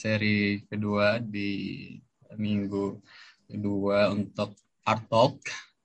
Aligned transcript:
seri 0.00 0.64
kedua 0.64 1.20
di 1.20 1.92
minggu 2.32 2.96
kedua 3.44 4.08
untuk 4.16 4.56
Art 4.88 5.04
Talk 5.12 5.36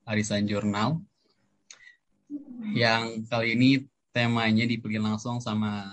Arisan 0.08 0.48
Jurnal. 0.48 0.96
Yang 2.72 3.28
kali 3.28 3.52
ini 3.52 3.70
temanya 4.16 4.64
dipilih 4.64 5.04
langsung 5.04 5.36
sama 5.44 5.84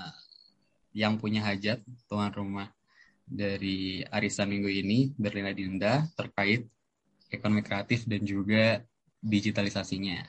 yang 0.95 1.19
punya 1.19 1.43
hajat, 1.43 1.83
tuan 2.07 2.31
rumah 2.31 2.71
dari 3.27 4.07
Arisan 4.07 4.47
minggu 4.47 4.71
ini, 4.71 5.11
Berlina 5.19 5.51
Dinda, 5.51 6.07
terkait 6.15 6.63
ekonomi 7.27 7.65
kreatif 7.65 8.07
dan 8.07 8.23
juga 8.23 8.79
digitalisasinya. 9.19 10.23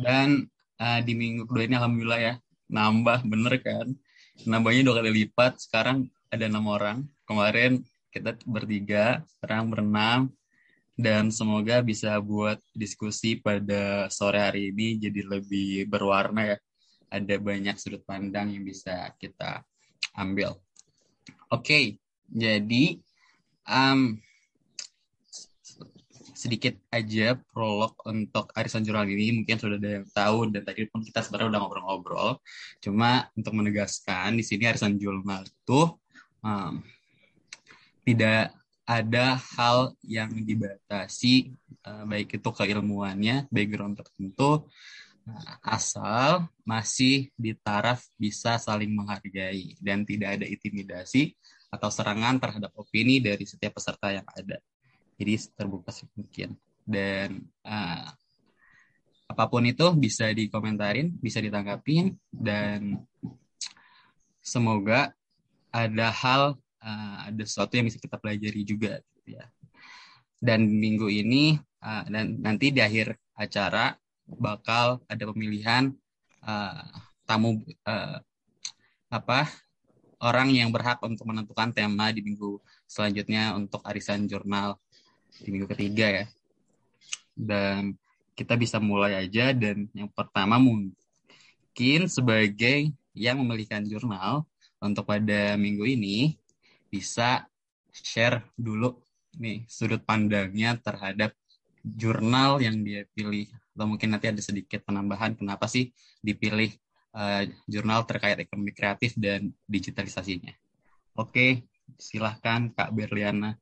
Dan 0.00 0.48
uh, 0.80 1.00
di 1.04 1.12
minggu 1.14 1.46
kedua 1.46 1.62
ini 1.68 1.76
alhamdulillah 1.76 2.20
ya, 2.20 2.34
nambah 2.72 3.22
bener 3.28 3.54
kan. 3.62 3.86
Nambahnya 4.42 4.82
dua 4.82 4.98
kali 4.98 5.24
lipat, 5.24 5.62
sekarang 5.62 6.10
ada 6.26 6.50
enam 6.50 6.66
orang. 6.66 7.06
Kemarin 7.22 7.78
kita 8.10 8.34
bertiga, 8.42 9.22
sekarang 9.38 9.70
berenam. 9.70 10.34
Dan 10.94 11.30
semoga 11.34 11.82
bisa 11.82 12.14
buat 12.22 12.62
diskusi 12.70 13.38
pada 13.38 14.06
sore 14.10 14.38
hari 14.38 14.70
ini 14.70 14.98
jadi 14.98 15.26
lebih 15.26 15.86
berwarna 15.90 16.54
ya. 16.54 16.58
Ada 17.10 17.38
banyak 17.38 17.78
sudut 17.78 18.02
pandang 18.02 18.50
yang 18.50 18.66
bisa 18.66 19.10
kita 19.18 19.62
ambil. 20.18 20.58
Oke, 21.50 21.62
okay, 21.62 21.84
jadi 22.26 22.98
um, 23.70 24.18
sedikit 26.44 26.76
aja 26.92 27.40
prolog 27.56 27.96
untuk 28.04 28.52
arisan 28.52 28.84
jurnal 28.84 29.08
ini. 29.08 29.40
Mungkin 29.40 29.56
sudah 29.56 29.80
ada 29.80 29.90
yang 30.00 30.06
tahu 30.12 30.52
dan 30.52 30.60
tadi 30.60 30.84
pun 30.92 31.00
kita 31.00 31.24
sebenarnya 31.24 31.56
udah 31.56 31.60
ngobrol-ngobrol. 31.64 32.30
Cuma 32.84 33.32
untuk 33.32 33.56
menegaskan 33.56 34.36
di 34.36 34.44
sini 34.44 34.68
arisan 34.68 35.00
jurnal 35.00 35.48
itu 35.48 35.80
um, 36.44 36.84
tidak 38.04 38.52
ada 38.84 39.40
hal 39.56 39.96
yang 40.04 40.28
dibatasi 40.44 41.56
uh, 41.88 42.04
baik 42.04 42.36
itu 42.36 42.48
keilmuannya 42.52 43.48
background 43.48 43.96
tertentu 43.96 44.68
uh, 45.24 45.54
asal 45.64 46.44
masih 46.68 47.32
di 47.32 47.56
taraf 47.56 48.04
bisa 48.20 48.60
saling 48.60 48.92
menghargai 48.92 49.72
dan 49.80 50.04
tidak 50.04 50.36
ada 50.36 50.44
intimidasi 50.44 51.32
atau 51.72 51.88
serangan 51.88 52.36
terhadap 52.36 52.76
opini 52.76 53.24
dari 53.24 53.48
setiap 53.48 53.80
peserta 53.80 54.12
yang 54.12 54.28
ada 54.36 54.60
jadi 55.18 55.34
terbuka 55.54 55.90
mungkin. 56.14 56.58
Dan 56.84 57.48
uh, 57.64 58.08
apa 59.24 59.44
pun 59.48 59.64
itu 59.64 59.88
bisa 59.96 60.28
dikomentarin 60.36 61.16
bisa 61.16 61.40
ditanggapin 61.40 62.12
dan 62.28 63.00
semoga 64.44 65.16
ada 65.72 66.12
hal 66.12 66.42
uh, 66.84 67.16
ada 67.26 67.42
sesuatu 67.42 67.74
yang 67.74 67.88
bisa 67.88 67.98
kita 67.98 68.20
pelajari 68.20 68.62
juga 68.62 69.00
gitu 69.18 69.40
ya. 69.40 69.48
Dan 70.44 70.68
minggu 70.68 71.08
ini 71.08 71.56
uh, 71.80 72.04
dan 72.06 72.36
nanti 72.44 72.68
di 72.68 72.84
akhir 72.84 73.16
acara 73.34 73.96
bakal 74.28 75.00
ada 75.08 75.24
pemilihan 75.24 75.92
uh, 76.44 76.84
tamu 77.24 77.60
uh, 77.88 78.20
apa 79.08 79.48
orang 80.24 80.52
yang 80.52 80.72
berhak 80.72 81.00
untuk 81.04 81.28
menentukan 81.28 81.72
tema 81.72 82.08
di 82.12 82.24
minggu 82.24 82.60
selanjutnya 82.88 83.52
untuk 83.56 83.84
arisan 83.84 84.24
jurnal 84.24 84.80
di 85.40 85.48
minggu 85.50 85.68
ketiga 85.70 86.22
ya. 86.22 86.26
Dan 87.34 87.98
kita 88.34 88.58
bisa 88.58 88.82
mulai 88.82 89.14
aja 89.26 89.54
dan 89.54 89.86
yang 89.94 90.10
pertama 90.10 90.58
mungkin 90.58 92.00
sebagai 92.10 92.90
yang 93.14 93.38
memilihkan 93.38 93.86
jurnal 93.86 94.42
untuk 94.82 95.06
pada 95.06 95.54
minggu 95.54 95.86
ini 95.86 96.34
bisa 96.90 97.46
share 97.94 98.42
dulu 98.58 98.98
nih 99.38 99.66
sudut 99.70 100.02
pandangnya 100.02 100.78
terhadap 100.82 101.30
jurnal 101.82 102.58
yang 102.58 102.82
dia 102.82 103.06
pilih 103.14 103.46
atau 103.74 103.86
mungkin 103.86 104.14
nanti 104.14 104.30
ada 104.30 104.42
sedikit 104.42 104.82
penambahan 104.86 105.34
kenapa 105.34 105.66
sih 105.66 105.90
dipilih 106.22 106.70
uh, 107.14 107.42
jurnal 107.66 108.06
terkait 108.06 108.38
ekonomi 108.38 108.74
kreatif 108.74 109.14
dan 109.18 109.50
digitalisasinya. 109.66 110.54
Oke, 111.14 111.66
silahkan 111.98 112.70
Kak 112.74 112.90
Berliana. 112.94 113.58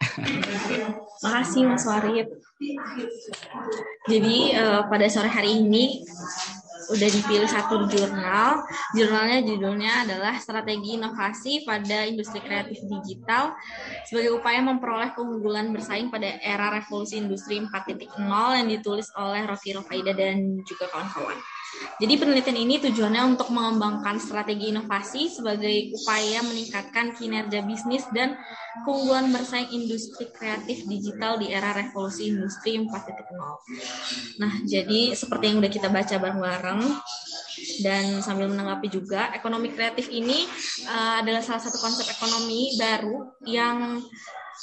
Makasih 1.24 1.62
Mas 1.68 1.84
Warid. 1.84 2.28
Jadi 4.08 4.56
uh, 4.56 4.88
pada 4.88 5.06
sore 5.12 5.28
hari 5.28 5.60
ini 5.60 6.04
udah 6.90 7.08
dipilih 7.08 7.46
satu 7.46 7.86
jurnal. 7.86 8.66
Jurnalnya 8.96 9.46
judulnya 9.46 9.92
adalah 10.08 10.34
Strategi 10.42 10.98
Inovasi 10.98 11.62
pada 11.62 12.02
Industri 12.08 12.42
Kreatif 12.42 12.82
Digital 12.90 13.54
sebagai 14.08 14.34
upaya 14.34 14.58
memperoleh 14.64 15.14
keunggulan 15.14 15.70
bersaing 15.70 16.10
pada 16.10 16.40
era 16.42 16.74
revolusi 16.74 17.22
industri 17.22 17.62
4.0 17.62 18.10
yang 18.58 18.68
ditulis 18.68 19.06
oleh 19.14 19.46
Rofi 19.46 19.70
Rofaida 19.76 20.12
dan 20.16 20.58
juga 20.66 20.90
kawan-kawan. 20.90 21.38
Jadi 22.00 22.14
penelitian 22.16 22.58
ini 22.58 22.80
tujuannya 22.80 23.36
untuk 23.36 23.52
mengembangkan 23.52 24.16
strategi 24.18 24.72
inovasi 24.72 25.28
sebagai 25.28 25.92
upaya 25.94 26.40
meningkatkan 26.42 27.12
kinerja 27.14 27.60
bisnis 27.62 28.08
dan 28.10 28.40
keunggulan 28.82 29.28
bersaing 29.30 29.68
industri 29.70 30.32
kreatif 30.32 30.88
digital 30.88 31.36
di 31.36 31.52
era 31.52 31.76
revolusi 31.76 32.32
industri 32.32 32.80
4.0. 32.80 32.88
Nah, 34.40 34.52
jadi 34.64 35.12
seperti 35.12 35.44
yang 35.52 35.56
udah 35.60 35.72
kita 35.72 35.88
baca 35.92 36.14
bareng-bareng 36.16 36.82
dan 37.84 38.24
sambil 38.24 38.48
menanggapi 38.48 38.88
juga, 38.88 39.30
ekonomi 39.36 39.68
kreatif 39.70 40.08
ini 40.08 40.48
uh, 40.88 41.20
adalah 41.20 41.44
salah 41.44 41.60
satu 41.60 41.76
konsep 41.78 42.08
ekonomi 42.08 42.74
baru 42.80 43.36
yang 43.44 44.00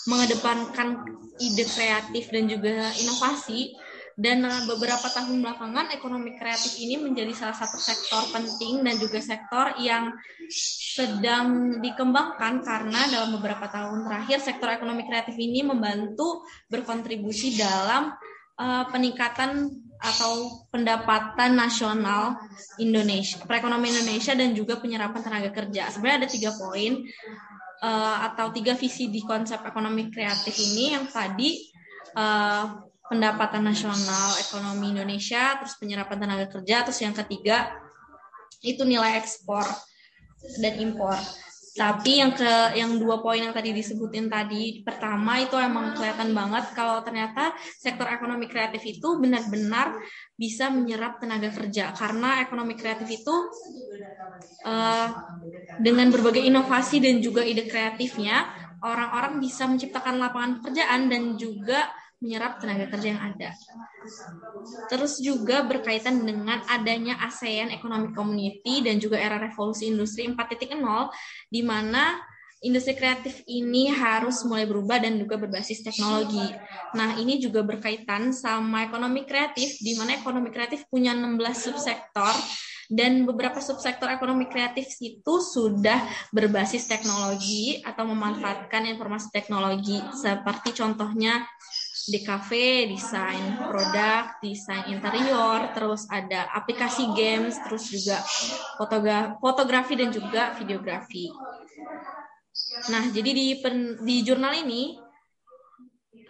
mengedepankan 0.08 1.04
ide 1.38 1.66
kreatif 1.68 2.32
dan 2.34 2.50
juga 2.50 2.90
inovasi 2.98 3.76
dan 4.18 4.42
eh, 4.42 4.64
beberapa 4.66 5.06
tahun 5.14 5.46
belakangan 5.46 5.94
ekonomi 5.94 6.34
kreatif 6.34 6.82
ini 6.82 6.98
menjadi 6.98 7.30
salah 7.38 7.54
satu 7.54 7.78
sektor 7.78 8.26
penting 8.34 8.82
dan 8.82 8.98
juga 8.98 9.22
sektor 9.22 9.78
yang 9.78 10.10
sedang 10.98 11.78
dikembangkan 11.78 12.66
karena 12.66 13.02
dalam 13.14 13.38
beberapa 13.38 13.70
tahun 13.70 14.10
terakhir 14.10 14.42
sektor 14.42 14.74
ekonomi 14.74 15.06
kreatif 15.06 15.38
ini 15.38 15.62
membantu 15.62 16.42
berkontribusi 16.66 17.62
dalam 17.62 18.10
uh, 18.58 18.90
peningkatan 18.90 19.70
atau 19.98 20.66
pendapatan 20.70 21.58
nasional 21.58 22.38
Indonesia, 22.82 23.42
perekonomian 23.46 24.02
Indonesia 24.02 24.34
dan 24.34 24.54
juga 24.54 24.78
penyerapan 24.78 25.22
tenaga 25.22 25.50
kerja. 25.54 25.90
Sebenarnya 25.90 26.26
ada 26.26 26.30
tiga 26.30 26.54
poin 26.54 27.02
uh, 27.86 28.18
atau 28.34 28.50
tiga 28.54 28.74
visi 28.74 29.10
di 29.10 29.22
konsep 29.26 29.62
ekonomi 29.62 30.10
kreatif 30.10 30.54
ini 30.58 30.94
yang 30.98 31.06
tadi 31.10 31.70
uh, 32.18 32.87
pendapatan 33.08 33.64
nasional 33.64 34.36
ekonomi 34.40 34.92
Indonesia, 34.96 35.56
terus 35.60 35.80
penyerapan 35.80 36.28
tenaga 36.28 36.46
kerja, 36.52 36.84
terus 36.84 37.00
yang 37.00 37.16
ketiga 37.16 37.72
itu 38.64 38.84
nilai 38.84 39.20
ekspor 39.20 39.64
dan 40.60 40.74
impor. 40.80 41.16
Tapi 41.78 42.26
yang 42.26 42.34
ke 42.34 42.74
yang 42.74 42.98
dua 42.98 43.22
poin 43.22 43.38
yang 43.38 43.54
tadi 43.54 43.70
disebutin 43.70 44.34
tadi, 44.34 44.82
pertama 44.82 45.38
itu 45.38 45.54
emang 45.62 45.94
kelihatan 45.94 46.34
banget 46.34 46.74
kalau 46.74 47.06
ternyata 47.06 47.54
sektor 47.78 48.10
ekonomi 48.10 48.50
kreatif 48.50 48.82
itu 48.82 49.22
benar-benar 49.22 49.94
bisa 50.34 50.74
menyerap 50.74 51.22
tenaga 51.22 51.54
kerja 51.54 51.94
karena 51.94 52.42
ekonomi 52.42 52.74
kreatif 52.74 53.06
itu 53.06 53.36
uh, 54.66 55.08
dengan 55.78 56.10
berbagai 56.10 56.42
inovasi 56.42 56.98
dan 56.98 57.22
juga 57.22 57.46
ide 57.46 57.70
kreatifnya 57.70 58.50
orang-orang 58.82 59.38
bisa 59.38 59.70
menciptakan 59.70 60.18
lapangan 60.18 60.52
pekerjaan 60.62 61.14
dan 61.14 61.38
juga 61.38 61.94
menyerap 62.18 62.58
tenaga 62.58 62.90
kerja 62.90 63.08
yang 63.14 63.22
ada. 63.22 63.50
Terus 64.90 65.22
juga 65.22 65.62
berkaitan 65.62 66.26
dengan 66.26 66.66
adanya 66.66 67.22
ASEAN 67.22 67.70
Economic 67.70 68.18
Community 68.18 68.82
dan 68.82 68.98
juga 68.98 69.22
era 69.22 69.38
revolusi 69.38 69.94
industri 69.94 70.26
4.0 70.26 70.74
di 71.54 71.62
mana 71.62 72.18
industri 72.66 72.98
kreatif 72.98 73.46
ini 73.46 73.94
harus 73.94 74.42
mulai 74.50 74.66
berubah 74.66 74.98
dan 74.98 75.22
juga 75.22 75.38
berbasis 75.38 75.86
teknologi. 75.86 76.42
Nah, 76.98 77.22
ini 77.22 77.38
juga 77.38 77.62
berkaitan 77.62 78.34
sama 78.34 78.90
ekonomi 78.90 79.30
kreatif 79.30 79.78
di 79.78 79.94
mana 79.94 80.18
ekonomi 80.18 80.50
kreatif 80.50 80.90
punya 80.90 81.14
16 81.14 81.38
subsektor 81.54 82.34
dan 82.88 83.28
beberapa 83.28 83.60
subsektor 83.60 84.08
ekonomi 84.08 84.48
kreatif 84.48 84.96
itu 85.04 85.44
sudah 85.44 86.00
berbasis 86.32 86.88
teknologi 86.88 87.84
atau 87.84 88.08
memanfaatkan 88.08 88.88
informasi 88.88 89.28
teknologi 89.36 90.00
seperti 90.16 90.72
contohnya 90.72 91.44
di 92.08 92.24
cafe, 92.24 92.88
desain 92.88 93.60
produk, 93.68 94.40
desain 94.40 94.88
interior, 94.88 95.76
terus 95.76 96.08
ada 96.08 96.48
aplikasi 96.56 97.12
games, 97.12 97.60
terus 97.68 97.92
juga 97.92 98.24
fotografi 99.44 100.00
dan 100.00 100.10
juga 100.16 100.56
videografi. 100.56 101.28
Nah, 102.88 103.12
jadi 103.12 103.32
di 103.36 103.48
pen, 103.60 104.00
di 104.00 104.24
jurnal 104.24 104.56
ini 104.64 104.96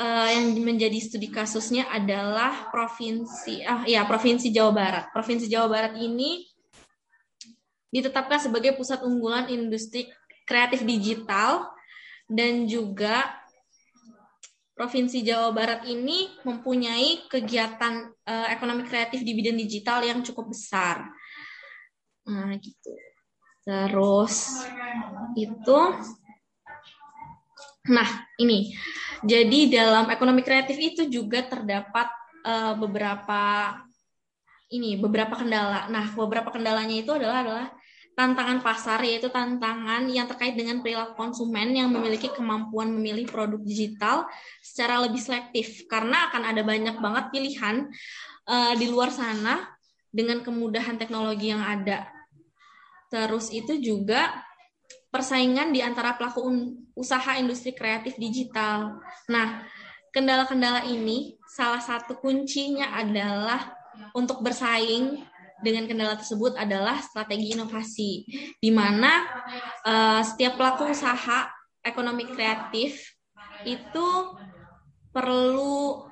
uh, 0.01 0.27
yang 0.33 0.57
menjadi 0.65 0.97
studi 0.97 1.29
kasusnya 1.29 1.89
adalah 1.94 2.74
provinsi 2.74 3.62
ah 3.62 3.85
ya 3.85 4.01
provinsi 4.09 4.50
Jawa 4.50 4.71
Barat. 4.74 5.06
Provinsi 5.13 5.45
Jawa 5.45 5.68
Barat 5.69 5.94
ini 6.01 6.41
ditetapkan 7.94 8.41
sebagai 8.41 8.74
pusat 8.74 9.06
unggulan 9.06 9.47
industri 9.47 10.09
kreatif 10.50 10.83
digital 10.83 11.69
dan 12.27 12.68
juga 12.68 13.47
Provinsi 14.77 15.25
Jawa 15.25 15.50
Barat 15.50 15.81
ini 15.89 16.29
mempunyai 16.45 17.25
kegiatan 17.25 18.13
uh, 18.13 18.47
ekonomi 18.53 18.85
kreatif 18.85 19.25
di 19.25 19.33
bidang 19.33 19.57
digital 19.57 20.06
yang 20.06 20.21
cukup 20.21 20.53
besar. 20.53 21.01
Nah, 22.29 22.53
gitu. 22.62 22.94
Terus 23.65 24.62
itu 25.33 25.79
Nah, 27.88 28.09
ini. 28.39 28.75
Jadi 29.24 29.71
dalam 29.71 30.12
ekonomi 30.12 30.44
kreatif 30.44 30.77
itu 30.77 31.07
juga 31.07 31.41
terdapat 31.47 32.12
uh, 32.45 32.75
beberapa 32.77 33.74
ini 34.68 35.00
beberapa 35.00 35.39
kendala. 35.39 35.88
Nah, 35.88 36.12
beberapa 36.13 36.51
kendalanya 36.51 36.95
itu 37.00 37.12
adalah 37.15 37.41
adalah 37.41 37.68
tantangan 38.18 38.66
pasar 38.66 38.98
yaitu 39.06 39.30
tantangan 39.30 40.10
yang 40.10 40.25
terkait 40.25 40.58
dengan 40.58 40.81
perilaku 40.81 41.14
konsumen 41.14 41.69
yang 41.69 41.94
memiliki 41.94 42.34
kemampuan 42.34 42.90
memilih 42.90 43.30
produk 43.30 43.62
digital 43.62 44.25
secara 44.66 45.06
lebih 45.06 45.22
selektif 45.22 45.86
karena 45.86 46.25
akan 46.34 46.50
ada 46.50 46.66
banyak 46.66 46.98
banget 46.98 47.30
pilihan 47.30 47.86
uh, 48.50 48.74
di 48.74 48.90
luar 48.90 49.14
sana 49.14 49.69
dengan 50.10 50.42
kemudahan 50.42 50.98
teknologi 50.98 51.54
yang 51.54 51.62
ada. 51.62 52.10
Terus 53.14 53.54
itu 53.54 53.78
juga 53.78 54.34
persaingan 55.13 55.70
di 55.70 55.86
antara 55.86 56.18
pelaku 56.18 56.74
usaha 56.98 57.38
industri 57.38 57.78
kreatif 57.78 58.18
digital. 58.18 58.98
Nah, 59.30 59.62
kendala-kendala 60.10 60.90
ini 60.90 61.38
salah 61.46 61.86
satu 61.86 62.18
kuncinya 62.18 62.98
adalah 62.98 63.78
untuk 64.18 64.42
bersaing 64.42 65.22
dengan 65.62 65.89
kendala 65.89 66.15
tersebut 66.18 66.54
adalah 66.57 67.01
strategi 67.01 67.57
inovasi, 67.57 68.12
di 68.62 68.69
mana 68.69 69.25
uh, 69.86 70.21
setiap 70.21 70.57
pelaku 70.57 70.94
usaha 70.94 71.50
ekonomi 71.81 72.30
kreatif 72.30 73.18
itu 73.65 74.07
perlu 75.09 76.06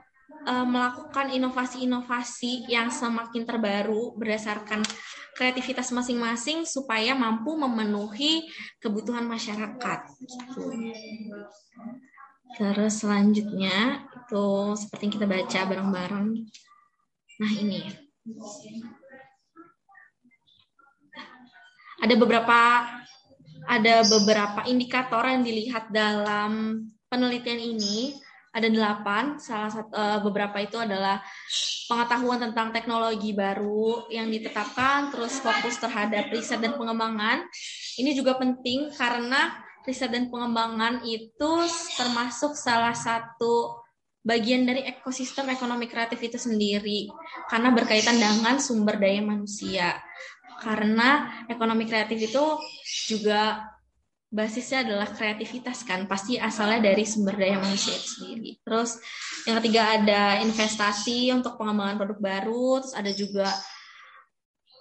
uh, 0.50 0.65
melakukan 0.65 1.30
inovasi-inovasi 1.30 2.65
yang 2.71 2.89
semakin 2.89 3.45
terbaru 3.45 4.18
berdasarkan 4.18 4.81
kreativitas 5.36 5.91
masing-masing 5.91 6.63
supaya 6.63 7.12
mampu 7.13 7.53
memenuhi 7.59 8.48
kebutuhan 8.80 9.27
masyarakat. 9.27 10.00
Gitu. 10.24 10.63
Terus 12.56 13.03
selanjutnya 13.03 14.07
itu 14.15 14.48
seperti 14.80 15.01
yang 15.06 15.13
kita 15.19 15.27
baca 15.27 15.59
bareng-bareng. 15.68 16.27
Nah 17.36 17.51
ini 17.51 17.83
ada 22.01 22.15
beberapa 22.19 22.59
ada 23.65 23.95
beberapa 24.06 24.62
indikator 24.69 25.25
yang 25.25 25.42
dilihat 25.42 25.89
dalam 25.89 26.83
penelitian 27.09 27.59
ini. 27.59 28.13
Ada 28.56 28.71
delapan. 28.71 29.36
Salah 29.36 29.68
satu 29.68 29.92
uh, 29.92 30.24
beberapa 30.24 30.56
itu 30.63 30.80
adalah 30.80 31.19
pengetahuan 31.92 32.39
tentang 32.39 32.71
teknologi 32.71 33.36
baru 33.36 34.07
yang 34.07 34.31
ditetapkan 34.31 35.12
terus 35.12 35.44
fokus 35.44 35.75
terhadap 35.75 36.31
riset 36.31 36.63
dan 36.63 36.80
pengembangan. 36.80 37.44
Ini 38.00 38.15
juga 38.15 38.39
penting 38.39 38.95
karena 38.95 39.59
riset 39.83 40.07
dan 40.07 40.31
pengembangan 40.31 41.03
itu 41.03 41.51
termasuk 42.00 42.56
salah 42.56 42.95
satu 42.95 43.86
bagian 44.25 44.65
dari 44.65 44.81
ekosistem 44.89 45.53
ekonomi 45.53 45.86
kreatif 45.86 46.18
itu 46.18 46.41
sendiri 46.41 47.13
karena 47.45 47.69
berkaitan 47.69 48.18
dengan 48.18 48.57
sumber 48.57 48.98
daya 48.98 49.21
manusia 49.21 49.94
karena 50.65 51.29
ekonomi 51.45 51.85
kreatif 51.85 52.33
itu 52.33 52.45
juga 53.13 53.69
basisnya 54.33 54.81
adalah 54.81 55.07
kreativitas 55.13 55.85
kan 55.85 56.09
pasti 56.09 56.41
asalnya 56.41 56.91
dari 56.91 57.06
sumber 57.06 57.38
daya 57.38 57.62
manusia 57.62 57.94
itu 57.94 58.09
sendiri. 58.19 58.51
Terus 58.65 58.97
yang 59.45 59.62
ketiga 59.62 59.95
ada 60.01 60.41
investasi 60.41 61.29
untuk 61.29 61.62
pengembangan 61.62 62.01
produk 62.01 62.19
baru 62.19 62.81
terus 62.81 62.95
ada 62.97 63.12
juga 63.13 63.47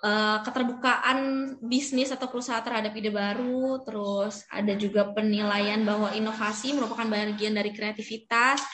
uh, 0.02 0.42
keterbukaan 0.42 1.18
bisnis 1.60 2.10
atau 2.10 2.26
perusahaan 2.32 2.64
terhadap 2.64 2.96
ide 2.96 3.12
baru 3.14 3.84
terus 3.84 4.42
ada 4.48 4.72
juga 4.74 5.12
penilaian 5.12 5.84
bahwa 5.84 6.10
inovasi 6.16 6.72
merupakan 6.72 7.06
bagian 7.06 7.54
dari 7.54 7.70
kreativitas. 7.70 8.64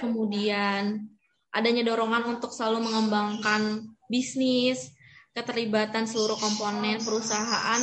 Kemudian 0.00 1.04
adanya 1.52 1.84
dorongan 1.84 2.26
untuk 2.26 2.50
selalu 2.50 2.88
mengembangkan 2.88 3.86
bisnis 4.08 4.97
keterlibatan 5.36 6.04
seluruh 6.08 6.36
komponen 6.36 6.98
perusahaan 7.00 7.82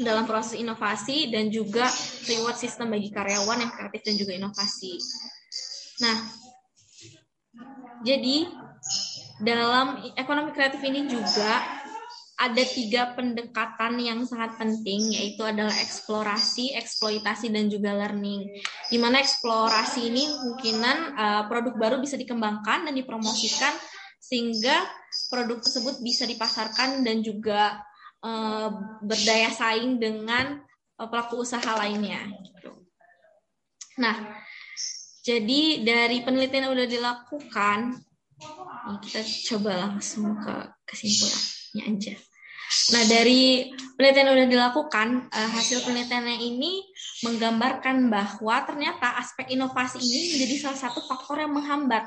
dalam 0.00 0.24
proses 0.24 0.54
inovasi 0.56 1.28
dan 1.34 1.50
juga 1.50 1.90
reward 2.30 2.54
system 2.54 2.94
bagi 2.94 3.10
karyawan 3.10 3.58
yang 3.66 3.72
kreatif 3.74 4.00
dan 4.06 4.14
juga 4.14 4.32
inovasi. 4.38 4.94
Nah, 6.02 6.16
jadi 8.06 8.46
dalam 9.42 10.14
ekonomi 10.14 10.54
kreatif 10.54 10.80
ini 10.86 11.10
juga 11.10 11.82
ada 12.42 12.64
tiga 12.66 13.14
pendekatan 13.14 14.02
yang 14.02 14.26
sangat 14.26 14.58
penting 14.58 15.14
yaitu 15.14 15.46
adalah 15.46 15.74
eksplorasi, 15.78 16.74
eksploitasi 16.74 17.54
dan 17.54 17.70
juga 17.70 17.94
learning. 17.94 18.50
Di 18.90 18.98
mana 18.98 19.22
eksplorasi 19.22 20.10
ini 20.10 20.26
kemungkinan 20.26 20.96
uh, 21.14 21.42
produk 21.46 21.74
baru 21.78 21.96
bisa 22.02 22.18
dikembangkan 22.18 22.90
dan 22.90 22.94
dipromosikan 22.98 23.70
sehingga 24.22 24.86
produk 25.26 25.58
tersebut 25.58 25.98
bisa 25.98 26.22
dipasarkan 26.30 27.02
dan 27.02 27.26
juga 27.26 27.82
uh, 28.22 28.70
berdaya 29.02 29.50
saing 29.50 29.98
dengan 29.98 30.62
uh, 31.02 31.08
pelaku 31.10 31.42
usaha 31.42 31.74
lainnya. 31.74 32.30
Nah, 33.98 34.16
jadi 35.26 35.82
dari 35.82 36.22
penelitian 36.22 36.70
yang 36.70 36.74
sudah 36.78 36.88
dilakukan, 36.88 37.78
kita 39.02 39.20
coba 39.52 39.70
langsung 39.90 40.38
ke 40.38 40.54
kesimpulannya 40.86 41.82
aja. 41.92 42.14
Nah, 42.96 43.02
dari 43.04 43.68
penelitian 43.98 44.26
yang 44.32 44.36
sudah 44.38 44.50
dilakukan, 44.50 45.08
uh, 45.28 45.50
hasil 45.58 45.82
penelitiannya 45.84 46.38
ini 46.40 46.91
menggambarkan 47.22 48.10
bahwa 48.10 48.56
ternyata 48.66 49.18
aspek 49.18 49.54
inovasi 49.54 50.02
ini 50.02 50.20
menjadi 50.36 50.54
salah 50.68 50.80
satu 50.90 51.00
faktor 51.06 51.38
yang 51.42 51.54
menghambat 51.54 52.04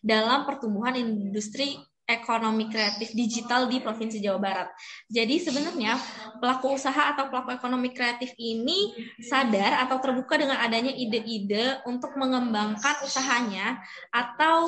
dalam 0.00 0.46
pertumbuhan 0.46 0.94
industri 0.94 1.78
ekonomi 2.06 2.66
kreatif 2.66 3.14
digital 3.14 3.70
di 3.70 3.78
Provinsi 3.78 4.18
Jawa 4.18 4.38
Barat. 4.42 4.68
Jadi 5.06 5.38
sebenarnya 5.38 5.96
pelaku 6.42 6.74
usaha 6.76 7.14
atau 7.14 7.30
pelaku 7.30 7.54
ekonomi 7.54 7.94
kreatif 7.94 8.34
ini 8.36 8.92
sadar 9.22 9.86
atau 9.86 10.02
terbuka 10.02 10.36
dengan 10.36 10.58
adanya 10.60 10.90
ide-ide 10.92 11.80
untuk 11.86 12.14
mengembangkan 12.18 13.06
usahanya 13.06 13.80
atau 14.10 14.66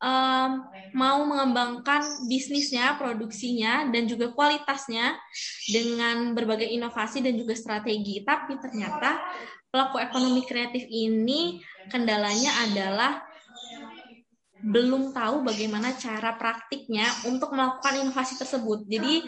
um, 0.00 0.50
mau 0.90 1.22
mengembangkan 1.22 2.26
bisnisnya, 2.26 2.98
produksinya, 2.98 3.86
dan 3.94 4.10
juga 4.10 4.34
kualitasnya 4.34 5.14
dengan 5.70 6.34
berbagai 6.34 6.66
inovasi 6.66 7.22
dan 7.22 7.38
juga 7.38 7.54
strategi. 7.54 8.24
Tapi 8.26 8.58
ternyata 8.58 9.20
pelaku 9.70 10.02
ekonomi 10.02 10.42
kreatif 10.42 10.82
ini 10.90 11.62
kendalanya 11.86 12.50
adalah 12.66 13.22
belum 14.60 15.16
tahu 15.16 15.42
bagaimana 15.44 15.96
cara 15.96 16.36
praktiknya 16.36 17.08
untuk 17.28 17.56
melakukan 17.56 18.04
inovasi 18.04 18.36
tersebut. 18.36 18.84
Jadi 18.84 19.24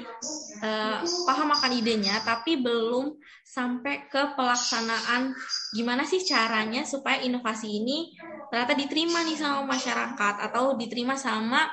eh, 0.61 0.99
paham 1.25 1.49
akan 1.57 1.73
idenya, 1.73 2.21
tapi 2.23 2.61
belum 2.61 3.17
sampai 3.43 4.09
ke 4.09 4.37
pelaksanaan 4.37 5.33
gimana 5.77 6.05
sih 6.05 6.21
caranya 6.25 6.85
supaya 6.85 7.21
inovasi 7.25 7.69
ini 7.69 8.13
ternyata 8.53 8.77
diterima 8.77 9.25
nih 9.25 9.37
sama 9.41 9.65
masyarakat 9.65 10.35
atau 10.53 10.77
diterima 10.77 11.17
sama 11.17 11.73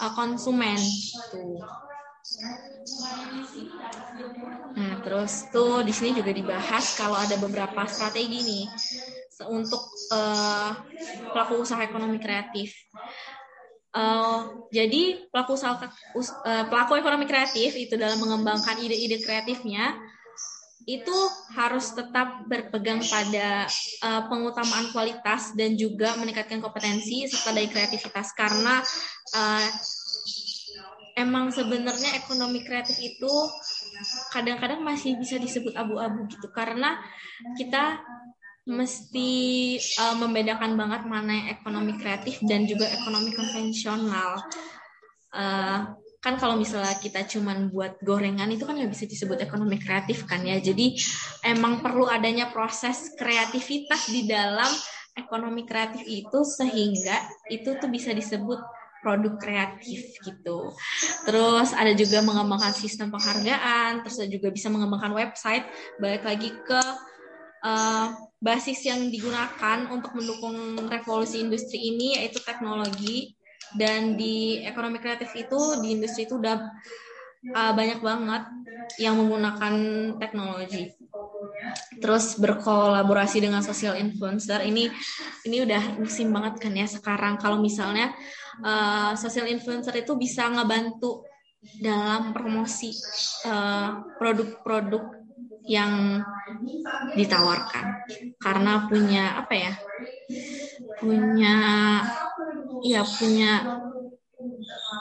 uh, 0.00 0.12
konsumen. 0.16 0.80
Tuh. 1.28 1.60
Nah, 4.76 4.92
terus 5.04 5.48
tuh 5.52 5.80
di 5.84 5.92
sini 5.92 6.20
juga 6.20 6.32
dibahas 6.32 6.96
kalau 6.96 7.16
ada 7.16 7.36
beberapa 7.40 7.84
strategi 7.88 8.40
nih 8.44 8.64
untuk 9.44 9.82
uh, 10.14 10.72
pelaku 11.34 11.60
usaha 11.60 11.80
ekonomi 11.84 12.16
kreatif. 12.16 12.72
Uh, 13.92 14.68
jadi 14.72 15.28
pelaku 15.32 15.56
usaha 15.56 15.76
uh, 15.80 16.64
pelaku 16.68 17.00
ekonomi 17.00 17.24
kreatif 17.24 17.76
itu 17.76 17.96
dalam 17.96 18.20
mengembangkan 18.20 18.76
ide-ide 18.80 19.20
kreatifnya 19.24 19.96
itu 20.86 21.16
harus 21.58 21.90
tetap 21.98 22.46
berpegang 22.46 23.02
pada 23.02 23.66
uh, 24.06 24.22
pengutamaan 24.30 24.94
kualitas 24.94 25.50
dan 25.58 25.74
juga 25.74 26.14
meningkatkan 26.14 26.62
kompetensi 26.62 27.26
serta 27.26 27.50
dari 27.50 27.66
kreativitas 27.66 28.30
karena 28.38 28.78
uh, 29.34 29.66
emang 31.18 31.50
sebenarnya 31.50 32.20
ekonomi 32.22 32.62
kreatif 32.62 33.02
itu 33.02 33.32
kadang-kadang 34.30 34.84
masih 34.84 35.16
bisa 35.16 35.40
disebut 35.40 35.72
abu-abu 35.74 36.28
gitu 36.28 36.52
karena 36.52 37.00
kita 37.56 37.98
mesti 38.66 39.30
uh, 40.02 40.16
membedakan 40.18 40.74
banget 40.74 41.06
mana 41.06 41.30
yang 41.30 41.48
ekonomi 41.54 41.94
kreatif 42.02 42.42
dan 42.42 42.66
juga 42.66 42.90
ekonomi 42.90 43.30
konvensional. 43.30 44.42
Uh, 45.30 45.94
kan 46.18 46.34
kalau 46.42 46.58
misalnya 46.58 46.98
kita 46.98 47.22
cuman 47.30 47.70
buat 47.70 48.02
gorengan 48.02 48.50
itu 48.50 48.66
kan 48.66 48.74
nggak 48.74 48.90
bisa 48.90 49.06
disebut 49.06 49.38
ekonomi 49.46 49.78
kreatif 49.78 50.26
kan 50.26 50.42
ya 50.42 50.58
jadi 50.58 50.98
emang 51.46 51.78
perlu 51.86 52.10
adanya 52.10 52.50
proses 52.50 53.14
kreativitas 53.14 54.10
di 54.10 54.26
dalam 54.26 54.66
ekonomi 55.14 55.62
kreatif 55.62 56.02
itu 56.02 56.42
sehingga 56.42 57.14
itu 57.46 57.78
tuh 57.78 57.86
bisa 57.86 58.10
disebut 58.10 58.58
produk 59.06 59.38
kreatif 59.38 60.18
gitu. 60.18 60.74
Terus 61.22 61.70
ada 61.70 61.94
juga 61.94 62.26
mengembangkan 62.26 62.74
sistem 62.74 63.14
penghargaan, 63.14 64.02
terus 64.02 64.18
juga 64.26 64.50
bisa 64.50 64.66
mengembangkan 64.66 65.14
website. 65.14 65.62
Balik 66.02 66.26
lagi 66.26 66.50
ke 66.50 66.82
uh, 67.62 68.10
basis 68.40 68.84
yang 68.84 69.08
digunakan 69.08 69.88
untuk 69.88 70.12
mendukung 70.12 70.76
revolusi 70.86 71.40
industri 71.40 71.92
ini 71.92 72.20
yaitu 72.20 72.40
teknologi. 72.42 73.34
Dan 73.76 74.14
di 74.14 74.62
ekonomi 74.62 75.02
kreatif 75.02 75.34
itu 75.34 75.82
di 75.82 75.98
industri 75.98 76.24
itu 76.24 76.38
udah 76.38 76.70
uh, 77.50 77.72
banyak 77.74 77.98
banget 77.98 78.46
yang 79.02 79.18
menggunakan 79.18 79.74
teknologi. 80.22 80.94
Terus 81.98 82.38
berkolaborasi 82.38 83.42
dengan 83.42 83.60
social 83.60 83.98
influencer 83.98 84.62
ini 84.62 84.86
ini 85.44 85.66
udah 85.66 85.98
musim 85.98 86.30
banget 86.30 86.62
kan 86.62 86.72
ya 86.78 86.86
sekarang. 86.86 87.42
Kalau 87.42 87.58
misalnya 87.58 88.14
uh, 88.62 89.18
social 89.18 89.50
influencer 89.50 89.92
itu 89.98 90.14
bisa 90.14 90.46
ngebantu 90.46 91.26
dalam 91.82 92.30
promosi 92.30 92.94
produk-produk 94.22 95.02
uh, 95.02 95.15
yang 95.66 96.22
ditawarkan 97.18 98.06
karena 98.38 98.86
punya 98.86 99.24
apa 99.42 99.54
ya 99.54 99.72
punya 101.02 101.54
ya 102.86 103.02
punya 103.02 103.52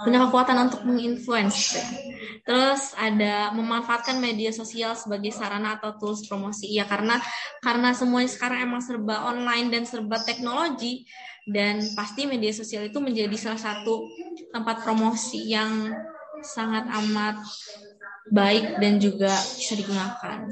punya 0.02 0.18
kekuatan 0.26 0.58
untuk 0.70 0.82
menginfluence 0.90 1.78
Terus 2.46 2.94
ada 2.94 3.50
memanfaatkan 3.58 4.22
media 4.22 4.54
sosial 4.54 4.94
sebagai 4.94 5.34
sarana 5.34 5.82
atau 5.82 5.98
tools 5.98 6.30
promosi. 6.30 6.70
Ya 6.70 6.86
karena 6.86 7.18
karena 7.58 7.90
semuanya 7.98 8.30
sekarang 8.30 8.70
emang 8.70 8.86
serba 8.86 9.26
online 9.26 9.74
dan 9.74 9.84
serba 9.90 10.22
teknologi 10.22 11.10
dan 11.50 11.82
pasti 11.98 12.30
media 12.30 12.54
sosial 12.54 12.86
itu 12.86 13.02
menjadi 13.02 13.34
salah 13.34 13.58
satu 13.58 14.06
tempat 14.54 14.86
promosi 14.86 15.42
yang 15.50 15.90
sangat 16.46 16.86
amat 16.86 17.42
baik 18.30 18.82
dan 18.82 18.98
juga 18.98 19.32
bisa 19.34 19.74
digunakan. 19.78 20.50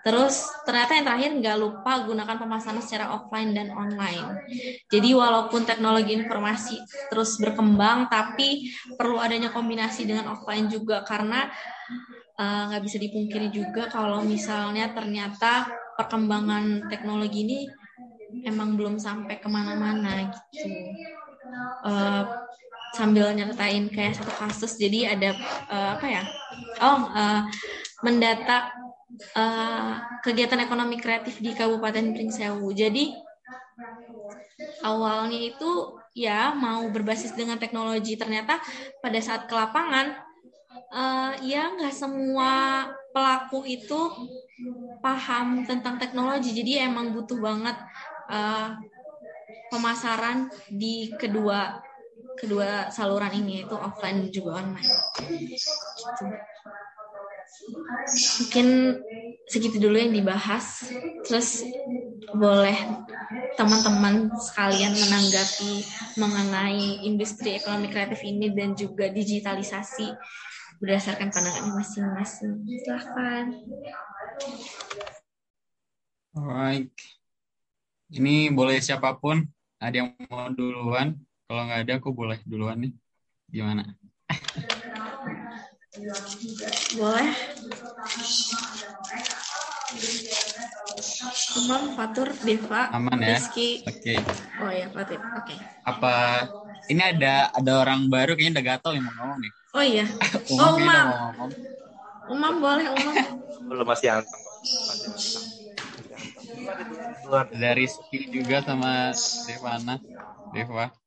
Terus 0.00 0.48
ternyata 0.64 0.96
yang 0.96 1.06
terakhir 1.06 1.30
nggak 1.44 1.58
lupa 1.60 1.92
gunakan 2.08 2.36
pemasaran 2.40 2.80
secara 2.80 3.12
offline 3.12 3.52
dan 3.52 3.68
online. 3.68 4.48
Jadi 4.88 5.12
walaupun 5.12 5.68
teknologi 5.68 6.16
informasi 6.16 6.80
terus 7.12 7.36
berkembang, 7.36 8.08
tapi 8.08 8.72
perlu 8.96 9.20
adanya 9.20 9.52
kombinasi 9.52 10.08
dengan 10.08 10.32
offline 10.32 10.72
juga 10.72 11.04
karena 11.04 11.52
eh, 12.40 12.62
nggak 12.72 12.80
uh, 12.80 12.84
bisa 12.84 12.96
dipungkiri 12.96 13.52
juga 13.52 13.92
kalau 13.92 14.24
misalnya 14.24 14.88
ternyata 14.96 15.68
perkembangan 16.00 16.88
teknologi 16.88 17.44
ini 17.44 17.58
emang 18.48 18.80
belum 18.80 18.96
sampai 18.96 19.36
ke 19.36 19.48
mana-mana 19.52 20.32
gitu. 20.32 20.72
Uh, 21.84 22.24
sambil 22.94 23.30
nyertain 23.34 23.86
kayak 23.90 24.18
satu 24.18 24.32
kasus. 24.34 24.76
Jadi 24.78 25.06
ada 25.06 25.34
uh, 25.70 25.98
apa 25.98 26.06
ya? 26.06 26.22
Oh 26.82 27.06
uh, 27.10 27.42
mendata 28.02 28.72
uh, 29.36 30.00
kegiatan 30.24 30.60
ekonomi 30.62 30.96
kreatif 30.98 31.38
di 31.38 31.54
Kabupaten 31.54 32.14
Pringsewu. 32.14 32.70
Jadi 32.74 33.14
awalnya 34.84 35.40
itu 35.40 36.00
ya 36.16 36.52
mau 36.56 36.86
berbasis 36.90 37.34
dengan 37.36 37.56
teknologi. 37.60 38.18
Ternyata 38.18 38.58
pada 38.98 39.18
saat 39.22 39.46
ke 39.46 39.54
lapangan 39.54 40.16
uh, 40.90 41.32
ya 41.44 41.70
nggak 41.76 41.94
semua 41.94 42.84
pelaku 43.10 43.66
itu 43.66 44.00
paham 45.00 45.64
tentang 45.66 45.98
teknologi. 45.98 46.52
Jadi 46.54 46.82
emang 46.82 47.14
butuh 47.14 47.38
banget 47.38 47.76
uh, 48.30 48.76
pemasaran 49.70 50.50
di 50.66 51.14
kedua 51.14 51.89
kedua 52.38 52.92
saluran 52.92 53.32
ini 53.34 53.66
itu 53.66 53.74
offline 53.74 54.28
juga 54.30 54.62
online 54.62 54.94
gitu 55.18 56.24
mungkin 58.40 58.66
segitu 59.50 59.76
dulu 59.82 59.96
yang 59.98 60.14
dibahas 60.14 60.86
terus 61.26 61.66
boleh 62.30 62.76
teman-teman 63.58 64.30
sekalian 64.38 64.94
menanggapi 64.94 65.82
mengenai 66.14 67.02
industri 67.02 67.58
ekonomi 67.58 67.90
kreatif 67.90 68.22
ini 68.22 68.54
dan 68.54 68.78
juga 68.78 69.10
digitalisasi 69.10 70.14
berdasarkan 70.78 71.28
pandangan 71.34 71.74
masing-masing 71.76 72.62
silahkan 72.86 73.44
Alright. 76.30 76.94
Ini 78.10 78.54
boleh 78.54 78.78
siapa 78.78 79.18
pun. 79.18 79.42
Ada 79.82 80.06
yang 80.06 80.08
mau 80.30 80.46
duluan? 80.54 81.18
Kalau 81.50 81.66
nggak 81.66 81.82
ada, 81.82 81.94
aku 81.98 82.14
boleh 82.14 82.38
duluan 82.46 82.78
nih. 82.78 82.94
Gimana? 83.50 83.82
Boleh. 86.94 87.30
Umam, 91.58 91.82
Fatur, 91.98 92.30
Deva, 92.46 92.94
Aman 92.94 93.18
ya? 93.18 93.34
Rizky. 93.34 93.82
Oke. 93.82 93.98
Okay. 93.98 94.18
Oh 94.62 94.70
ya, 94.70 94.86
Fatur. 94.94 95.18
Oke. 95.18 95.50
Okay. 95.50 95.58
Apa 95.90 96.46
ini 96.86 97.02
ada 97.02 97.50
ada 97.50 97.72
orang 97.82 98.06
baru 98.06 98.38
kayaknya 98.38 98.54
udah 98.54 98.66
gatel 98.70 98.92
yang 98.94 99.10
mau 99.10 99.14
ngomong 99.18 99.38
nih. 99.42 99.52
Oh 99.74 99.82
iya. 99.82 100.06
Umam 100.54 100.70
oh, 100.70 100.74
Umam. 100.78 101.50
Umam 102.30 102.54
boleh, 102.62 102.86
Umam. 102.94 103.14
Belum 103.66 103.86
masih 103.90 104.22
anteng 104.22 104.42
Dari 107.58 107.82
Rizky 107.82 108.30
juga 108.30 108.62
sama 108.62 109.10
Devana. 109.50 109.98
Deva. 110.54 110.99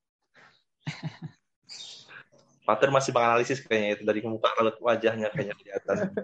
Pater 2.63 2.95
masih 2.95 3.11
menganalisis 3.11 3.59
kayaknya 3.59 3.99
itu 3.99 4.07
dari 4.07 4.23
muka 4.23 4.47
raut 4.55 4.79
wajahnya 4.79 5.27
kayaknya 5.35 5.51
kelihatan. 5.59 6.07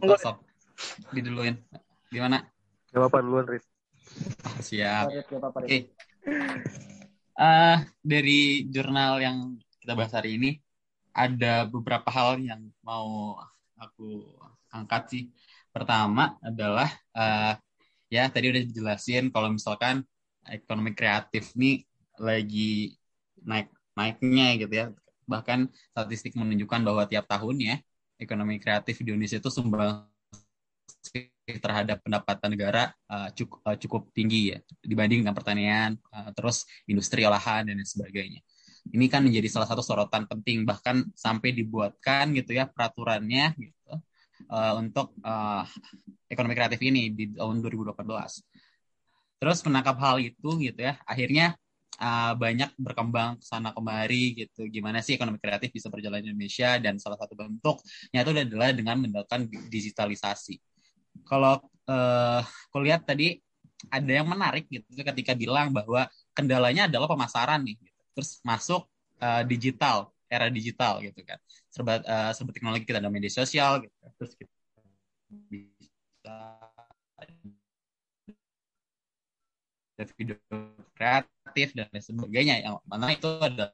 Enggak. 0.00 0.24
Sok. 0.24 0.40
Diduluin. 1.12 1.60
Gimana? 2.08 2.48
Gak 2.88 3.04
apa-apa 3.04 3.20
duluan, 3.20 3.44
Rit. 3.44 3.60
Oh, 4.48 4.56
siap. 4.64 5.12
Oke. 5.12 5.60
Okay. 5.60 5.92
Uh, 7.36 7.84
dari 8.00 8.64
jurnal 8.72 9.20
yang 9.20 9.60
kita 9.84 9.92
bahas 9.92 10.16
hari 10.16 10.40
ini, 10.40 10.56
ada 11.12 11.68
beberapa 11.68 12.08
hal 12.08 12.40
yang 12.40 12.64
mau 12.80 13.36
aku 13.76 14.24
angkat 14.72 15.02
sih. 15.12 15.28
Pertama 15.68 16.40
adalah, 16.40 16.88
uh, 17.12 17.52
ya 18.08 18.32
tadi 18.32 18.48
udah 18.48 18.64
dijelasin 18.64 19.28
kalau 19.28 19.52
misalkan 19.52 20.00
ekonomi 20.50 20.92
kreatif 20.92 21.52
nih 21.58 21.82
lagi 22.20 22.96
naik 23.42 23.68
naiknya 23.96 24.46
gitu 24.60 24.74
ya. 24.74 24.86
Bahkan 25.26 25.70
statistik 25.92 26.38
menunjukkan 26.38 26.80
bahwa 26.86 27.02
tiap 27.08 27.26
tahunnya 27.26 27.82
ekonomi 28.16 28.62
kreatif 28.62 29.00
di 29.02 29.12
Indonesia 29.12 29.38
itu 29.40 29.50
sumbang 29.52 30.08
terhadap 31.46 32.02
pendapatan 32.02 32.58
negara 32.58 32.90
uh, 33.06 33.30
cukup 33.30 33.62
uh, 33.62 33.78
cukup 33.78 34.02
tinggi 34.10 34.50
ya 34.50 34.58
dibanding 34.82 35.22
dengan 35.22 35.36
pertanian 35.38 35.94
uh, 36.10 36.34
terus 36.34 36.66
industri 36.90 37.22
olahan 37.22 37.70
dan 37.70 37.78
sebagainya. 37.86 38.42
Ini 38.86 39.06
kan 39.10 39.26
menjadi 39.26 39.50
salah 39.50 39.66
satu 39.66 39.82
sorotan 39.82 40.26
penting 40.30 40.62
bahkan 40.66 41.06
sampai 41.14 41.54
dibuatkan 41.54 42.34
gitu 42.34 42.54
ya 42.54 42.66
peraturannya 42.66 43.54
gitu 43.58 43.94
uh, 44.50 44.74
untuk 44.78 45.14
uh, 45.22 45.66
ekonomi 46.26 46.54
kreatif 46.54 46.82
ini 46.82 47.14
di 47.14 47.34
tahun 47.34 47.62
2018 47.62 47.94
terus 49.36 49.60
menangkap 49.64 49.96
hal 50.00 50.16
itu 50.20 50.48
gitu 50.60 50.80
ya 50.80 50.96
akhirnya 51.04 51.56
uh, 52.00 52.32
banyak 52.36 52.70
berkembang 52.76 53.40
sana 53.40 53.72
kemari 53.72 54.36
gitu. 54.36 54.68
Gimana 54.68 55.00
sih 55.00 55.16
ekonomi 55.16 55.40
kreatif 55.40 55.72
bisa 55.72 55.88
berjalan 55.88 56.20
di 56.22 56.32
Indonesia 56.32 56.76
dan 56.80 57.00
salah 57.00 57.16
satu 57.20 57.36
bentuknya 57.36 58.20
itu 58.24 58.30
adalah 58.32 58.70
dengan 58.72 58.96
mendapatkan 59.00 59.48
digitalisasi. 59.68 60.60
Kalau 61.24 61.60
uh, 61.88 62.40
aku 62.44 62.78
lihat 62.84 63.08
tadi 63.08 63.40
ada 63.92 64.08
yang 64.08 64.26
menarik 64.28 64.66
gitu 64.72 64.88
ketika 64.92 65.36
bilang 65.36 65.72
bahwa 65.72 66.08
kendalanya 66.32 66.88
adalah 66.88 67.08
pemasaran 67.08 67.64
nih. 67.64 67.76
Gitu. 67.80 68.00
Terus 68.16 68.30
masuk 68.44 68.88
uh, 69.20 69.42
digital, 69.44 70.12
era 70.28 70.48
digital 70.52 71.00
gitu 71.04 71.20
kan. 71.24 71.40
Serba 71.68 72.00
uh, 72.04 72.32
serba 72.32 72.52
teknologi 72.52 72.84
kita 72.88 73.00
ada 73.00 73.12
media 73.12 73.32
sosial 73.32 73.84
gitu. 73.84 73.94
Terus 74.20 74.32
kita 74.36 74.54
bisa 75.50 76.38
video 80.16 80.36
kreatif 80.92 81.72
dan 81.72 81.88
lain 81.88 82.04
sebagainya 82.04 82.54
yang 82.60 82.76
mana 82.84 83.16
itu 83.16 83.28
adalah 83.40 83.72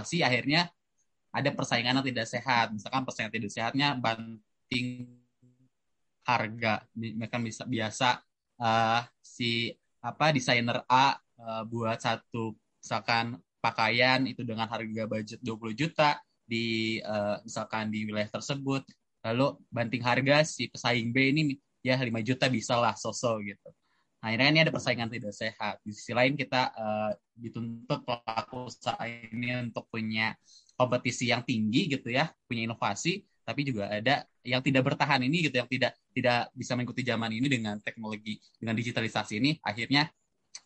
pasti 0.00 0.24
akhirnya 0.24 0.72
ada 1.30 1.50
persaingan 1.52 2.00
yang 2.00 2.06
tidak 2.08 2.26
sehat. 2.26 2.72
Misalkan 2.72 3.04
persaingan 3.04 3.30
tidak 3.36 3.52
sehatnya 3.52 3.94
banting 3.94 5.19
harga. 6.36 6.84
Mereka 6.94 7.36
bisa 7.42 7.64
biasa 7.66 8.22
uh, 8.60 9.00
si 9.20 9.74
apa 10.00 10.32
desainer 10.32 10.80
A 10.88 11.16
uh, 11.16 11.62
buat 11.66 12.00
satu 12.00 12.56
misalkan 12.80 13.36
pakaian 13.60 14.24
itu 14.24 14.40
dengan 14.40 14.64
harga 14.70 15.04
budget 15.04 15.40
20 15.44 15.76
juta 15.76 16.16
di 16.46 16.98
uh, 17.04 17.42
misalkan 17.44 17.92
di 17.92 18.08
wilayah 18.08 18.30
tersebut. 18.40 18.86
Lalu 19.20 19.60
banting 19.68 20.00
harga 20.00 20.46
si 20.48 20.72
pesaing 20.72 21.12
B 21.12 21.16
ini 21.34 21.42
ya 21.84 22.00
5 22.00 22.08
juta 22.24 22.48
bisa 22.48 22.80
lah 22.80 22.96
sosok 22.96 23.52
gitu. 23.52 23.68
Akhirnya 24.20 24.48
ini 24.52 24.60
ada 24.64 24.72
persaingan 24.72 25.08
tidak 25.08 25.32
sehat. 25.32 25.80
Di 25.80 25.96
sisi 25.96 26.12
lain 26.12 26.36
kita 26.36 26.72
uh, 26.76 27.12
dituntut 27.32 28.04
pelaku 28.04 28.68
usaha 28.68 29.00
ini 29.08 29.56
untuk 29.64 29.88
punya 29.88 30.36
kompetisi 30.80 31.28
yang 31.28 31.44
tinggi 31.44 31.92
gitu 31.92 32.08
ya 32.08 32.32
punya 32.48 32.64
inovasi 32.64 33.20
tapi 33.50 33.66
juga 33.66 33.90
ada 33.90 34.22
yang 34.46 34.62
tidak 34.62 34.94
bertahan 34.94 35.20
ini 35.26 35.50
gitu 35.50 35.58
yang 35.58 35.66
tidak 35.66 35.92
tidak 36.14 36.46
bisa 36.54 36.78
mengikuti 36.78 37.02
zaman 37.02 37.34
ini 37.34 37.50
dengan 37.50 37.82
teknologi 37.82 38.38
dengan 38.62 38.78
digitalisasi 38.78 39.42
ini 39.42 39.58
akhirnya 39.66 40.06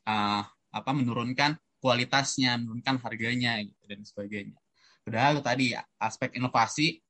uh, 0.04 0.44
apa 0.74 0.90
menurunkan 0.92 1.56
kualitasnya 1.80 2.60
menurunkan 2.60 2.96
harganya 3.04 3.60
gitu 3.60 3.84
dan 3.88 4.00
sebagainya. 4.04 4.56
Padahal 5.04 5.44
tadi 5.44 5.76
aspek 6.00 6.32
inovasi 6.36 7.00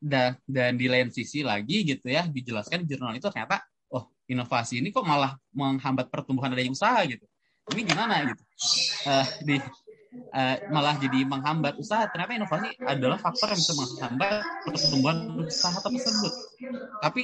dan, 0.00 0.36
dan 0.48 0.80
di 0.80 0.88
lain 0.88 1.12
sisi 1.12 1.44
lagi 1.44 1.84
gitu 1.84 2.08
ya 2.08 2.24
dijelaskan 2.24 2.84
di 2.84 2.96
jurnal 2.96 3.12
itu 3.12 3.28
ternyata 3.28 3.60
oh 3.92 4.08
inovasi 4.28 4.80
ini 4.80 4.88
kok 4.88 5.04
malah 5.04 5.36
menghambat 5.52 6.08
pertumbuhan 6.08 6.56
adanya 6.56 6.72
usaha 6.72 7.04
gitu. 7.04 7.24
Ini 7.76 7.80
gimana 7.84 8.24
gitu? 8.28 8.42
Uh, 9.04 9.26
di 9.44 9.56
uh, 10.12 10.56
malah 10.70 10.98
jadi 10.98 11.22
menghambat 11.26 11.78
usaha. 11.78 12.06
Ternyata 12.10 12.32
inovasi 12.36 12.68
adalah 12.82 13.18
faktor 13.18 13.54
yang 13.54 13.60
bisa 13.60 13.74
menghambat 13.78 14.42
pertumbuhan 14.66 15.16
usaha 15.46 15.76
tersebut. 15.78 16.32
Tapi 17.00 17.22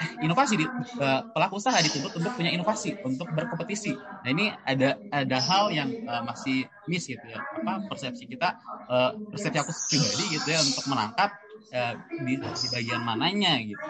eh, 0.00 0.10
inovasi 0.24 0.54
di, 0.60 0.66
uh, 0.66 1.20
pelaku 1.32 1.58
usaha 1.58 1.76
dituntut 1.80 2.12
untuk 2.16 2.32
punya 2.36 2.52
inovasi 2.52 2.96
untuk 3.02 3.28
berkompetisi. 3.32 3.92
Nah 3.96 4.30
ini 4.30 4.52
ada 4.64 5.00
ada 5.10 5.38
hal 5.40 5.72
yang 5.72 5.90
uh, 6.06 6.22
masih 6.24 6.68
miss 6.86 7.08
gitu 7.08 7.24
ya. 7.24 7.40
Apa 7.40 7.88
persepsi 7.88 8.28
kita 8.28 8.56
uh, 8.88 9.16
persepsi 9.32 9.58
aku 9.58 9.72
pribadi 9.88 10.24
gitu 10.36 10.48
ya 10.52 10.60
untuk 10.60 10.84
menangkap 10.88 11.32
uh, 11.74 11.94
di, 12.26 12.32
di 12.60 12.66
bagian 12.74 13.02
mananya 13.04 13.52
gitu. 13.62 13.86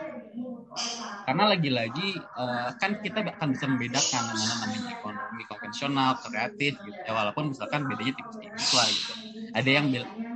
Karena 1.27 1.45
lagi-lagi 1.53 2.27
uh, 2.35 2.75
kan 2.81 2.99
kita 2.99 3.23
akan 3.23 3.49
bisa 3.55 3.67
membedakan 3.71 4.23
mana 4.27 4.45
namanya 4.57 4.81
ekonomi 4.91 5.45
konvensional 5.47 6.19
kreatif 6.19 6.81
gitu. 6.83 6.99
Ya 7.07 7.13
walaupun 7.15 7.53
misalkan 7.55 7.87
bedanya 7.87 8.17
tipis-tipis 8.19 8.73
lah 8.75 8.89
gitu. 8.91 9.15
Ada 9.55 9.71
yang 9.79 9.87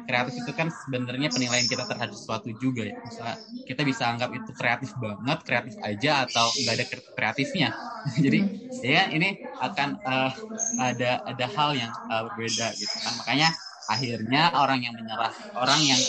kreatif 0.06 0.34
itu 0.44 0.52
kan 0.54 0.68
sebenarnya 0.70 1.32
penilaian 1.34 1.66
kita 1.66 1.88
terhadap 1.88 2.14
sesuatu 2.14 2.52
juga 2.54 2.86
ya. 2.86 2.94
Misalnya 3.02 3.36
kita 3.64 3.82
bisa 3.82 4.04
anggap 4.12 4.30
itu 4.36 4.50
kreatif 4.54 4.92
banget 4.94 5.38
kreatif 5.42 5.74
aja 5.82 6.28
atau 6.28 6.46
nggak 6.62 6.74
ada 6.78 6.86
kreatifnya. 7.16 7.68
Jadi 8.24 8.38
ya 8.84 9.08
ini 9.10 9.34
akan 9.58 9.98
uh, 10.04 10.32
ada 10.78 11.22
ada 11.24 11.46
hal 11.48 11.70
yang 11.74 11.92
uh, 12.12 12.22
berbeda 12.30 12.76
gitu 12.78 12.96
kan. 13.02 13.16
Makanya 13.18 13.48
akhirnya 13.88 14.52
orang 14.56 14.80
yang 14.84 14.94
menyerah 14.96 15.32
orang 15.60 15.80
yang 15.84 16.00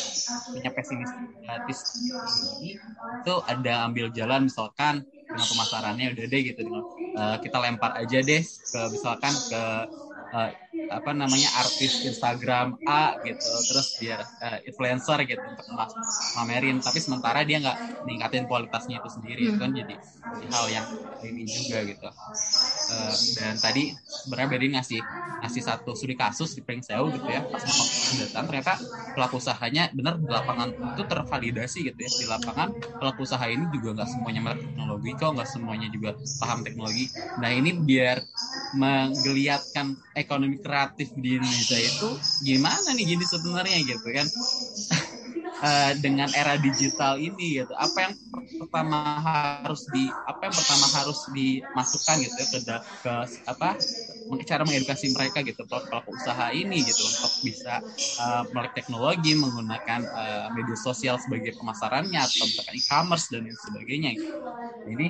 punya 0.51 0.69
pesimis 0.71 1.11
gratis 1.43 1.79
itu 3.21 3.33
ada 3.45 3.73
ambil 3.89 4.07
jalan 4.13 4.47
misalkan 4.47 5.03
dengan 5.27 5.45
pemasarannya 5.51 6.05
udah 6.15 6.25
deh 6.31 6.41
gitu 6.41 6.61
uh, 7.15 7.37
kita 7.43 7.57
lempar 7.59 7.91
aja 7.99 8.19
deh 8.23 8.41
ke 8.43 8.79
misalkan 8.93 9.33
ke 9.49 9.61
uh, 10.31 10.49
apa 10.89 11.11
namanya 11.15 11.49
artis 11.59 12.03
Instagram 12.05 12.77
A 12.85 13.17
gitu 13.25 13.49
terus 13.71 13.97
dia 13.97 14.21
uh, 14.21 14.59
influencer 14.67 15.23
gitu 15.25 15.41
untuk 15.41 15.65
mamerin. 16.37 16.77
Tapi 16.83 16.99
sementara 17.01 17.41
dia 17.47 17.57
nggak 17.61 18.05
ningkatin 18.05 18.45
kualitasnya 18.45 19.01
itu 19.01 19.09
sendiri 19.09 19.43
hmm. 19.49 19.57
kan 19.57 19.69
jadi, 19.73 19.95
hal 20.51 20.65
yang 20.69 20.85
ini 21.25 21.43
juga 21.47 21.81
gitu. 21.85 22.09
Uh, 22.85 23.15
dan 23.39 23.55
tadi 23.57 23.95
sebenarnya 24.05 24.49
Beri 24.51 24.67
ngasih 24.77 25.01
ngasih 25.41 25.61
satu 25.65 25.97
studi 25.97 26.13
kasus 26.13 26.53
di 26.53 26.61
Pringsewu 26.61 27.09
gitu 27.17 27.27
ya 27.29 27.41
pas 27.49 27.61
mau 27.65 28.45
ternyata 28.45 28.77
pelaku 29.17 29.41
usahanya 29.41 29.89
benar 29.91 30.21
di 30.21 30.29
lapangan 30.29 30.69
itu 30.69 31.03
tervalidasi 31.05 31.79
gitu 31.91 31.99
ya. 31.99 32.09
Di 32.09 32.25
lapangan 32.29 32.69
pelaku 33.01 33.25
usaha 33.25 33.45
ini 33.49 33.65
juga 33.73 34.01
nggak 34.01 34.09
semuanya 34.09 34.41
melek 34.43 34.59
teknologi 34.61 35.09
kok 35.17 35.31
nggak 35.33 35.49
semuanya 35.49 35.87
juga 35.89 36.09
paham 36.41 36.59
teknologi. 36.61 37.05
Nah 37.41 37.49
ini 37.49 37.71
biar 37.73 38.17
menggeliatkan 38.75 39.95
ekonomi 40.13 40.59
kreatif 40.65 41.13
di 41.13 41.37
Indonesia 41.37 41.77
itu 41.77 42.09
gimana 42.41 42.89
nih 42.97 43.05
jadi 43.13 43.25
sebenarnya 43.37 43.77
gitu 43.85 44.07
kan? 44.09 44.27
Uh, 45.61 45.93
dengan 46.03 46.33
era 46.33 46.57
digital 46.57 47.21
ini 47.21 47.61
gitu 47.61 47.73
apa 47.77 48.09
yang 48.09 48.13
pertama 48.57 49.21
harus 49.21 49.85
di 49.93 50.09
apa 50.25 50.49
yang 50.49 50.55
pertama 50.57 50.85
harus 50.89 51.19
dimasukkan 51.29 52.15
gitu 52.25 52.37
ya 52.41 52.47
ke, 52.49 52.59
ke 53.05 53.13
apa 53.45 53.77
cara 54.45 54.65
mengedukasi 54.65 55.13
mereka 55.13 55.45
gitu 55.45 55.63
pelaku 55.69 56.17
usaha 56.17 56.49
ini 56.49 56.81
gitu 56.89 57.05
untuk 57.05 57.33
bisa 57.45 57.81
uh, 58.17 58.43
melek 58.49 58.73
teknologi 58.73 59.37
menggunakan 59.37 60.09
uh, 60.09 60.47
media 60.53 60.77
sosial 60.77 61.21
sebagai 61.21 61.53
pemasarannya 61.53 62.19
atau 62.19 62.45
misalkan 62.49 62.75
e-commerce 62.81 63.29
dan 63.29 63.45
lain 63.45 63.57
sebagainya. 63.59 64.11
Ini 64.85 65.07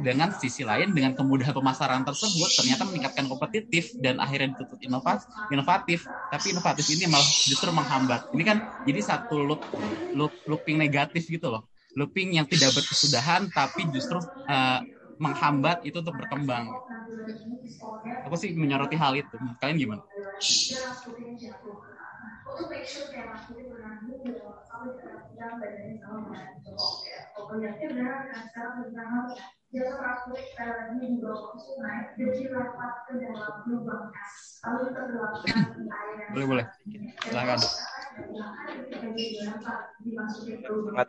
dengan 0.00 0.32
sisi 0.32 0.64
lain 0.64 0.96
dengan 0.96 1.12
kemudahan 1.12 1.52
pemasaran 1.52 2.00
tersebut 2.00 2.56
ternyata 2.56 2.88
meningkatkan 2.88 3.28
kompetitif 3.28 3.92
dan 4.00 4.16
akhirnya 4.16 4.56
ditutup 4.56 4.80
inovatif, 4.80 5.28
inovatif 5.52 6.00
tapi 6.32 6.56
inovatif 6.56 6.88
ini 6.88 7.04
malah 7.04 7.28
justru 7.44 7.68
menghambat. 7.68 8.24
Ini 8.32 8.42
kan 8.42 8.58
jadi 8.80 9.00
satu 9.04 9.36
loop, 9.44 9.60
loop 10.16 10.40
looping 10.48 10.80
negatif 10.80 11.28
gitu 11.28 11.52
loh 11.52 11.68
looping 11.94 12.34
yang 12.36 12.46
tidak 12.50 12.74
berkesudahan 12.74 13.48
tapi 13.54 13.86
justru 13.88 14.18
uh, 14.50 14.80
menghambat 15.16 15.86
itu 15.86 16.02
untuk 16.02 16.18
berkembang. 16.18 16.74
Aku 18.26 18.36
sih 18.40 18.50
menyoroti 18.62 18.96
hal 19.02 19.12
itu. 19.20 19.34
Kalian 19.60 19.78
gimana? 19.82 20.02
Boleh 36.32 36.46
boleh. 36.46 36.66
Silakan. 37.26 37.58
Sangat 40.94 41.08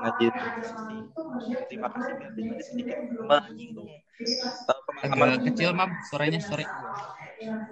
ngaji 0.00 0.26
terima 1.68 1.88
kasih 1.94 2.12
tadi 2.20 2.42
sedikit 2.68 2.98
menyinggung 5.00 5.24
agak 5.24 5.40
kecil 5.50 5.70
mam. 5.76 5.90
Suaranya 6.08 6.40
sorry. 6.42 6.64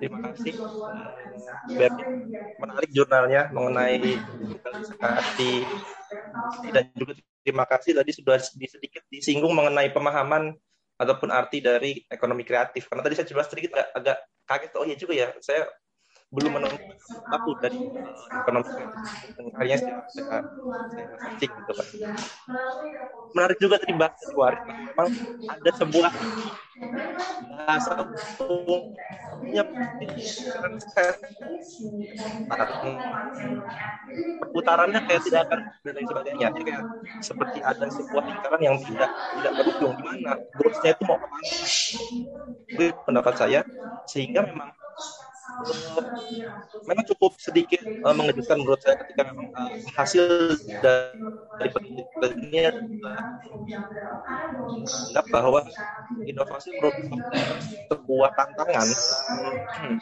Terima 0.01 0.18
kasih. 0.25 0.55
Berdi 1.77 2.03
menarik 2.59 2.90
jurnalnya 2.90 3.42
mengenai 3.55 3.97
digitalisasi 4.03 5.53
dan 6.75 6.85
juga 6.99 7.12
terima 7.49 7.65
kasih 7.65 7.97
tadi 7.97 8.13
sudah 8.13 8.37
sedikit 8.45 9.01
disinggung 9.09 9.57
mengenai 9.57 9.89
pemahaman 9.89 10.53
ataupun 11.01 11.33
arti 11.33 11.65
dari 11.65 12.05
ekonomi 12.13 12.45
kreatif. 12.45 12.93
Karena 12.93 13.01
tadi 13.01 13.17
saya 13.17 13.29
jelas 13.33 13.49
sedikit 13.49 13.73
agak, 13.73 13.89
agak 13.97 14.19
kaget. 14.45 14.71
Oh 14.77 14.85
iya 14.85 14.97
juga 15.01 15.13
ya 15.17 15.33
saya 15.41 15.65
belum 16.29 16.61
menemukan 16.61 16.97
aku 17.33 17.57
dari 17.57 17.81
uh, 17.89 18.27
ekonomi 18.37 18.69
akhirnya 19.57 19.79
saya, 20.13 20.45
cek 21.41 21.51
gitu 21.57 21.73
kan 21.73 21.87
menarik 23.33 23.57
juga 23.57 23.81
tadi 23.81 23.97
bahas 23.97 24.21
Waris 24.37 24.61
memang 24.69 25.09
ada 25.49 25.71
sebuah 25.73 26.13
bahasa 27.49 27.93
umumnya 29.38 29.62
perputarannya 34.42 35.01
kayak 35.07 35.22
tidak 35.24 35.40
akan 35.46 35.61
dan 35.87 35.92
lain 35.94 36.07
sebagainya. 36.11 36.46
Jadi 36.51 36.64
kayak 36.66 36.85
seperti 37.22 37.59
ada 37.62 37.87
sebuah 37.87 38.22
lingkaran 38.27 38.62
yang 38.62 38.77
tidak 38.83 39.11
tidak 39.14 39.53
berujung 39.62 39.94
di 39.94 40.03
mana. 40.03 40.33
Growth-nya 40.59 40.90
itu 40.98 41.03
mau 41.07 41.18
ke 41.18 41.27
mana? 41.31 41.48
Itu 42.68 42.85
pendapat 43.07 43.35
saya. 43.38 43.61
Sehingga 44.11 44.40
memang 44.42 44.74
memang 46.88 47.05
cukup 47.14 47.37
sedikit 47.37 47.83
uh, 48.07 48.14
mengejutkan 48.14 48.59
menurut 48.59 48.81
saya 48.81 48.97
ketika 48.97 49.27
memang 49.29 49.51
uh, 49.53 49.71
hasil 49.99 50.55
dari 50.79 51.68
penelitian 51.75 52.33
ini 52.49 52.59
anggap 54.88 55.27
bahwa 55.29 55.61
inovasi 56.25 56.73
merupakan 56.79 57.21
sebuah 57.90 58.31
tantangan 58.37 58.88
hmm, 58.88 59.97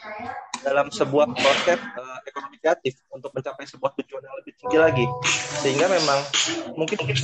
dalam 0.63 0.87
sebuah 0.91 1.27
proses 1.35 1.81
uh, 1.97 2.19
ekonomi 2.27 2.57
kreatif 2.61 3.01
untuk 3.11 3.33
mencapai 3.35 3.67
sebuah 3.67 3.95
tujuan 4.03 4.23
yang 4.23 4.37
lebih 4.43 4.53
tinggi 4.59 4.79
lagi 4.79 5.07
sehingga 5.63 5.87
memang 5.91 6.21
mungkin 6.77 6.99
mungkin 7.03 7.17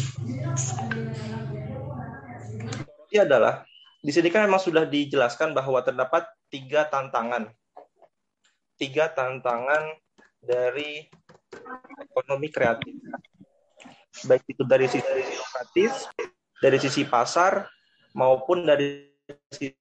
adalah 3.20 3.68
di 4.02 4.10
sini 4.10 4.34
kan 4.34 4.50
memang 4.50 4.58
sudah 4.58 4.82
dijelaskan 4.82 5.54
bahwa 5.54 5.78
terdapat 5.84 6.26
tiga 6.50 6.90
tantangan. 6.90 7.46
Tiga 8.82 9.14
tantangan 9.14 9.94
dari 10.42 11.06
ekonomi 12.02 12.50
kreatif. 12.50 12.98
Baik 14.26 14.42
itu 14.50 14.66
dari 14.66 14.90
sisi 14.90 15.06
kreatif, 15.38 15.90
dari 16.58 16.82
sisi 16.82 17.06
pasar, 17.06 17.62
maupun 18.18 18.66
dari 18.66 19.06
sisi 19.54 19.78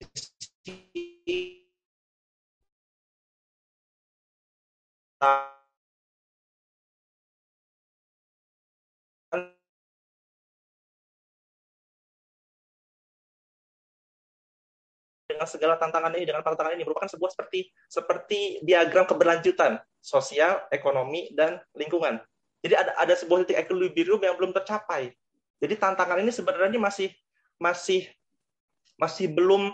dengan 15.32 15.48
segala 15.48 15.80
tantangan 15.80 16.12
ini 16.14 16.28
dengan 16.28 16.44
tantangan 16.44 16.76
ini 16.76 16.84
merupakan 16.84 17.08
sebuah 17.08 17.32
seperti 17.32 17.72
seperti 17.88 18.40
diagram 18.62 19.08
keberlanjutan 19.08 19.80
sosial, 20.04 20.68
ekonomi 20.74 21.32
dan 21.32 21.62
lingkungan. 21.78 22.20
Jadi 22.62 22.74
ada 22.78 22.92
ada 23.00 23.14
sebuah 23.16 23.48
titik 23.48 23.64
equilibrium 23.66 24.22
yang 24.22 24.36
belum 24.38 24.54
tercapai. 24.54 25.16
Jadi 25.62 25.74
tantangan 25.78 26.22
ini 26.22 26.30
sebenarnya 26.34 26.78
masih 26.78 27.10
masih 27.58 28.10
masih 28.98 29.30
belum 29.32 29.74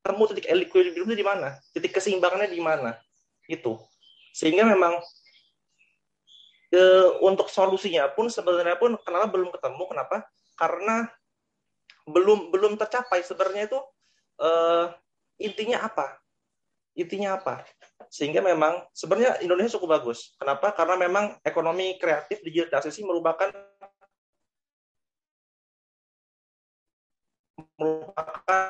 temu 0.00 0.22
titik 0.30 0.46
equilibrium 0.46 1.10
di 1.10 1.26
mana, 1.26 1.58
titik 1.74 1.96
keseimbangannya 1.96 2.50
di 2.50 2.60
mana. 2.62 2.96
Itu. 3.50 3.82
Sehingga 4.30 4.62
memang 4.62 4.94
e, 6.70 6.80
untuk 7.20 7.50
solusinya 7.50 8.06
pun 8.14 8.30
sebenarnya 8.30 8.78
pun 8.78 8.94
kenapa 9.02 9.26
belum 9.30 9.50
ketemu 9.50 9.82
kenapa? 9.90 10.16
Karena 10.54 11.10
belum 12.06 12.54
belum 12.54 12.78
tercapai 12.78 13.22
sebenarnya 13.22 13.70
itu 13.70 13.78
uh, 14.40 14.90
intinya 15.38 15.86
apa? 15.86 16.18
Intinya 16.96 17.38
apa? 17.38 17.62
Sehingga 18.10 18.42
memang 18.42 18.82
sebenarnya 18.90 19.38
Indonesia 19.44 19.78
cukup 19.78 20.00
bagus. 20.00 20.34
Kenapa? 20.40 20.74
Karena 20.74 20.98
memang 20.98 21.38
ekonomi 21.46 21.94
kreatif 22.00 22.42
digitalisasi 22.42 23.06
merupakan 23.06 23.48
merupakan 27.80 28.64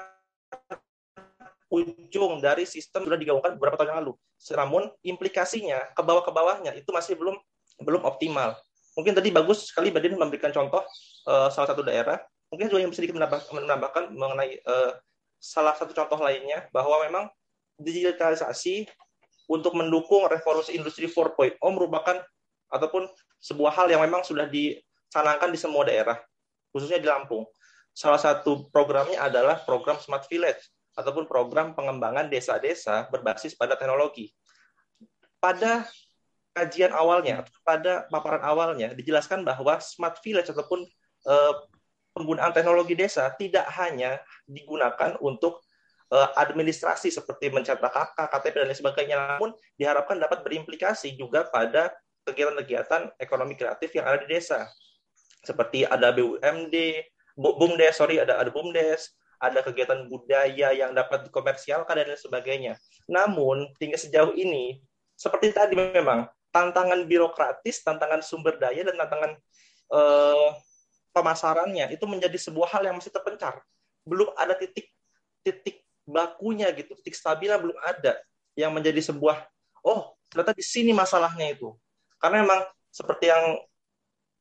ujung 1.71 2.43
dari 2.43 2.67
sistem 2.67 3.07
sudah 3.07 3.19
digaungkan 3.19 3.55
beberapa 3.55 3.79
tahun 3.79 3.95
yang 3.95 3.99
lalu. 4.05 4.13
Namun 4.55 4.83
implikasinya 5.07 5.95
ke 5.95 6.03
bawah 6.03 6.23
ke 6.23 6.31
bawahnya 6.35 6.75
itu 6.75 6.91
masih 6.91 7.15
belum 7.15 7.39
belum 7.81 8.03
optimal. 8.05 8.59
Mungkin 8.99 9.15
tadi 9.15 9.31
bagus 9.31 9.71
sekali 9.71 9.95
Badin 9.95 10.19
memberikan 10.19 10.51
contoh 10.51 10.83
uh, 11.31 11.49
salah 11.49 11.71
satu 11.71 11.87
daerah. 11.87 12.19
Mungkin 12.51 12.67
juga 12.67 12.83
yang 12.83 12.91
sedikit 12.91 13.15
menambah, 13.15 13.47
menambahkan 13.55 14.05
mengenai 14.11 14.59
uh, 14.67 14.99
salah 15.41 15.73
satu 15.73 15.97
contoh 15.97 16.21
lainnya 16.21 16.69
bahwa 16.71 17.01
memang 17.09 17.25
digitalisasi 17.81 18.85
untuk 19.49 19.75
mendukung 19.75 20.29
revolusi 20.29 20.77
industri 20.77 21.09
4.0 21.09 21.59
merupakan 21.59 22.21
ataupun 22.71 23.09
sebuah 23.43 23.73
hal 23.75 23.87
yang 23.91 24.05
memang 24.05 24.23
sudah 24.23 24.47
dicanangkan 24.47 25.51
di 25.51 25.59
semua 25.59 25.83
daerah, 25.83 26.21
khususnya 26.71 27.03
di 27.03 27.09
Lampung. 27.09 27.49
Salah 27.91 28.21
satu 28.21 28.71
programnya 28.71 29.19
adalah 29.19 29.59
program 29.67 29.99
Smart 29.99 30.31
Village 30.31 30.71
ataupun 30.95 31.27
program 31.27 31.75
pengembangan 31.75 32.31
desa-desa 32.31 33.11
berbasis 33.11 33.59
pada 33.59 33.75
teknologi. 33.75 34.31
Pada 35.43 35.89
kajian 36.55 36.95
awalnya, 36.95 37.43
pada 37.67 38.07
paparan 38.13 38.45
awalnya 38.47 38.95
dijelaskan 38.95 39.43
bahwa 39.43 39.83
Smart 39.83 40.23
Village 40.23 40.53
ataupun 40.55 40.87
eh, 41.27 41.53
penggunaan 42.13 42.51
teknologi 42.51 42.99
desa 42.99 43.31
tidak 43.39 43.67
hanya 43.79 44.19
digunakan 44.47 45.15
untuk 45.23 45.63
uh, 46.11 46.31
administrasi 46.37 47.09
seperti 47.09 47.49
mencetak 47.49 47.91
KK, 47.91 48.19
KTP 48.19 48.55
dan 48.55 48.67
lain 48.69 48.79
sebagainya, 48.79 49.17
namun 49.17 49.51
diharapkan 49.79 50.19
dapat 50.19 50.43
berimplikasi 50.43 51.15
juga 51.15 51.47
pada 51.49 51.95
kegiatan-kegiatan 52.27 53.17
ekonomi 53.17 53.57
kreatif 53.57 53.95
yang 53.97 54.07
ada 54.07 54.21
di 54.23 54.29
desa. 54.29 54.69
Seperti 55.41 55.89
ada 55.89 56.13
BUMD, 56.13 56.77
BUMDes, 57.39 57.97
sorry, 57.97 58.21
ada 58.21 58.37
ada 58.37 58.53
BUMDes, 58.53 59.17
ada 59.41 59.65
kegiatan 59.65 60.05
budaya 60.05 60.69
yang 60.77 60.93
dapat 60.93 61.25
dikomersialkan 61.25 61.97
dan 61.97 62.13
lain 62.13 62.21
sebagainya. 62.21 62.73
Namun, 63.09 63.73
hingga 63.81 63.97
sejauh 63.97 64.37
ini, 64.37 64.85
seperti 65.17 65.57
tadi 65.57 65.73
memang, 65.73 66.29
tantangan 66.53 67.09
birokratis, 67.09 67.81
tantangan 67.81 68.21
sumber 68.21 68.61
daya, 68.61 68.85
dan 68.85 69.01
tantangan 69.01 69.33
uh, 69.97 70.53
pemasarannya 71.11 71.93
itu 71.95 72.05
menjadi 72.07 72.37
sebuah 72.39 72.69
hal 72.77 72.83
yang 72.87 72.97
masih 72.99 73.13
terpencar. 73.13 73.63
Belum 74.07 74.31
ada 74.39 74.55
titik 74.57 74.91
titik 75.45 75.83
bakunya 76.05 76.69
gitu, 76.75 76.97
titik 77.01 77.15
stabilnya 77.15 77.59
belum 77.61 77.77
ada 77.83 78.19
yang 78.59 78.75
menjadi 78.75 79.01
sebuah 79.01 79.47
oh 79.87 80.15
ternyata 80.31 80.55
di 80.55 80.65
sini 80.65 80.91
masalahnya 80.95 81.51
itu. 81.55 81.75
Karena 82.21 82.45
memang 82.45 82.61
seperti 82.91 83.31
yang 83.31 83.59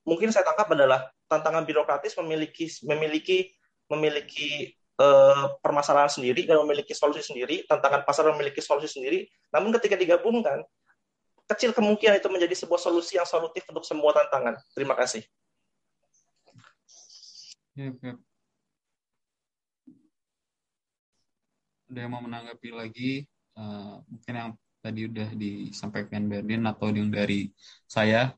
mungkin 0.03 0.33
saya 0.33 0.45
tangkap 0.45 0.67
adalah 0.73 1.09
tantangan 1.29 1.63
birokratis 1.63 2.17
memiliki 2.17 2.65
memiliki 2.83 3.53
memiliki 3.89 4.73
uh, 5.01 5.57
permasalahan 5.63 6.11
sendiri 6.11 6.45
dan 6.45 6.61
memiliki 6.61 6.93
solusi 6.93 7.25
sendiri, 7.25 7.65
tantangan 7.65 8.05
pasar 8.05 8.29
memiliki 8.33 8.61
solusi 8.61 8.89
sendiri. 8.99 9.25
Namun 9.49 9.73
ketika 9.79 9.97
digabungkan, 9.97 10.61
kecil 11.49 11.73
kemungkinan 11.73 12.21
itu 12.21 12.29
menjadi 12.29 12.53
sebuah 12.53 12.77
solusi 12.77 13.17
yang 13.17 13.25
solutif 13.25 13.65
untuk 13.69 13.81
semua 13.81 14.13
tantangan. 14.13 14.61
Terima 14.77 14.93
kasih. 14.93 15.25
Ada 17.79 18.19
yang 22.03 22.11
mau 22.11 22.19
menanggapi 22.19 22.75
lagi? 22.75 23.23
Uh, 23.55 24.03
mungkin 24.11 24.33
yang 24.35 24.51
tadi 24.83 25.07
udah 25.07 25.31
disampaikan 25.39 26.27
Berdin 26.27 26.67
atau 26.67 26.91
yang 26.91 27.07
dari 27.07 27.55
saya 27.87 28.35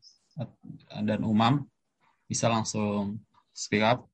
dan 0.93 1.25
Umam 1.25 1.65
bisa 2.29 2.53
langsung 2.53 3.17
speak 3.49 3.81
up. 3.81 4.05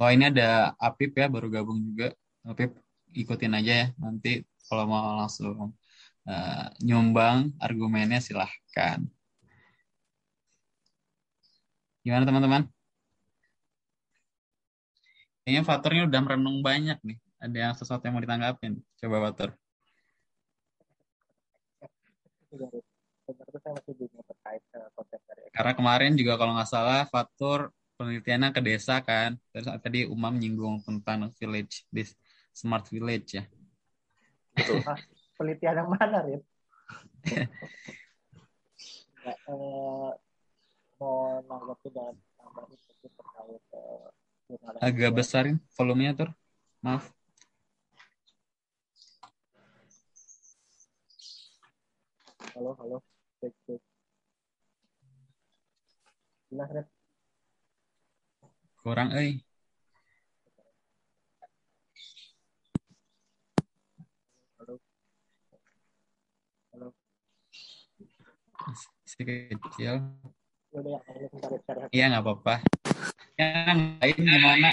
Oh 0.00 0.08
ini 0.08 0.32
ada 0.32 0.72
Apip 0.80 1.20
ya 1.20 1.28
baru 1.28 1.52
gabung 1.52 1.84
juga. 1.84 2.16
Apip 2.48 2.80
ikutin 3.12 3.52
aja 3.60 3.72
ya 3.84 3.86
nanti 4.00 4.40
kalau 4.68 4.84
mau 4.88 5.20
langsung 5.20 5.76
uh, 6.28 6.66
nyumbang 6.80 7.52
argumennya 7.60 8.24
silahkan. 8.24 9.04
Gimana 12.06 12.22
teman-teman? 12.22 12.62
Kayaknya 15.42 15.62
faktornya 15.66 16.02
udah 16.06 16.20
merenung 16.22 16.62
banyak 16.62 17.02
nih. 17.02 17.18
Ada 17.42 17.56
yang 17.58 17.74
sesuatu 17.74 18.06
yang 18.06 18.14
mau 18.14 18.22
ditanggapin. 18.22 18.78
Coba 19.02 19.26
Fatur. 19.26 19.50
Karena 25.50 25.72
kemarin 25.74 26.14
juga 26.14 26.38
kalau 26.38 26.54
nggak 26.54 26.70
salah 26.70 27.10
Fatur 27.10 27.74
penelitiannya 27.98 28.54
ke 28.54 28.62
desa 28.62 29.02
kan. 29.02 29.34
Terus 29.50 29.66
tadi 29.82 30.06
Umam 30.06 30.38
nyinggung 30.38 30.86
tentang 30.86 31.26
village, 31.42 31.90
this 31.90 32.14
smart 32.54 32.86
village 32.86 33.34
ya. 33.34 33.50
Betul. 34.54 34.78
penelitian 35.34 35.74
yang 35.82 35.90
mana, 35.90 36.22
Rin? 36.22 36.40
Eh, 39.26 40.10
mau 40.96 41.44
nanggapi 41.44 41.88
dan 41.92 42.16
nambahin 42.40 42.78
sedikit 42.80 43.12
terkait 43.20 43.64
uh, 43.76 44.08
agak 44.80 45.10
besarin 45.12 45.56
volumenya 45.76 46.16
tur. 46.16 46.30
Maaf. 46.80 47.12
Halo 52.56 52.72
halo. 52.80 52.98
Cek 53.44 53.52
cek. 53.68 53.80
Jelas 56.48 56.70
red 56.72 56.88
kurang 58.86 59.10
eh 59.18 59.42
halo. 64.62 64.78
Halo. 66.70 66.88
Si 69.02 69.20
kecil 69.26 70.06
Ya 70.76 71.00
iya 71.88 72.04
nggak 72.12 72.24
apa-apa. 72.24 72.54
Yang 73.40 73.78
lain 73.96 74.16
gimana? 74.28 74.70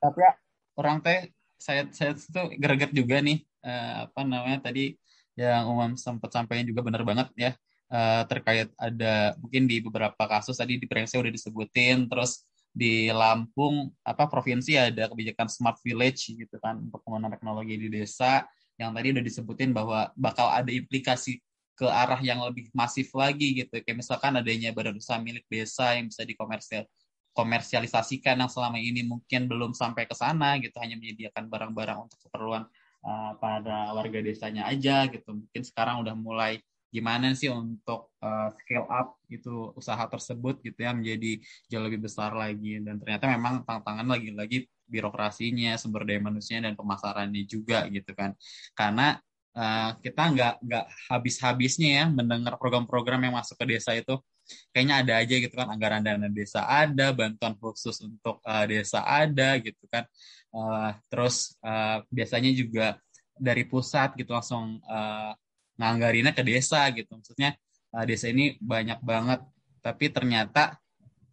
Tapi 0.00 0.18
ya 0.24 0.32
orang 0.80 0.96
teh 1.04 1.36
saya 1.60 1.84
saya 1.92 2.16
tuh 2.16 2.56
greget 2.56 2.96
juga 2.96 3.20
nih. 3.20 3.44
Uh, 3.60 4.08
apa 4.08 4.20
namanya 4.24 4.72
tadi 4.72 4.96
yang 5.36 5.68
umum 5.68 6.00
sempat 6.00 6.32
sampaikan 6.32 6.64
juga 6.64 6.80
benar 6.80 7.04
banget 7.04 7.28
ya. 7.36 7.52
Uh, 7.92 8.24
terkait 8.26 8.72
ada 8.80 9.36
mungkin 9.36 9.68
di 9.68 9.84
beberapa 9.84 10.18
kasus 10.26 10.56
tadi 10.56 10.80
di 10.80 10.88
Prensnya 10.88 11.22
udah 11.22 11.30
disebutin 11.30 12.10
terus 12.10 12.42
di 12.72 13.12
Lampung 13.12 13.94
apa 14.02 14.26
provinsi 14.26 14.74
ada 14.74 15.06
kebijakan 15.12 15.46
smart 15.46 15.78
village 15.84 16.34
gitu 16.34 16.56
kan 16.56 16.80
untuk 16.80 17.04
pengembangan 17.04 17.36
teknologi 17.36 17.76
di 17.76 17.88
desa. 17.92 18.48
Yang 18.80 18.90
tadi 18.96 19.08
udah 19.12 19.24
disebutin 19.24 19.70
bahwa 19.76 20.08
bakal 20.16 20.48
ada 20.52 20.72
implikasi 20.72 21.40
ke 21.76 21.84
arah 21.84 22.18
yang 22.24 22.40
lebih 22.40 22.72
masif 22.72 23.12
lagi 23.12 23.62
gitu. 23.62 23.76
Kayak 23.84 24.00
misalkan 24.00 24.32
adanya 24.40 24.72
badan 24.72 24.96
usaha 24.96 25.20
milik 25.20 25.44
desa 25.46 25.92
yang 25.94 26.08
bisa 26.08 26.24
dikomersil 26.24 26.88
komersialisasikan 27.36 28.40
yang 28.40 28.48
selama 28.48 28.80
ini 28.80 29.04
mungkin 29.04 29.44
belum 29.44 29.76
sampai 29.76 30.08
ke 30.08 30.16
sana 30.16 30.56
gitu. 30.56 30.72
Hanya 30.80 30.96
menyediakan 30.96 31.52
barang-barang 31.52 32.08
untuk 32.08 32.18
keperluan 32.24 32.64
uh, 33.04 33.32
para 33.36 33.92
warga 33.92 34.18
desanya 34.24 34.64
aja 34.72 35.04
gitu. 35.12 35.36
Mungkin 35.36 35.62
sekarang 35.62 36.00
udah 36.00 36.16
mulai 36.16 36.64
gimana 36.88 37.36
sih 37.36 37.52
untuk 37.52 38.08
uh, 38.24 38.48
scale 38.56 38.88
up 38.88 39.20
itu 39.28 39.68
usaha 39.76 40.00
tersebut 40.08 40.64
gitu 40.64 40.80
ya 40.80 40.96
menjadi 40.96 41.44
jauh 41.68 41.84
lebih 41.84 42.08
besar 42.08 42.32
lagi. 42.32 42.80
Dan 42.80 42.96
ternyata 42.96 43.28
memang 43.28 43.68
tantangan 43.68 44.08
lagi-lagi 44.16 44.64
birokrasinya 44.88 45.76
sumber 45.76 46.08
daya 46.08 46.22
manusia 46.22 46.56
dan 46.62 46.72
pemasarannya 46.72 47.44
juga 47.44 47.84
gitu 47.92 48.16
kan. 48.16 48.32
Karena 48.72 49.20
uh, 49.56 49.90
kita 50.04 50.22
nggak 50.36 50.54
nggak 50.62 50.84
habis-habisnya 51.08 51.88
ya 52.02 52.04
mendengar 52.12 52.60
program-program 52.60 53.24
yang 53.24 53.34
masuk 53.34 53.56
ke 53.56 53.76
desa 53.76 53.96
itu. 53.96 54.20
Kayaknya 54.70 54.94
ada 55.02 55.12
aja 55.26 55.34
gitu 55.42 55.54
kan 55.58 55.66
anggaran 55.74 56.06
dana 56.06 56.30
desa 56.30 56.62
ada 56.70 57.10
bantuan 57.10 57.58
khusus 57.58 57.98
untuk 58.04 58.38
uh, 58.46 58.64
desa 58.68 59.02
ada 59.02 59.58
gitu 59.58 59.82
kan. 59.90 60.06
Uh, 60.54 60.94
terus 61.10 61.58
uh, 61.66 62.04
biasanya 62.12 62.54
juga 62.54 63.00
dari 63.34 63.66
pusat 63.66 64.14
gitu 64.14 64.30
langsung 64.32 64.78
uh, 64.86 65.34
nganggarinnya 65.80 66.30
ke 66.30 66.46
desa 66.46 66.86
gitu. 66.94 67.10
Maksudnya 67.18 67.58
uh, 67.90 68.04
desa 68.06 68.30
ini 68.30 68.54
banyak 68.62 69.02
banget, 69.02 69.40
tapi 69.82 70.14
ternyata 70.14 70.78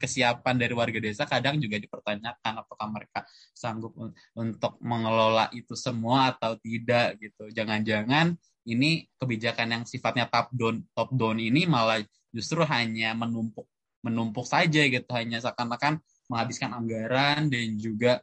kesiapan 0.04 0.60
dari 0.60 0.76
warga 0.76 1.00
desa 1.00 1.24
kadang 1.24 1.56
juga 1.63 1.80
dipertanyakan 1.80 2.54
apakah 2.60 2.88
mereka 2.92 3.24
sanggup 3.56 3.96
un 3.96 4.12
untuk 4.36 4.76
mengelola 4.84 5.48
itu 5.56 5.80
semua 5.80 6.36
atau 6.36 6.60
tidak 6.60 7.16
gitu. 7.24 7.48
Jangan-jangan 7.56 8.36
ini 8.68 9.08
kebijakan 9.16 9.80
yang 9.80 9.84
sifatnya 9.88 10.28
top 10.28 10.52
down 10.52 10.84
top 10.92 11.16
down 11.16 11.39
ini 11.39 11.63
malah 11.63 12.04
justru 12.36 12.68
hanya 12.68 13.16
menumpuk 13.16 13.63
menumpuk 14.04 14.44
saja 14.44 14.84
gitu, 14.84 15.08
hanya 15.16 15.39
seakan-akan 15.39 16.04
menghabiskan 16.28 16.76
anggaran 16.76 17.48
dan 17.48 17.80
juga 17.80 18.20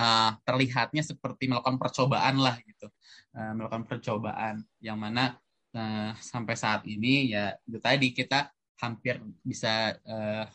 uh, 0.00 0.32
terlihatnya 0.48 1.04
seperti 1.04 1.52
melakukan 1.52 1.76
percobaan 1.76 2.40
lah 2.40 2.56
gitu, 2.64 2.88
uh, 3.36 3.52
melakukan 3.52 3.84
percobaan 3.84 4.64
yang 4.80 4.96
mana 4.96 5.36
Nah, 5.72 6.12
sampai 6.20 6.52
saat 6.52 6.84
ini 6.84 7.32
ya 7.32 7.56
itu 7.64 7.80
tadi 7.80 8.12
kita 8.12 8.52
hampir 8.80 9.20
bisa 9.44 9.96
uh, 10.06 10.46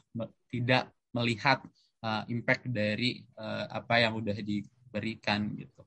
tidak 0.50 0.90
melihat 1.14 1.62
uh, 2.04 2.24
impact 2.30 2.70
dari 2.70 3.24
uh, 3.38 3.68
apa 3.72 4.04
yang 4.04 4.18
udah 4.18 4.38
diberikan 4.38 5.54
gitu. 5.56 5.84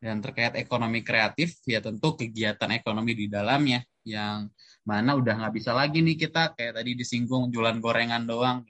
Dan 0.00 0.24
terkait 0.24 0.56
ekonomi 0.56 1.04
kreatif 1.04 1.60
ya 1.68 1.84
tentu 1.84 2.16
kegiatan 2.16 2.72
ekonomi 2.72 3.12
di 3.12 3.28
dalamnya 3.28 3.84
yang 4.00 4.48
mana 4.88 5.12
udah 5.12 5.44
nggak 5.44 5.54
bisa 5.60 5.76
lagi 5.76 6.00
nih 6.00 6.16
kita 6.16 6.56
kayak 6.56 6.80
tadi 6.80 6.96
disinggung 6.96 7.52
jualan 7.52 7.76
gorengan 7.84 8.24
doang. 8.24 8.64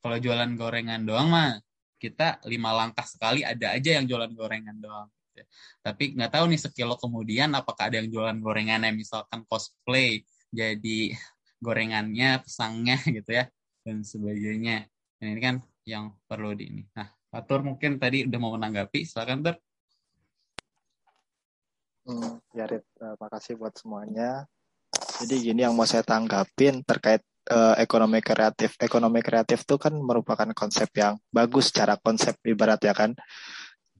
Kalau 0.00 0.16
jualan 0.16 0.56
gorengan 0.56 1.04
doang 1.04 1.28
mah 1.28 1.60
kita 2.00 2.40
lima 2.48 2.72
langkah 2.72 3.04
sekali 3.04 3.44
ada 3.44 3.76
aja 3.76 4.00
yang 4.00 4.08
jualan 4.08 4.32
gorengan 4.32 4.76
doang. 4.80 5.08
Gitu. 5.36 5.44
Tapi 5.84 6.04
nggak 6.16 6.32
tahu 6.32 6.44
nih 6.48 6.60
sekilo 6.60 6.96
kemudian 6.96 7.52
apakah 7.52 7.92
ada 7.92 8.00
yang 8.00 8.08
jualan 8.08 8.38
gorengannya 8.40 8.92
misalkan 8.96 9.44
cosplay 9.44 10.24
jadi 10.48 11.12
gorengannya, 11.64 12.44
pesangnya 12.44 13.00
gitu 13.16 13.30
ya 13.32 13.48
dan 13.80 14.04
sebagainya. 14.04 14.84
Dan 15.16 15.26
ini 15.32 15.40
kan 15.40 15.56
yang 15.88 16.12
perlu 16.28 16.52
di 16.52 16.68
ini. 16.68 16.82
Nah, 16.92 17.08
Fatur 17.32 17.64
mungkin 17.64 17.96
tadi 17.96 18.28
udah 18.28 18.38
mau 18.38 18.52
menanggapi, 18.54 19.08
silakan 19.08 19.40
Tur. 19.40 19.56
Hmm, 22.04 22.36
ya 22.52 22.68
Rit, 22.68 22.84
uh, 23.00 23.16
makasih 23.16 23.56
buat 23.56 23.72
semuanya. 23.80 24.44
Jadi 25.24 25.40
gini 25.40 25.64
yang 25.64 25.72
mau 25.72 25.88
saya 25.88 26.04
tanggapin 26.04 26.84
terkait 26.84 27.24
uh, 27.48 27.74
ekonomi 27.80 28.20
kreatif. 28.20 28.76
Ekonomi 28.76 29.24
kreatif 29.24 29.64
itu 29.64 29.80
kan 29.80 29.96
merupakan 29.96 30.48
konsep 30.52 30.88
yang 30.94 31.16
bagus 31.32 31.72
secara 31.72 31.96
konsep 31.96 32.36
ibarat 32.44 32.80
ya 32.84 32.92
kan. 32.92 33.16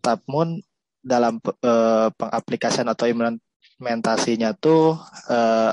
Namun 0.04 0.60
dalam 1.00 1.40
uh, 1.40 2.08
pengaplikasian 2.12 2.88
atau 2.88 3.08
implementasinya 3.08 4.52
tuh 4.56 5.00
uh, 5.28 5.72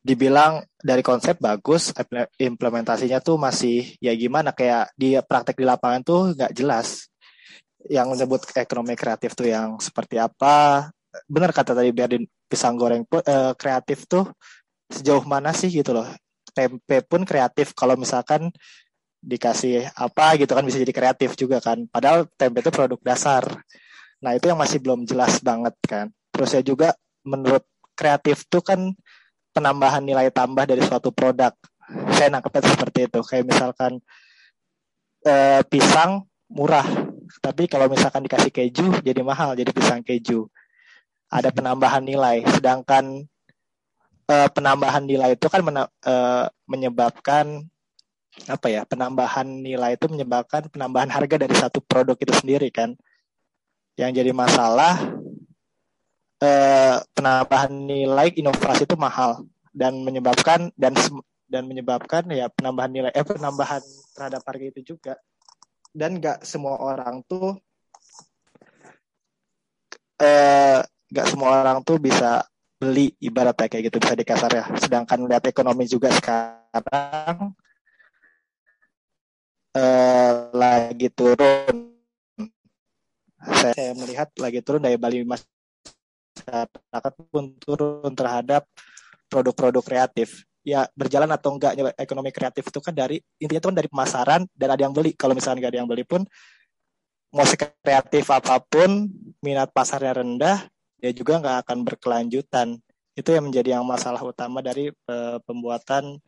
dibilang 0.00 0.64
dari 0.80 1.04
konsep 1.04 1.36
bagus, 1.36 1.92
implementasinya 2.40 3.20
tuh 3.20 3.36
masih 3.36 3.92
ya 4.00 4.16
gimana 4.16 4.56
kayak 4.56 4.96
di 4.96 5.16
praktek 5.20 5.60
di 5.60 5.66
lapangan 5.68 6.00
tuh 6.00 6.20
nggak 6.36 6.52
jelas. 6.56 7.08
Yang 7.88 8.06
menyebut 8.12 8.40
ekonomi 8.56 8.96
kreatif 8.96 9.32
tuh 9.36 9.48
yang 9.48 9.76
seperti 9.80 10.20
apa? 10.20 10.88
Benar 11.28 11.52
kata 11.52 11.72
tadi 11.76 11.92
biar 11.92 12.12
pisang 12.48 12.76
goreng 12.76 13.04
pun 13.04 13.24
uh, 13.24 13.52
kreatif 13.56 14.04
tuh 14.04 14.28
sejauh 14.88 15.24
mana 15.28 15.52
sih 15.52 15.68
gitu 15.68 15.92
loh. 15.92 16.08
Tempe 16.50 17.04
pun 17.04 17.24
kreatif 17.24 17.72
kalau 17.76 17.94
misalkan 17.94 18.50
dikasih 19.20 19.84
apa 20.00 20.40
gitu 20.40 20.56
kan 20.56 20.64
bisa 20.64 20.80
jadi 20.80 20.92
kreatif 20.92 21.36
juga 21.36 21.60
kan. 21.60 21.84
Padahal 21.88 22.24
tempe 22.40 22.64
itu 22.64 22.72
produk 22.72 23.00
dasar. 23.04 23.44
Nah 24.20 24.36
itu 24.36 24.48
yang 24.48 24.60
masih 24.60 24.80
belum 24.80 25.04
jelas 25.04 25.40
banget 25.40 25.76
kan. 25.84 26.06
Terus 26.32 26.50
ya 26.56 26.62
juga 26.64 26.88
menurut 27.24 27.64
kreatif 27.96 28.48
tuh 28.48 28.64
kan 28.64 28.92
penambahan 29.50 30.02
nilai 30.02 30.30
tambah 30.30 30.64
dari 30.66 30.82
suatu 30.82 31.10
produk. 31.14 31.54
Saya 32.14 32.30
nangkepnya 32.30 32.70
seperti 32.70 33.10
itu. 33.10 33.20
Kayak 33.26 33.44
misalkan 33.50 33.92
eh, 35.26 35.60
pisang 35.66 36.26
murah, 36.50 36.86
tapi 37.38 37.70
kalau 37.70 37.86
misalkan 37.86 38.26
dikasih 38.26 38.50
keju 38.50 38.86
jadi 39.02 39.20
mahal, 39.22 39.54
jadi 39.54 39.70
pisang 39.70 40.02
keju. 40.02 40.46
Ada 41.30 41.54
penambahan 41.54 42.02
nilai. 42.02 42.42
Sedangkan 42.46 43.26
eh, 44.30 44.48
penambahan 44.54 45.06
nilai 45.06 45.34
itu 45.34 45.46
kan 45.46 45.60
mena, 45.62 45.86
eh, 46.06 46.46
menyebabkan 46.66 47.66
apa 48.46 48.70
ya 48.70 48.86
penambahan 48.86 49.42
nilai 49.42 49.98
itu 49.98 50.06
menyebabkan 50.06 50.70
penambahan 50.70 51.10
harga 51.10 51.34
dari 51.34 51.50
satu 51.50 51.82
produk 51.82 52.14
itu 52.14 52.30
sendiri 52.30 52.70
kan 52.70 52.94
yang 53.98 54.14
jadi 54.14 54.30
masalah 54.30 54.96
eh, 56.40 56.96
penambahan 57.14 57.72
nilai 57.72 58.32
inovasi 58.34 58.88
itu 58.88 58.96
mahal 58.96 59.44
dan 59.70 60.00
menyebabkan 60.02 60.72
dan 60.74 60.96
dan 61.50 61.66
menyebabkan 61.66 62.26
ya 62.30 62.50
penambahan 62.50 62.90
nilai 62.90 63.12
eh 63.14 63.26
penambahan 63.26 63.82
terhadap 64.16 64.42
harga 64.46 64.66
itu 64.70 64.96
juga 64.96 65.14
dan 65.94 66.18
nggak 66.18 66.42
semua 66.46 66.78
orang 66.78 67.22
tuh 67.26 67.58
eh 70.20 70.80
nggak 71.10 71.26
semua 71.26 71.62
orang 71.62 71.82
tuh 71.82 71.98
bisa 71.98 72.42
beli 72.80 73.12
ibaratnya 73.20 73.66
kayak 73.68 73.92
gitu 73.92 73.98
bisa 74.00 74.14
dikasar 74.16 74.50
ya 74.54 74.64
sedangkan 74.78 75.26
lihat 75.28 75.44
ekonomi 75.50 75.84
juga 75.84 76.08
sekarang 76.14 77.52
uh, 79.74 80.32
lagi 80.54 81.08
turun. 81.12 81.94
Saya, 83.40 83.96
melihat 83.96 84.28
lagi 84.36 84.60
turun 84.60 84.84
daya 84.84 85.00
beli 85.00 85.24
masyarakat 86.34 87.12
pun 87.30 87.44
turun 87.58 88.12
terhadap 88.14 88.62
produk-produk 89.30 89.82
kreatif. 89.82 90.44
Ya 90.60 90.84
berjalan 90.92 91.30
atau 91.32 91.56
enggaknya 91.56 91.96
ekonomi 91.96 92.30
kreatif 92.30 92.68
itu 92.68 92.80
kan 92.84 92.92
dari 92.92 93.16
intinya 93.40 93.60
itu 93.64 93.68
kan 93.72 93.78
dari 93.80 93.88
pemasaran 93.88 94.40
dan 94.52 94.68
ada 94.76 94.82
yang 94.84 94.92
beli. 94.92 95.16
Kalau 95.16 95.32
misalnya 95.32 95.64
nggak 95.64 95.72
ada 95.72 95.80
yang 95.80 95.88
beli 95.88 96.04
pun 96.04 96.22
mau 97.30 97.46
kreatif 97.80 98.26
apa 98.28 98.58
pun 98.58 99.06
minat 99.38 99.70
pasarnya 99.70 100.18
rendah, 100.18 100.66
dia 100.98 101.12
juga 101.14 101.38
nggak 101.38 101.56
akan 101.66 101.78
berkelanjutan. 101.86 102.68
Itu 103.14 103.32
yang 103.32 103.48
menjadi 103.48 103.78
yang 103.78 103.86
masalah 103.86 104.20
utama 104.20 104.60
dari 104.60 104.90
uh, 104.90 105.38
pembuatan 105.46 106.18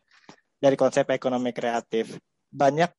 dari 0.57 0.79
konsep 0.79 1.03
ekonomi 1.11 1.51
kreatif. 1.51 2.15
Banyak 2.49 2.89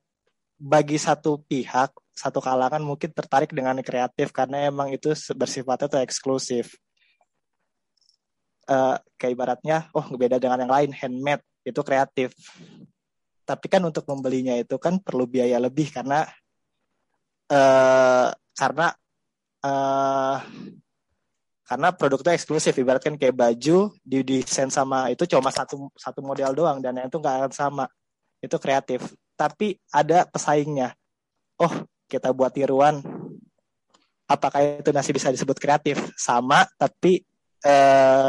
bagi 0.60 1.00
satu 1.00 1.42
pihak, 1.48 1.90
satu 2.14 2.38
kalangan 2.38 2.84
mungkin 2.84 3.10
tertarik 3.10 3.50
dengan 3.50 3.80
kreatif 3.82 4.30
karena 4.30 4.70
emang 4.70 4.92
itu 4.94 5.10
bersifatnya 5.34 5.90
tuh 5.90 6.00
eksklusif. 6.04 6.76
Uh, 8.64 8.96
kayak 9.20 9.36
ibaratnya, 9.36 9.92
oh 9.92 10.04
beda 10.16 10.40
dengan 10.40 10.64
yang 10.64 10.72
lain, 10.72 10.90
handmade 10.96 11.44
itu 11.64 11.80
kreatif. 11.84 12.32
Tapi 13.44 13.66
kan 13.68 13.84
untuk 13.84 14.08
membelinya 14.08 14.56
itu 14.56 14.80
kan 14.80 14.96
perlu 14.96 15.28
biaya 15.28 15.60
lebih 15.60 15.92
karena 15.92 16.24
uh, 17.52 18.32
karena 18.56 18.88
uh, 19.60 20.38
karena 21.64 21.88
produk 21.92 22.20
itu 22.24 22.30
eksklusif 22.40 22.72
ibaratkan 22.76 23.20
kayak 23.20 23.36
baju 23.36 23.92
didesain 24.00 24.72
sama 24.72 25.12
itu 25.12 25.24
cuma 25.28 25.52
satu 25.52 25.92
satu 25.96 26.20
model 26.24 26.56
doang 26.56 26.80
dan 26.80 26.96
yang 26.96 27.08
itu 27.08 27.20
nggak 27.20 27.36
akan 27.40 27.52
sama 27.52 27.84
itu 28.40 28.56
kreatif 28.56 29.12
tapi 29.34 29.78
ada 29.90 30.26
pesaingnya. 30.30 30.94
Oh, 31.58 31.70
kita 32.06 32.30
buat 32.30 32.54
tiruan. 32.54 33.02
Apakah 34.24 34.80
itu 34.80 34.90
masih 34.94 35.12
bisa 35.12 35.28
disebut 35.30 35.58
kreatif? 35.60 36.00
Sama, 36.16 36.64
tapi 36.80 37.22
eh, 37.62 38.28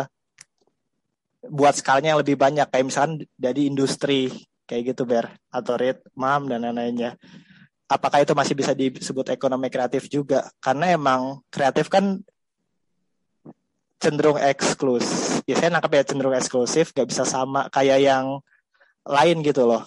buat 1.49 1.73
skalanya 1.77 2.15
yang 2.15 2.21
lebih 2.21 2.37
banyak. 2.39 2.67
Kayak 2.69 2.85
misalkan 2.85 3.13
dari 3.35 3.67
industri, 3.69 4.29
kayak 4.69 4.95
gitu, 4.95 5.03
Ber. 5.07 5.29
Atau 5.49 5.77
Rit, 5.79 6.01
MAM, 6.17 6.49
dan 6.49 6.65
lain-lainnya. 6.65 7.17
Apakah 7.85 8.25
itu 8.25 8.33
masih 8.33 8.57
bisa 8.57 8.73
disebut 8.73 9.29
ekonomi 9.29 9.69
kreatif 9.69 10.09
juga? 10.09 10.49
Karena 10.57 10.89
emang 10.93 11.45
kreatif 11.53 11.85
kan 11.91 12.21
cenderung 14.01 14.41
eksklusif. 14.41 15.45
Ya 15.45 15.55
saya 15.57 15.69
nangkep 15.69 15.91
ya 15.93 16.03
cenderung 16.03 16.33
eksklusif, 16.33 16.93
gak 16.93 17.05
bisa 17.09 17.23
sama 17.25 17.69
kayak 17.69 18.01
yang 18.01 18.41
lain 19.05 19.45
gitu 19.45 19.69
loh 19.69 19.85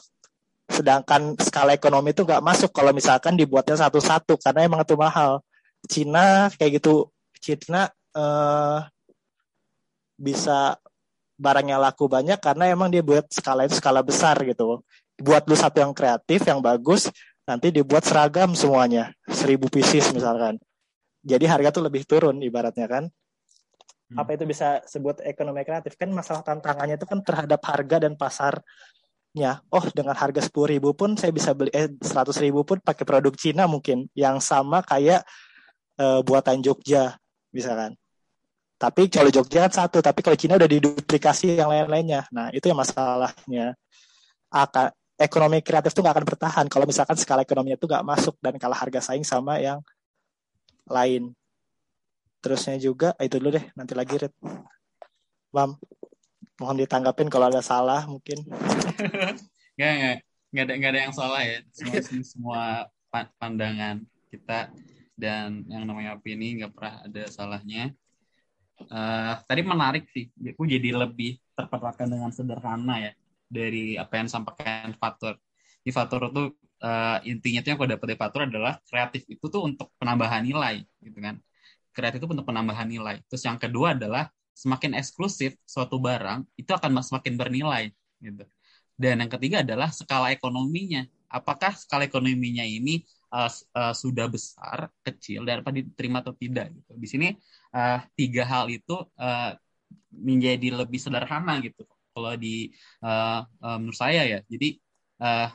sedangkan 0.69 1.33
skala 1.41 1.73
ekonomi 1.73 2.13
itu 2.13 2.29
nggak 2.29 2.45
masuk 2.45 2.71
kalau 2.77 2.93
misalkan 2.93 3.41
dibuatnya 3.41 3.81
satu-satu 3.81 4.37
karena 4.37 4.69
emang 4.69 4.85
itu 4.85 4.95
mahal 5.01 5.41
Cina 5.89 6.53
kayak 6.61 6.85
gitu 6.85 7.09
Cina 7.41 7.89
eh, 8.13 8.79
bisa 10.21 10.77
barangnya 11.39 11.79
laku 11.79 12.11
banyak 12.11 12.43
karena 12.43 12.75
emang 12.75 12.91
dia 12.91 13.01
buat 13.01 13.25
skala 13.31 13.71
itu 13.71 13.79
skala 13.79 14.03
besar 14.03 14.35
gitu. 14.43 14.83
Buat 15.19 15.47
lu 15.47 15.55
satu 15.55 15.79
yang 15.79 15.95
kreatif 15.95 16.43
yang 16.45 16.59
bagus 16.59 17.07
nanti 17.47 17.71
dibuat 17.71 18.03
seragam 18.03 18.53
semuanya. 18.59 19.15
Seribu 19.31 19.71
pieces 19.71 20.11
misalkan. 20.11 20.59
Jadi 21.23 21.47
harga 21.47 21.79
tuh 21.79 21.87
lebih 21.87 22.03
turun 22.05 22.43
ibaratnya 22.43 22.91
kan. 22.91 23.07
Hmm. 24.09 24.25
apa 24.25 24.41
itu 24.41 24.49
bisa 24.49 24.81
sebut 24.89 25.21
ekonomi 25.21 25.61
kreatif? 25.69 25.93
Kan 26.01 26.09
masalah 26.17 26.41
tantangannya 26.41 26.97
itu 26.97 27.05
kan 27.05 27.21
terhadap 27.21 27.61
harga 27.61 28.09
dan 28.09 28.17
pasarnya. 28.17 29.61
Oh 29.69 29.85
dengan 29.93 30.17
harga 30.17 30.41
sepuluh 30.41 30.73
ribu 30.73 30.97
pun 30.97 31.13
saya 31.13 31.29
bisa 31.29 31.53
beli 31.53 31.69
eh 31.77 31.93
seratus 32.01 32.41
ribu 32.41 32.65
pun 32.65 32.81
pakai 32.81 33.05
produk 33.05 33.37
Cina 33.37 33.69
mungkin. 33.69 34.09
Yang 34.17 34.49
sama 34.49 34.81
kayak 34.81 35.29
eh, 36.01 36.21
buatan 36.25 36.65
Jogja 36.65 37.21
misalkan 37.53 38.01
tapi 38.79 39.11
kalau 39.11 39.27
Jogja 39.27 39.67
kan 39.67 39.73
satu 39.75 39.99
tapi 39.99 40.23
kalau 40.23 40.39
Cina 40.39 40.55
udah 40.55 40.71
diduplikasi 40.71 41.59
yang 41.59 41.67
lain-lainnya. 41.67 42.31
Nah 42.31 42.55
itu 42.55 42.71
yang 42.71 42.79
masalahnya. 42.79 43.75
Akan 44.55 44.95
ekonomi 45.19 45.59
kreatif 45.67 45.91
tuh 45.91 46.07
nggak 46.07 46.15
akan 46.15 46.27
bertahan. 46.31 46.67
Kalau 46.71 46.87
misalkan 46.87 47.19
skala 47.19 47.43
ekonominya 47.43 47.75
tuh 47.75 47.91
nggak 47.91 48.07
masuk 48.07 48.39
dan 48.39 48.55
kalah 48.55 48.79
harga 48.79 49.03
saing 49.03 49.27
sama 49.27 49.59
yang 49.59 49.83
lain. 50.87 51.35
Terusnya 52.39 52.79
juga 52.79 53.19
itu 53.19 53.43
dulu 53.43 53.59
deh. 53.59 53.67
Nanti 53.75 53.99
lagi 53.99 54.15
Rit. 54.15 54.35
Bam 55.51 55.75
mohon 56.63 56.79
ditanggapin 56.79 57.27
kalau 57.27 57.51
ada 57.51 57.59
salah 57.59 58.07
mungkin. 58.07 58.47
Nggak 59.79 59.93
nggak. 59.95 60.17
Nggak 60.49 60.65
ada 60.65 60.75
nggak 60.75 60.91
ada 60.91 61.01
yang 61.03 61.15
salah 61.15 61.43
ya. 61.43 61.59
Semua 61.71 62.03
semua 62.23 62.63
pa- 63.11 63.31
pandangan 63.39 64.03
kita 64.31 64.71
dan 65.19 65.67
yang 65.67 65.83
namanya 65.83 66.15
opini 66.15 66.63
nggak 66.63 66.75
pernah 66.75 66.95
ada 67.07 67.23
salahnya 67.27 67.95
Eh, 68.79 69.35
tadi 69.43 69.61
menarik 69.67 70.07
sih. 70.15 70.31
Aku 70.55 70.63
jadi 70.63 70.95
lebih 70.95 71.43
terpetakan 71.59 72.07
dengan 72.07 72.31
sederhana 72.31 72.95
ya 73.03 73.13
dari 73.51 73.99
apa 73.99 74.23
yang 74.23 74.31
disampaikan 74.31 74.95
Fatur. 74.95 75.35
Di 75.83 75.91
Fatur 75.91 76.31
itu 76.31 76.43
eh, 76.87 77.19
intinya 77.27 77.59
tuh 77.65 77.69
yang 77.75 77.79
aku 77.83 77.87
dapat 77.91 78.07
dari 78.15 78.21
Fatur 78.21 78.41
adalah 78.47 78.79
kreatif 78.87 79.27
itu 79.27 79.45
tuh 79.51 79.67
untuk 79.67 79.91
penambahan 79.99 80.47
nilai 80.47 80.87
gitu 81.03 81.19
kan. 81.19 81.43
Kreatif 81.91 82.23
itu 82.23 82.31
untuk 82.31 82.47
penambahan 82.47 82.87
nilai. 82.87 83.19
Terus 83.27 83.43
yang 83.43 83.59
kedua 83.59 83.99
adalah 83.99 84.31
semakin 84.55 84.95
eksklusif 84.99 85.59
suatu 85.67 85.99
barang 85.99 86.47
itu 86.55 86.71
akan 86.71 87.03
semakin 87.03 87.35
bernilai 87.35 87.91
gitu. 88.23 88.47
Dan 88.99 89.23
yang 89.23 89.31
ketiga 89.31 89.63
adalah 89.67 89.91
skala 89.91 90.31
ekonominya. 90.35 91.07
Apakah 91.31 91.75
skala 91.75 92.07
ekonominya 92.07 92.63
ini 92.63 93.03
uh, 93.33 93.51
uh, 93.51 93.95
sudah 93.95 94.27
besar 94.29 94.89
kecil 95.05 95.45
dan 95.45 95.61
apa 95.61 95.71
diterima 95.73 96.21
atau 96.25 96.35
tidak 96.37 96.73
gitu. 96.73 96.93
Di 96.97 97.09
sini 97.09 97.29
uh, 97.77 98.01
tiga 98.17 98.45
hal 98.49 98.69
itu 98.73 98.97
uh, 99.17 99.53
menjadi 100.13 100.85
lebih 100.85 101.01
sederhana 101.01 101.61
gitu. 101.61 101.85
Kalau 102.13 102.35
di 102.35 102.73
uh, 103.05 103.45
uh, 103.45 103.77
menurut 103.79 103.99
saya 103.99 104.25
ya. 104.27 104.41
Jadi 104.49 104.81
uh, 105.23 105.49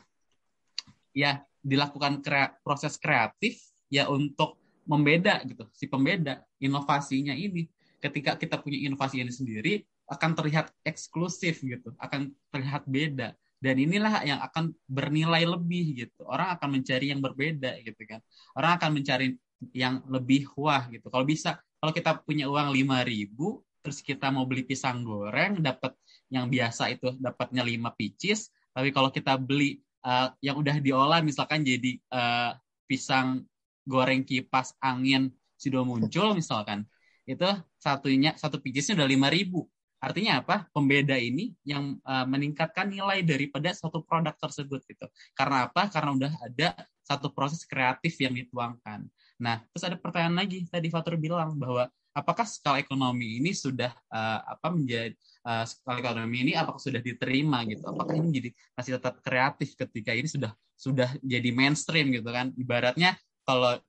ya 1.14 1.42
dilakukan 1.64 2.20
krea 2.20 2.56
proses 2.62 2.96
kreatif 2.98 3.60
ya 3.90 4.10
untuk 4.10 4.58
membeda 4.84 5.42
gitu. 5.48 5.68
Si 5.76 5.88
pembeda 5.88 6.44
inovasinya 6.60 7.34
ini 7.36 7.68
ketika 8.04 8.36
kita 8.36 8.60
punya 8.60 8.84
inovasi 8.84 9.24
ini 9.24 9.32
sendiri 9.32 9.74
akan 10.12 10.36
terlihat 10.36 10.72
eksklusif 10.84 11.64
gitu. 11.64 11.96
Akan 12.00 12.36
terlihat 12.52 12.84
beda 12.88 13.36
dan 13.64 13.80
inilah 13.80 14.28
yang 14.28 14.44
akan 14.44 14.76
bernilai 14.92 15.48
lebih 15.48 16.04
gitu. 16.04 16.28
Orang 16.28 16.52
akan 16.60 16.68
mencari 16.80 17.16
yang 17.16 17.24
berbeda 17.24 17.80
gitu 17.80 18.02
kan. 18.04 18.20
Orang 18.60 18.76
akan 18.76 18.90
mencari 19.00 19.40
yang 19.72 20.04
lebih 20.12 20.52
wah 20.60 20.84
gitu. 20.92 21.08
Kalau 21.08 21.24
bisa 21.24 21.64
kalau 21.80 21.96
kita 21.96 22.20
punya 22.28 22.52
uang 22.52 22.76
lima 22.76 23.08
ribu 23.08 23.64
terus 23.84 24.00
kita 24.00 24.32
mau 24.32 24.48
beli 24.48 24.64
pisang 24.64 25.04
goreng 25.04 25.60
dapat 25.60 25.92
yang 26.32 26.48
biasa 26.48 26.88
itu 26.96 27.12
dapatnya 27.20 27.68
lima 27.68 27.92
pieces 27.92 28.48
tapi 28.72 28.96
kalau 28.96 29.12
kita 29.12 29.36
beli 29.36 29.84
uh, 30.08 30.32
yang 30.40 30.56
udah 30.56 30.80
diolah 30.80 31.20
misalkan 31.20 31.68
jadi 31.68 32.00
uh, 32.16 32.56
pisang 32.88 33.44
goreng 33.84 34.24
kipas 34.24 34.72
angin 34.80 35.28
sudah 35.60 35.84
muncul 35.84 36.32
misalkan 36.32 36.88
itu 37.28 37.44
satunya 37.76 38.32
satu 38.40 38.64
piecesnya 38.64 39.04
udah 39.04 39.10
lima 39.12 39.28
ribu 39.28 39.68
artinya 40.04 40.44
apa? 40.44 40.68
Pembeda 40.76 41.16
ini 41.16 41.56
yang 41.64 41.96
uh, 42.04 42.28
meningkatkan 42.28 42.92
nilai 42.92 43.24
daripada 43.24 43.72
suatu 43.72 44.04
produk 44.04 44.36
tersebut 44.36 44.84
gitu. 44.84 45.08
Karena 45.32 45.72
apa? 45.72 45.88
Karena 45.88 46.12
udah 46.12 46.34
ada 46.44 46.76
satu 47.04 47.32
proses 47.32 47.64
kreatif 47.64 48.20
yang 48.20 48.36
dituangkan. 48.36 49.08
Nah 49.40 49.64
terus 49.72 49.84
ada 49.88 49.96
pertanyaan 49.96 50.44
lagi 50.44 50.68
tadi 50.68 50.88
Fatur 50.92 51.16
bilang 51.16 51.56
bahwa 51.56 51.88
apakah 52.16 52.46
skala 52.46 52.80
ekonomi 52.80 53.42
ini 53.42 53.52
sudah 53.52 53.92
uh, 54.14 54.40
apa 54.46 54.70
menjadi 54.72 55.18
uh, 55.44 55.66
skala 55.66 56.00
ekonomi 56.00 56.48
ini 56.48 56.52
apakah 56.56 56.80
sudah 56.80 57.02
diterima 57.04 57.64
gitu? 57.68 57.84
Apakah 57.88 58.14
ini 58.16 58.26
menjadi 58.32 58.50
masih 58.76 58.92
tetap 59.00 59.20
kreatif 59.20 59.76
ketika 59.76 60.12
ini 60.16 60.28
sudah 60.28 60.52
sudah 60.76 61.10
jadi 61.20 61.50
mainstream 61.52 62.12
gitu 62.12 62.30
kan? 62.32 62.56
Ibaratnya 62.56 63.20
kalau 63.44 63.80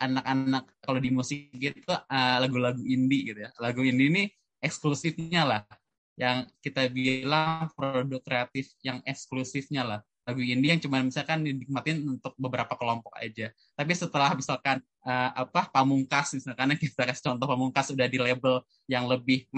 anak-anak 0.00 0.64
kalau 0.80 0.98
di 0.98 1.10
musik 1.12 1.52
itu 1.54 1.92
uh, 1.92 2.36
lagu-lagu 2.40 2.80
indie 2.82 3.30
gitu 3.30 3.46
ya. 3.46 3.50
Lagu 3.60 3.84
indie 3.84 4.08
ini 4.08 4.22
eksklusifnya 4.60 5.42
lah. 5.44 5.62
Yang 6.20 6.52
kita 6.60 6.86
bilang 6.92 7.72
produk 7.72 8.20
kreatif 8.20 8.76
yang 8.84 9.00
eksklusifnya 9.08 9.82
lah. 9.82 10.00
Lagu 10.28 10.44
indie 10.44 10.70
yang 10.70 10.78
cuma 10.78 11.00
misalkan 11.00 11.42
dinikmatin 11.42 12.04
untuk 12.04 12.36
beberapa 12.36 12.76
kelompok 12.76 13.16
aja. 13.16 13.50
Tapi 13.74 13.92
setelah 13.96 14.36
misalkan 14.36 14.78
uh, 15.02 15.30
apa 15.48 15.72
pamungkas 15.72 16.36
misalkan 16.36 16.76
kita 16.82 17.08
kasih 17.08 17.32
contoh 17.32 17.48
pamungkas 17.48 17.90
sudah 17.90 18.06
di 18.06 18.20
label 18.20 18.60
yang 18.84 19.08
lebih 19.08 19.48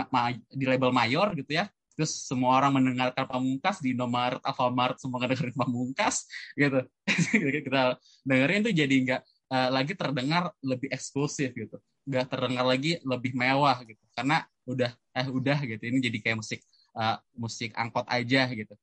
di 0.54 0.64
label 0.64 0.94
mayor 0.94 1.34
gitu 1.34 1.58
ya. 1.58 1.66
Terus 1.92 2.24
semua 2.24 2.56
orang 2.56 2.80
mendengarkan 2.80 3.28
pamungkas 3.28 3.84
di 3.84 3.92
Indomaret, 3.92 4.40
Alfamart 4.40 4.96
semua 4.96 5.28
dengerin 5.28 5.52
pamungkas 5.52 6.24
gitu. 6.56 6.88
Kita 7.68 8.00
dengerin 8.24 8.64
tuh 8.64 8.72
jadi 8.72 8.94
nggak 8.96 9.20
uh, 9.52 9.68
lagi 9.68 9.92
terdengar 9.92 10.54
lebih 10.64 10.88
eksklusif 10.88 11.52
gitu 11.52 11.76
nggak 12.08 12.26
terdengar 12.30 12.64
lagi 12.66 12.98
lebih 13.02 13.32
mewah 13.36 13.78
gitu. 13.86 14.02
Karena 14.12 14.44
udah 14.62 14.90
eh 15.12 15.26
udah 15.28 15.58
gitu 15.66 15.82
ini 15.90 15.98
jadi 15.98 16.18
kayak 16.22 16.38
musik 16.38 16.60
uh, 16.94 17.18
musik 17.34 17.70
angkot 17.74 18.06
aja 18.08 18.48
gitu. 18.50 18.74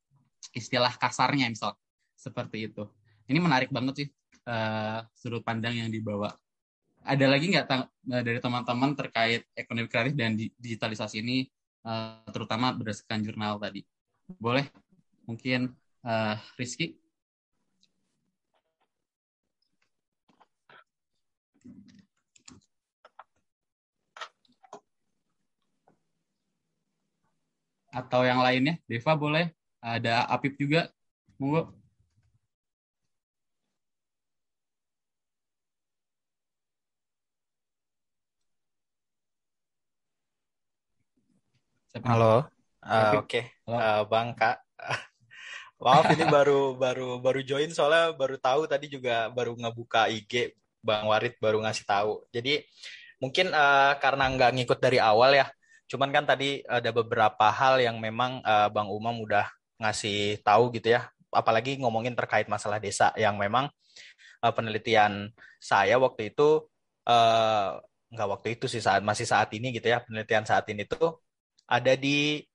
Istilah 0.55 0.93
kasarnya 0.95 1.47
misal 1.49 1.75
seperti 2.15 2.71
itu. 2.71 2.84
Ini 3.29 3.39
menarik 3.39 3.69
banget 3.69 3.93
sih 4.05 4.08
uh, 4.49 5.05
sudut 5.13 5.45
pandang 5.45 5.77
yang 5.77 5.89
dibawa. 5.91 6.34
Ada 6.99 7.32
lagi 7.32 7.47
nggak 7.47 7.65
dari 8.03 8.39
teman-teman 8.43 8.91
terkait 8.91 9.47
ekonomi 9.55 9.88
kreatif 9.88 10.13
dan 10.19 10.36
digitalisasi 10.36 11.23
ini 11.23 11.47
uh, 11.88 12.27
terutama 12.29 12.75
berdasarkan 12.75 13.23
jurnal 13.23 13.55
tadi? 13.55 13.88
Boleh? 14.36 14.67
Mungkin 15.23 15.71
uh, 16.03 16.36
Rizky 16.60 16.99
atau 27.89 28.21
yang 28.25 28.39
lainnya? 28.45 28.78
Deva 28.89 29.13
boleh. 29.17 29.49
Ada 29.82 30.28
Apip 30.30 30.56
juga. 30.62 30.89
Monggo. 31.39 31.80
Halo, 41.99 42.47
uh, 42.86 43.20
oke, 43.20 43.28
okay. 43.28 43.43
uh, 43.68 44.07
Bang 44.07 44.32
Kak. 44.38 44.61
Maaf 45.84 46.07
ini 46.13 46.24
baru 46.30 46.78
baru 46.78 47.20
baru 47.20 47.41
join. 47.43 47.74
Soalnya 47.76 48.16
baru 48.16 48.38
tahu 48.39 48.70
tadi 48.70 48.88
juga 48.88 49.28
baru 49.34 49.57
ngebuka 49.57 50.07
IG 50.07 50.53
Bang 50.80 51.09
Warid 51.09 51.36
baru 51.43 51.59
ngasih 51.59 51.84
tahu. 51.89 52.24
Jadi 52.32 52.63
mungkin 53.20 53.51
uh, 53.51 53.99
karena 53.99 54.32
nggak 54.32 54.51
ngikut 54.55 54.80
dari 54.80 54.99
awal 55.01 55.34
ya, 55.36 55.49
Cuman 55.89 56.13
kan 56.13 56.23
tadi 56.29 56.61
ada 56.69 56.93
beberapa 56.93 57.49
hal 57.49 57.81
yang 57.81 57.97
memang 57.97 58.45
uh, 58.45 58.69
Bang 58.69 58.93
Umam 58.93 59.25
udah 59.25 59.49
ngasih 59.81 60.37
tahu 60.45 60.69
gitu 60.77 60.93
ya. 60.93 61.09
Apalagi 61.33 61.81
ngomongin 61.81 62.13
terkait 62.13 62.45
masalah 62.45 62.77
desa 62.77 63.09
yang 63.17 63.41
memang 63.41 63.65
uh, 64.45 64.53
penelitian 64.53 65.33
saya 65.57 65.97
waktu 65.97 66.29
itu 66.29 66.69
uh, 67.09 67.81
nggak 68.13 68.29
waktu 68.29 68.47
itu 68.57 68.69
sih 68.69 68.81
saat 68.81 69.01
masih 69.01 69.25
saat 69.25 69.49
ini 69.57 69.73
gitu 69.73 69.89
ya. 69.89 70.05
Penelitian 70.05 70.45
saat 70.45 70.69
ini 70.69 70.85
tuh 70.85 71.25
ada 71.65 71.97
di 71.97 72.45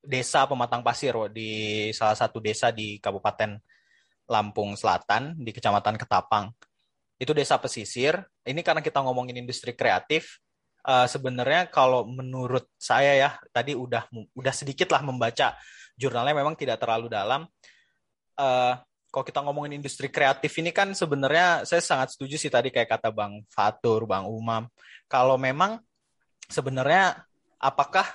desa 0.00 0.48
Pematang 0.48 0.80
Pasir 0.80 1.12
di 1.28 1.52
salah 1.92 2.16
satu 2.16 2.40
desa 2.40 2.72
di 2.72 2.96
Kabupaten 2.96 3.60
Lampung 4.24 4.72
Selatan 4.72 5.36
di 5.36 5.52
Kecamatan 5.52 6.00
Ketapang. 6.00 6.48
Itu 7.20 7.36
desa 7.36 7.60
pesisir. 7.60 8.16
Ini 8.40 8.64
karena 8.64 8.80
kita 8.80 9.04
ngomongin 9.04 9.36
industri 9.36 9.76
kreatif 9.76 10.40
uh, 10.84 11.06
sebenarnya 11.08 11.68
kalau 11.68 12.06
menurut 12.08 12.68
saya 12.76 13.16
ya 13.16 13.30
tadi 13.50 13.76
udah 13.76 14.08
udah 14.36 14.54
sedikit 14.54 14.92
lah 14.92 15.02
membaca 15.04 15.56
jurnalnya 15.96 16.32
memang 16.32 16.56
tidak 16.56 16.80
terlalu 16.80 17.12
dalam 17.12 17.44
uh, 18.40 18.74
kalau 19.10 19.24
kita 19.26 19.42
ngomongin 19.42 19.82
industri 19.82 20.06
kreatif 20.06 20.54
ini 20.62 20.70
kan 20.70 20.94
sebenarnya 20.94 21.66
saya 21.66 21.82
sangat 21.82 22.14
setuju 22.14 22.38
sih 22.38 22.46
tadi 22.46 22.70
kayak 22.70 22.94
kata 22.94 23.10
Bang 23.10 23.42
Fatur, 23.50 24.06
Bang 24.06 24.30
Umam. 24.30 24.70
Kalau 25.10 25.34
memang 25.34 25.82
sebenarnya 26.46 27.26
apakah 27.58 28.06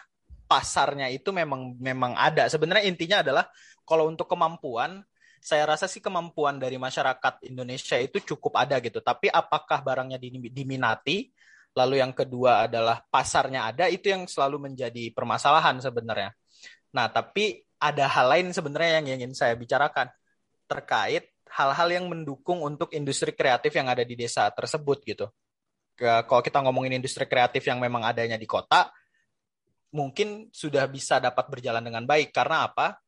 pasarnya 0.48 1.12
itu 1.12 1.36
memang 1.36 1.76
memang 1.76 2.16
ada. 2.16 2.48
Sebenarnya 2.48 2.88
intinya 2.88 3.20
adalah 3.20 3.46
kalau 3.84 4.08
untuk 4.08 4.32
kemampuan 4.32 5.04
saya 5.44 5.68
rasa 5.68 5.86
sih 5.86 6.02
kemampuan 6.02 6.58
dari 6.58 6.80
masyarakat 6.80 7.44
Indonesia 7.46 8.00
itu 8.00 8.18
cukup 8.24 8.56
ada 8.58 8.80
gitu. 8.80 9.04
Tapi 9.04 9.30
apakah 9.30 9.84
barangnya 9.84 10.18
diminati? 10.50 11.30
Lalu 11.76 12.00
yang 12.00 12.16
kedua 12.16 12.72
adalah 12.72 13.04
pasarnya 13.04 13.70
ada, 13.76 13.92
itu 13.92 14.08
yang 14.08 14.24
selalu 14.26 14.72
menjadi 14.72 15.12
permasalahan 15.12 15.76
sebenarnya. 15.84 16.32
Nah, 16.96 17.12
tapi 17.12 17.68
ada 17.76 18.08
hal 18.08 18.32
lain 18.32 18.48
sebenarnya 18.56 19.04
yang 19.04 19.20
ingin 19.20 19.36
saya 19.36 19.60
bicarakan 19.60 20.08
terkait 20.66 21.36
hal-hal 21.52 21.88
yang 21.92 22.06
mendukung 22.08 22.64
untuk 22.64 22.96
industri 22.96 23.36
kreatif 23.36 23.76
yang 23.76 23.92
ada 23.92 24.08
di 24.08 24.16
desa 24.16 24.48
tersebut 24.56 25.04
gitu. 25.04 25.28
Kalau 26.00 26.44
kita 26.44 26.60
ngomongin 26.64 26.96
industri 27.00 27.28
kreatif 27.28 27.64
yang 27.68 27.80
memang 27.80 28.04
adanya 28.04 28.36
di 28.36 28.48
kota, 28.48 28.92
mungkin 29.96 30.52
sudah 30.52 30.84
bisa 30.92 31.24
dapat 31.24 31.48
berjalan 31.48 31.84
dengan 31.84 32.04
baik. 32.04 32.36
Karena 32.36 32.68
apa? 32.68 33.00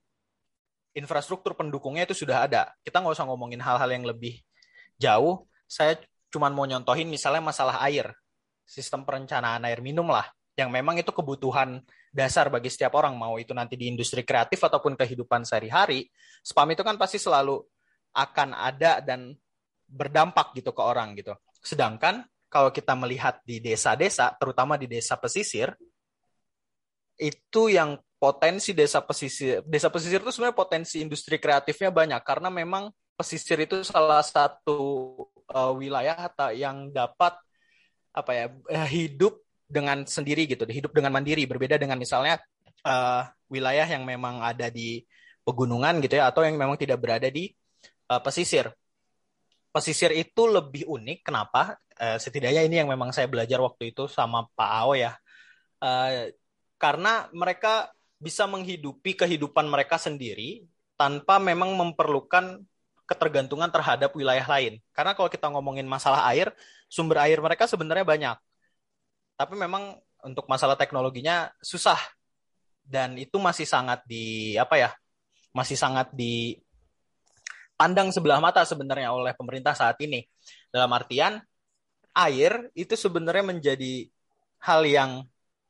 Infrastruktur 0.95 1.55
pendukungnya 1.55 2.07
itu 2.07 2.15
sudah 2.15 2.47
ada. 2.47 2.71
Kita 2.83 3.03
nggak 3.03 3.15
usah 3.15 3.27
ngomongin 3.27 3.59
hal-hal 3.59 3.91
yang 3.91 4.07
lebih 4.07 4.39
jauh. 4.95 5.47
Saya 5.67 5.99
cuma 6.31 6.47
mau 6.47 6.63
nyontohin 6.63 7.11
misalnya 7.11 7.43
masalah 7.43 7.79
air. 7.83 8.11
Sistem 8.67 9.07
perencanaan 9.07 9.63
air 9.63 9.79
minum 9.79 10.11
lah. 10.11 10.27
Yang 10.59 10.69
memang 10.73 10.99
itu 10.99 11.09
kebutuhan 11.15 11.79
dasar 12.17 12.49
bagi 12.49 12.73
setiap 12.73 12.97
orang 12.97 13.13
mau 13.13 13.37
itu 13.37 13.53
nanti 13.53 13.77
di 13.77 13.93
industri 13.93 14.25
kreatif 14.25 14.57
ataupun 14.57 14.97
kehidupan 14.97 15.45
sehari-hari 15.45 16.09
spam 16.41 16.65
itu 16.73 16.81
kan 16.81 16.97
pasti 16.97 17.21
selalu 17.21 17.61
akan 18.17 18.57
ada 18.57 18.97
dan 19.05 19.37
berdampak 19.85 20.57
gitu 20.57 20.73
ke 20.73 20.81
orang 20.81 21.13
gitu 21.13 21.37
sedangkan 21.61 22.25
kalau 22.49 22.73
kita 22.73 22.97
melihat 22.97 23.37
di 23.45 23.61
desa-desa 23.61 24.33
terutama 24.41 24.81
di 24.81 24.89
desa 24.89 25.13
pesisir 25.13 25.77
itu 27.21 27.69
yang 27.69 28.01
potensi 28.17 28.73
desa 28.73 29.03
pesisir 29.05 29.61
desa 29.61 29.93
pesisir 29.93 30.17
itu 30.25 30.33
sebenarnya 30.33 30.57
potensi 30.57 31.05
industri 31.05 31.37
kreatifnya 31.37 31.93
banyak 31.93 32.21
karena 32.25 32.49
memang 32.49 32.89
pesisir 33.13 33.61
itu 33.61 33.85
salah 33.85 34.25
satu 34.25 34.79
uh, 35.53 35.73
wilayah 35.77 36.29
yang 36.53 36.89
dapat 36.89 37.37
apa 38.17 38.31
ya 38.33 38.45
eh, 38.73 38.89
hidup 38.89 39.37
dengan 39.69 40.07
sendiri 40.07 40.49
gitu, 40.49 40.65
hidup 40.65 40.95
dengan 40.95 41.13
mandiri, 41.13 41.43
berbeda 41.43 41.75
dengan 41.75 41.99
misalnya 41.99 42.39
uh, 42.87 43.27
wilayah 43.51 43.83
yang 43.83 44.07
memang 44.07 44.39
ada 44.39 44.71
di 44.71 45.03
pegunungan 45.43 45.99
gitu 45.99 46.17
ya, 46.17 46.31
atau 46.31 46.47
yang 46.47 46.55
memang 46.55 46.79
tidak 46.79 47.03
berada 47.03 47.27
di 47.27 47.51
uh, 48.07 48.23
pesisir. 48.23 48.71
Pesisir 49.69 50.15
itu 50.15 50.47
lebih 50.47 50.87
unik, 50.87 51.19
kenapa? 51.27 51.75
Uh, 51.99 52.15
setidaknya 52.15 52.63
ini 52.63 52.79
yang 52.79 52.87
memang 52.87 53.11
saya 53.11 53.27
belajar 53.27 53.59
waktu 53.59 53.91
itu 53.91 54.07
sama 54.07 54.47
Pak 54.55 54.71
Ao 54.71 54.95
ya, 54.95 55.19
uh, 55.83 56.31
karena 56.79 57.27
mereka 57.35 57.91
bisa 58.17 58.49
menghidupi 58.49 59.13
kehidupan 59.13 59.67
mereka 59.69 59.99
sendiri 60.01 60.65
tanpa 60.97 61.37
memang 61.37 61.75
memerlukan 61.77 62.65
ketergantungan 63.05 63.69
terhadap 63.69 64.11
wilayah 64.17 64.43
lain. 64.43 64.81
Karena 64.91 65.13
kalau 65.13 65.29
kita 65.29 65.47
ngomongin 65.53 65.85
masalah 65.85 66.25
air, 66.33 66.51
sumber 66.87 67.23
air 67.23 67.39
mereka 67.43 67.67
sebenarnya 67.67 68.03
banyak. 68.07 68.37
Tapi 69.37 69.53
memang 69.53 69.99
untuk 70.25 70.47
masalah 70.49 70.75
teknologinya 70.79 71.51
susah. 71.61 71.99
Dan 72.87 73.19
itu 73.19 73.35
masih 73.35 73.67
sangat 73.67 73.99
di 74.07 74.55
apa 74.55 74.79
ya 74.79 74.95
masih 75.51 75.75
sangat 75.75 76.07
dipandang 76.15 76.55
sebelah 78.15 78.39
mata 78.39 78.63
sebenarnya 78.63 79.11
oleh 79.11 79.35
pemerintah 79.35 79.75
saat 79.75 79.99
ini. 79.99 80.23
Dalam 80.71 80.87
artian 80.95 81.43
air 82.15 82.71
itu 82.73 82.95
sebenarnya 82.95 83.43
menjadi 83.43 84.07
hal 84.63 84.81
yang 84.87 85.27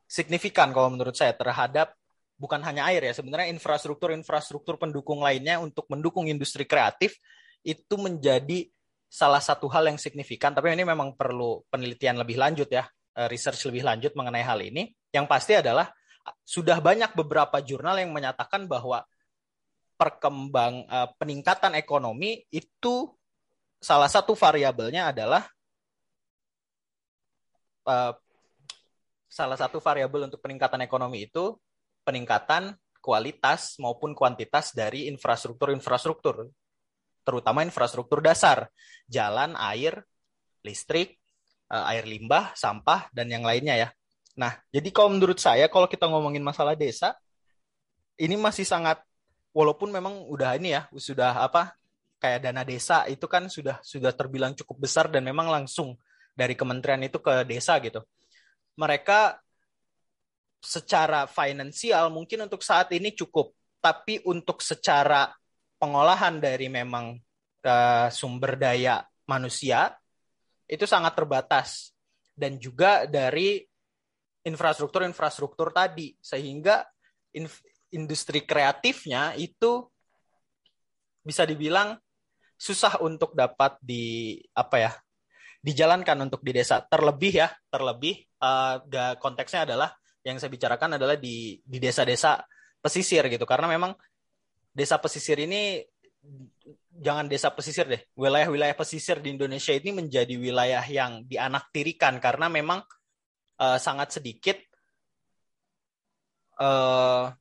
signifikan 0.08 0.72
kalau 0.72 0.88
menurut 0.94 1.18
saya 1.18 1.36
terhadap 1.36 1.92
bukan 2.40 2.64
hanya 2.64 2.88
air 2.88 3.04
ya 3.04 3.12
sebenarnya 3.12 3.52
infrastruktur 3.52 4.16
infrastruktur 4.16 4.80
pendukung 4.80 5.20
lainnya 5.20 5.60
untuk 5.60 5.90
mendukung 5.92 6.30
industri 6.32 6.64
kreatif 6.64 7.20
itu 7.66 7.96
menjadi 8.00 8.70
salah 9.08 9.40
satu 9.40 9.72
hal 9.72 9.88
yang 9.88 10.00
signifikan 10.00 10.52
tapi 10.52 10.72
ini 10.76 10.84
memang 10.84 11.16
perlu 11.16 11.64
penelitian 11.72 12.20
lebih 12.20 12.36
lanjut 12.38 12.68
ya 12.68 12.84
Eh, 13.18 13.26
research 13.26 13.66
lebih 13.66 13.82
lanjut 13.82 14.14
mengenai 14.14 14.46
hal 14.46 14.62
ini. 14.62 14.94
Yang 15.10 15.26
pasti 15.26 15.58
adalah 15.58 15.90
sudah 16.46 16.78
banyak 16.78 17.18
beberapa 17.18 17.58
jurnal 17.66 17.98
yang 17.98 18.14
menyatakan 18.14 18.70
bahwa 18.70 19.02
perkembang 19.98 20.86
uh, 20.86 21.10
peningkatan 21.18 21.74
ekonomi 21.74 22.46
itu 22.54 23.10
salah 23.82 24.06
satu 24.06 24.38
variabelnya 24.38 25.10
adalah 25.10 25.50
uh, 27.90 28.14
salah 29.26 29.58
satu 29.58 29.82
variabel 29.82 30.30
untuk 30.30 30.38
peningkatan 30.38 30.86
ekonomi 30.86 31.26
itu 31.26 31.58
peningkatan 32.06 32.78
kualitas 33.02 33.82
maupun 33.82 34.14
kuantitas 34.14 34.78
dari 34.78 35.10
infrastruktur-infrastruktur 35.10 36.54
terutama 37.28 37.68
infrastruktur 37.68 38.24
dasar 38.24 38.72
jalan 39.12 39.60
air 39.60 40.08
listrik 40.64 41.20
uh, 41.72 41.86
air 41.92 42.08
limbah, 42.08 42.56
sampah, 42.56 43.12
dan 43.12 43.28
yang 43.28 43.44
lainnya 43.44 43.76
ya. 43.76 43.90
Nah, 44.38 44.56
jadi 44.72 44.90
kalau 44.94 45.12
menurut 45.16 45.40
saya, 45.42 45.68
kalau 45.68 45.90
kita 45.90 46.06
ngomongin 46.08 46.44
masalah 46.44 46.78
desa, 46.78 47.18
ini 48.22 48.38
masih 48.38 48.64
sangat, 48.64 49.02
walaupun 49.52 49.90
memang 49.90 50.26
udah 50.30 50.56
ini 50.56 50.78
ya, 50.78 50.86
sudah 50.94 51.42
apa, 51.42 51.74
kayak 52.18 52.50
dana 52.50 52.66
desa 52.66 53.06
itu 53.06 53.26
kan 53.30 53.46
sudah 53.46 53.78
sudah 53.86 54.10
terbilang 54.10 54.58
cukup 54.58 54.90
besar 54.90 55.06
dan 55.10 55.22
memang 55.22 55.54
langsung 55.54 55.94
dari 56.34 56.58
kementerian 56.58 57.02
itu 57.06 57.22
ke 57.22 57.46
desa 57.46 57.78
gitu. 57.82 58.02
Mereka 58.78 59.42
secara 60.62 61.30
finansial 61.30 62.10
mungkin 62.10 62.46
untuk 62.46 62.62
saat 62.66 62.90
ini 62.94 63.14
cukup, 63.14 63.54
tapi 63.82 64.22
untuk 64.26 64.62
secara 64.62 65.30
pengolahan 65.78 66.42
dari 66.42 66.68
memang 66.68 67.18
uh, 67.66 68.08
sumber 68.10 68.58
daya 68.58 69.06
manusia 69.30 69.94
itu 70.68 70.84
sangat 70.84 71.16
terbatas. 71.16 71.96
Dan 72.38 72.62
juga 72.62 73.10
dari 73.10 73.66
infrastruktur-infrastruktur 74.46 75.74
tadi. 75.74 76.14
Sehingga 76.22 76.86
industri 77.90 78.46
kreatifnya 78.46 79.34
itu 79.38 79.90
bisa 81.26 81.44
dibilang 81.50 81.98
susah 82.58 83.02
untuk 83.06 83.38
dapat 83.38 83.78
di 83.84 84.38
apa 84.58 84.76
ya 84.82 84.92
dijalankan 85.62 86.30
untuk 86.30 86.46
di 86.46 86.52
desa. 86.54 86.86
Terlebih 86.86 87.34
ya 87.42 87.50
terlebih 87.74 88.22
uh, 88.42 89.18
konteksnya 89.18 89.66
adalah 89.66 89.92
yang 90.22 90.38
saya 90.38 90.52
bicarakan 90.54 90.96
adalah 91.02 91.18
di 91.18 91.58
di 91.66 91.78
desa-desa 91.82 92.42
pesisir 92.80 93.26
gitu. 93.28 93.44
Karena 93.50 93.68
memang 93.68 93.98
desa 94.78 95.02
pesisir 95.02 95.42
ini 95.42 95.82
jangan 97.02 97.26
desa 97.26 97.50
pesisir 97.50 97.90
deh. 97.90 98.02
Wilayah-wilayah 98.14 98.78
pesisir 98.78 99.18
di 99.18 99.34
Indonesia 99.34 99.74
ini 99.74 99.90
menjadi 99.90 100.38
wilayah 100.38 100.86
yang 100.86 101.26
dianaktirikan 101.26 102.22
karena 102.22 102.46
memang 102.46 102.86
uh, 103.58 103.82
sangat 103.82 104.22
sedikit 104.22 104.62
uh, 106.62 107.34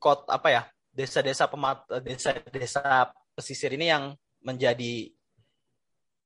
kot 0.00 0.24
apa 0.32 0.48
ya 0.48 0.62
desa-desa 0.88 1.52
pemat 1.52 1.84
desa-desa 2.00 3.12
pesisir 3.36 3.76
ini 3.76 3.92
yang 3.92 4.16
menjadi 4.40 5.12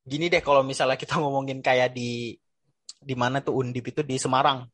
gini 0.07 0.27
deh 0.31 0.43
kalau 0.43 0.63
misalnya 0.63 0.95
kita 0.95 1.19
ngomongin 1.23 1.59
kayak 1.59 1.91
di 1.91 2.39
di 2.99 3.15
mana 3.15 3.43
tuh 3.43 3.59
Undip 3.59 3.91
itu 3.91 4.07
di 4.07 4.19
Semarang. 4.19 4.67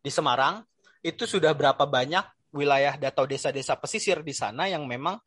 Di 0.00 0.12
Semarang 0.12 0.64
itu 1.00 1.24
sudah 1.24 1.52
berapa 1.56 1.84
banyak 1.88 2.24
wilayah 2.50 2.98
atau 2.98 3.24
desa-desa 3.26 3.78
pesisir 3.78 4.20
di 4.26 4.34
sana 4.34 4.66
yang 4.66 4.86
memang 4.86 5.18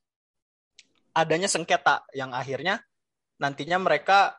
adanya 1.14 1.48
sengketa 1.48 2.04
yang 2.12 2.34
akhirnya 2.36 2.82
nantinya 3.40 3.78
mereka 3.80 4.36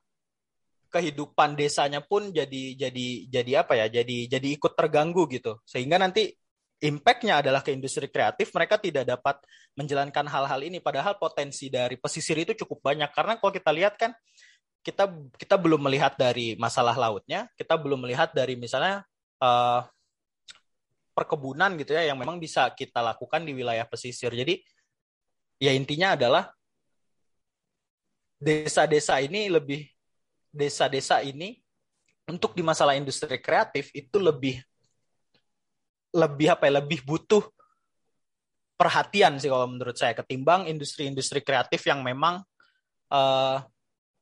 kehidupan 0.91 1.59
desanya 1.59 1.99
pun 1.99 2.31
jadi 2.31 2.79
jadi 2.79 3.07
jadi 3.27 3.53
apa 3.67 3.75
ya 3.75 3.87
jadi 3.91 4.39
jadi 4.39 4.49
ikut 4.55 4.79
terganggu 4.79 5.27
gitu. 5.27 5.59
Sehingga 5.67 5.99
nanti 5.99 6.31
impactnya 6.79 7.43
adalah 7.43 7.67
ke 7.67 7.75
industri 7.75 8.07
kreatif 8.07 8.55
mereka 8.55 8.79
tidak 8.79 9.03
dapat 9.03 9.43
menjalankan 9.75 10.31
hal-hal 10.31 10.61
ini. 10.63 10.79
Padahal 10.79 11.19
potensi 11.19 11.67
dari 11.67 11.99
pesisir 11.99 12.39
itu 12.39 12.55
cukup 12.63 12.95
banyak. 12.95 13.11
Karena 13.11 13.35
kalau 13.43 13.51
kita 13.51 13.75
lihat 13.75 13.99
kan 13.99 14.15
kita 14.85 15.11
kita 15.35 15.57
belum 15.57 15.81
melihat 15.89 16.15
dari 16.15 16.61
masalah 16.61 16.93
lautnya 16.93 17.49
kita 17.57 17.81
belum 17.81 18.05
melihat 18.05 18.37
dari 18.37 18.53
misalnya 18.55 19.01
uh, 19.41 19.81
perkebunan 21.15 21.79
gitu 21.79 21.95
ya 21.95 22.11
yang 22.11 22.19
memang 22.19 22.43
bisa 22.43 22.67
kita 22.75 23.01
lakukan 23.01 23.47
di 23.47 23.55
wilayah 23.55 23.87
pesisir 23.87 24.35
jadi 24.35 24.59
ya 25.63 25.71
intinya 25.71 26.19
adalah 26.19 26.51
desa-desa 28.43 29.23
ini 29.23 29.49
lebih 29.49 29.87
desa-desa 30.51 31.23
ini 31.23 31.57
untuk 32.27 32.53
di 32.53 32.61
masalah 32.67 32.99
industri 32.99 33.39
kreatif 33.39 33.95
itu 33.95 34.19
lebih 34.19 34.59
lebih 36.15 36.47
apa 36.53 36.67
ya 36.71 36.79
lebih 36.83 37.03
butuh 37.07 37.43
perhatian 38.75 39.39
sih 39.39 39.51
kalau 39.51 39.71
menurut 39.71 39.95
saya 39.95 40.15
ketimbang 40.19 40.67
industri-industri 40.67 41.43
kreatif 41.47 41.87
yang 41.87 42.03
memang 42.03 42.43
uh, 43.11 43.59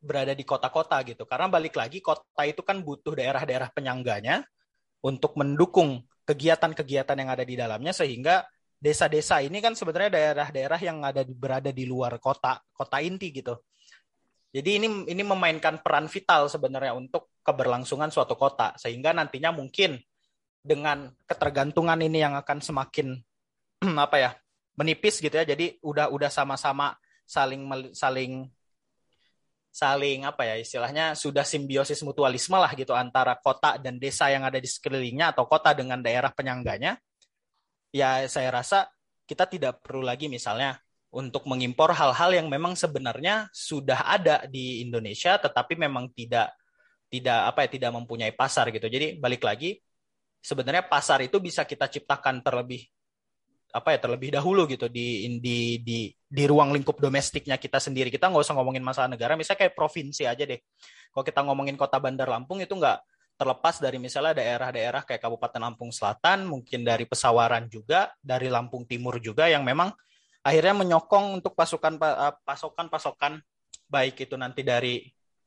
berada 0.03 0.35
di 0.35 0.43
kota-kota 0.43 0.99
gitu. 1.07 1.25
Karena 1.25 1.47
balik 1.47 1.79
lagi 1.79 2.03
kota 2.03 2.43
itu 2.45 2.61
kan 2.67 2.83
butuh 2.83 3.15
daerah-daerah 3.15 3.71
penyangganya 3.71 4.43
untuk 5.01 5.39
mendukung 5.39 6.03
kegiatan-kegiatan 6.23 7.17
yang 7.19 7.31
ada 7.31 7.45
di 7.47 7.55
dalamnya 7.59 7.91
sehingga 7.91 8.47
desa-desa 8.83 9.39
ini 9.43 9.63
kan 9.63 9.79
sebenarnya 9.79 10.11
daerah-daerah 10.11 10.81
yang 10.83 10.99
ada 11.07 11.23
berada 11.23 11.71
di 11.71 11.87
luar 11.87 12.19
kota, 12.19 12.59
kota 12.75 12.99
inti 12.99 13.31
gitu. 13.31 13.55
Jadi 14.53 14.71
ini 14.83 14.89
ini 15.09 15.23
memainkan 15.25 15.81
peran 15.81 16.11
vital 16.11 16.51
sebenarnya 16.51 16.93
untuk 16.93 17.33
keberlangsungan 17.41 18.13
suatu 18.13 18.37
kota 18.37 18.77
sehingga 18.77 19.17
nantinya 19.17 19.49
mungkin 19.49 19.97
dengan 20.61 21.09
ketergantungan 21.25 21.99
ini 22.05 22.21
yang 22.21 22.37
akan 22.37 22.61
semakin 22.61 23.17
apa 24.05 24.17
ya 24.19 24.31
menipis 24.77 25.25
gitu 25.25 25.33
ya. 25.33 25.47
Jadi 25.47 25.81
udah 25.81 26.13
udah 26.13 26.29
sama-sama 26.29 26.93
saling 27.25 27.65
saling 27.97 28.51
saling 29.73 30.29
apa 30.29 30.45
ya 30.45 30.61
istilahnya 30.61 31.17
sudah 31.17 31.49
simbiosis 31.49 32.05
mutualisme 32.05 32.61
lah 32.61 32.69
gitu 32.77 32.93
antara 32.93 33.41
kota 33.41 33.81
dan 33.81 33.97
desa 33.97 34.29
yang 34.29 34.45
ada 34.45 34.61
di 34.61 34.69
sekelilingnya 34.69 35.33
atau 35.33 35.49
kota 35.49 35.73
dengan 35.73 36.05
daerah 36.05 36.29
penyangganya. 36.29 37.01
Ya 37.89 38.21
saya 38.29 38.53
rasa 38.53 38.93
kita 39.25 39.49
tidak 39.49 39.81
perlu 39.81 40.05
lagi 40.05 40.29
misalnya 40.29 40.77
untuk 41.09 41.49
mengimpor 41.49 41.97
hal-hal 41.97 42.37
yang 42.37 42.53
memang 42.53 42.77
sebenarnya 42.77 43.49
sudah 43.53 44.13
ada 44.13 44.45
di 44.45 44.85
Indonesia 44.85 45.41
tetapi 45.41 45.81
memang 45.81 46.13
tidak 46.13 46.53
tidak 47.09 47.41
apa 47.53 47.65
ya 47.65 47.69
tidak 47.73 47.91
mempunyai 47.97 48.33
pasar 48.37 48.69
gitu. 48.69 48.93
Jadi 48.93 49.17
balik 49.17 49.41
lagi 49.41 49.81
sebenarnya 50.45 50.85
pasar 50.85 51.25
itu 51.25 51.41
bisa 51.41 51.65
kita 51.65 51.89
ciptakan 51.89 52.45
terlebih 52.45 52.85
apa 53.73 53.97
ya 53.97 53.99
terlebih 54.05 54.37
dahulu 54.37 54.69
gitu 54.69 54.87
di 54.93 55.25
di 55.41 55.81
di 55.81 56.13
di 56.13 56.45
ruang 56.45 56.77
lingkup 56.77 57.01
domestiknya 57.01 57.57
kita 57.57 57.81
sendiri. 57.81 58.13
Kita 58.13 58.29
nggak 58.29 58.45
usah 58.45 58.55
ngomongin 58.57 58.85
masalah 58.85 59.09
negara 59.09 59.33
misalnya 59.33 59.65
kayak 59.67 59.75
provinsi 59.75 60.29
aja 60.29 60.45
deh. 60.45 60.61
Kalau 61.13 61.25
kita 61.25 61.41
ngomongin 61.41 61.81
kota 61.81 61.97
Bandar 61.97 62.29
Lampung 62.29 62.61
itu 62.61 62.77
nggak 62.77 63.01
terlepas 63.41 63.81
dari 63.81 63.97
misalnya 63.99 64.39
daerah-daerah 64.39 65.03
kayak 65.09 65.19
Kabupaten 65.25 65.61
Lampung 65.61 65.91
Selatan 65.91 66.45
mungkin 66.47 66.85
dari 66.85 67.09
Pesawaran 67.09 67.67
juga 67.67 68.13
dari 68.21 68.53
Lampung 68.53 68.85
Timur 68.85 69.19
juga 69.19 69.49
yang 69.49 69.65
memang 69.65 69.91
akhirnya 70.45 70.75
menyokong 70.79 71.43
untuk 71.43 71.57
pasukan 71.57 71.97
eh, 71.97 72.35
pasokan-pasokan 72.45 73.41
baik 73.89 74.29
itu 74.29 74.37
nanti 74.37 74.63
dari 74.63 75.03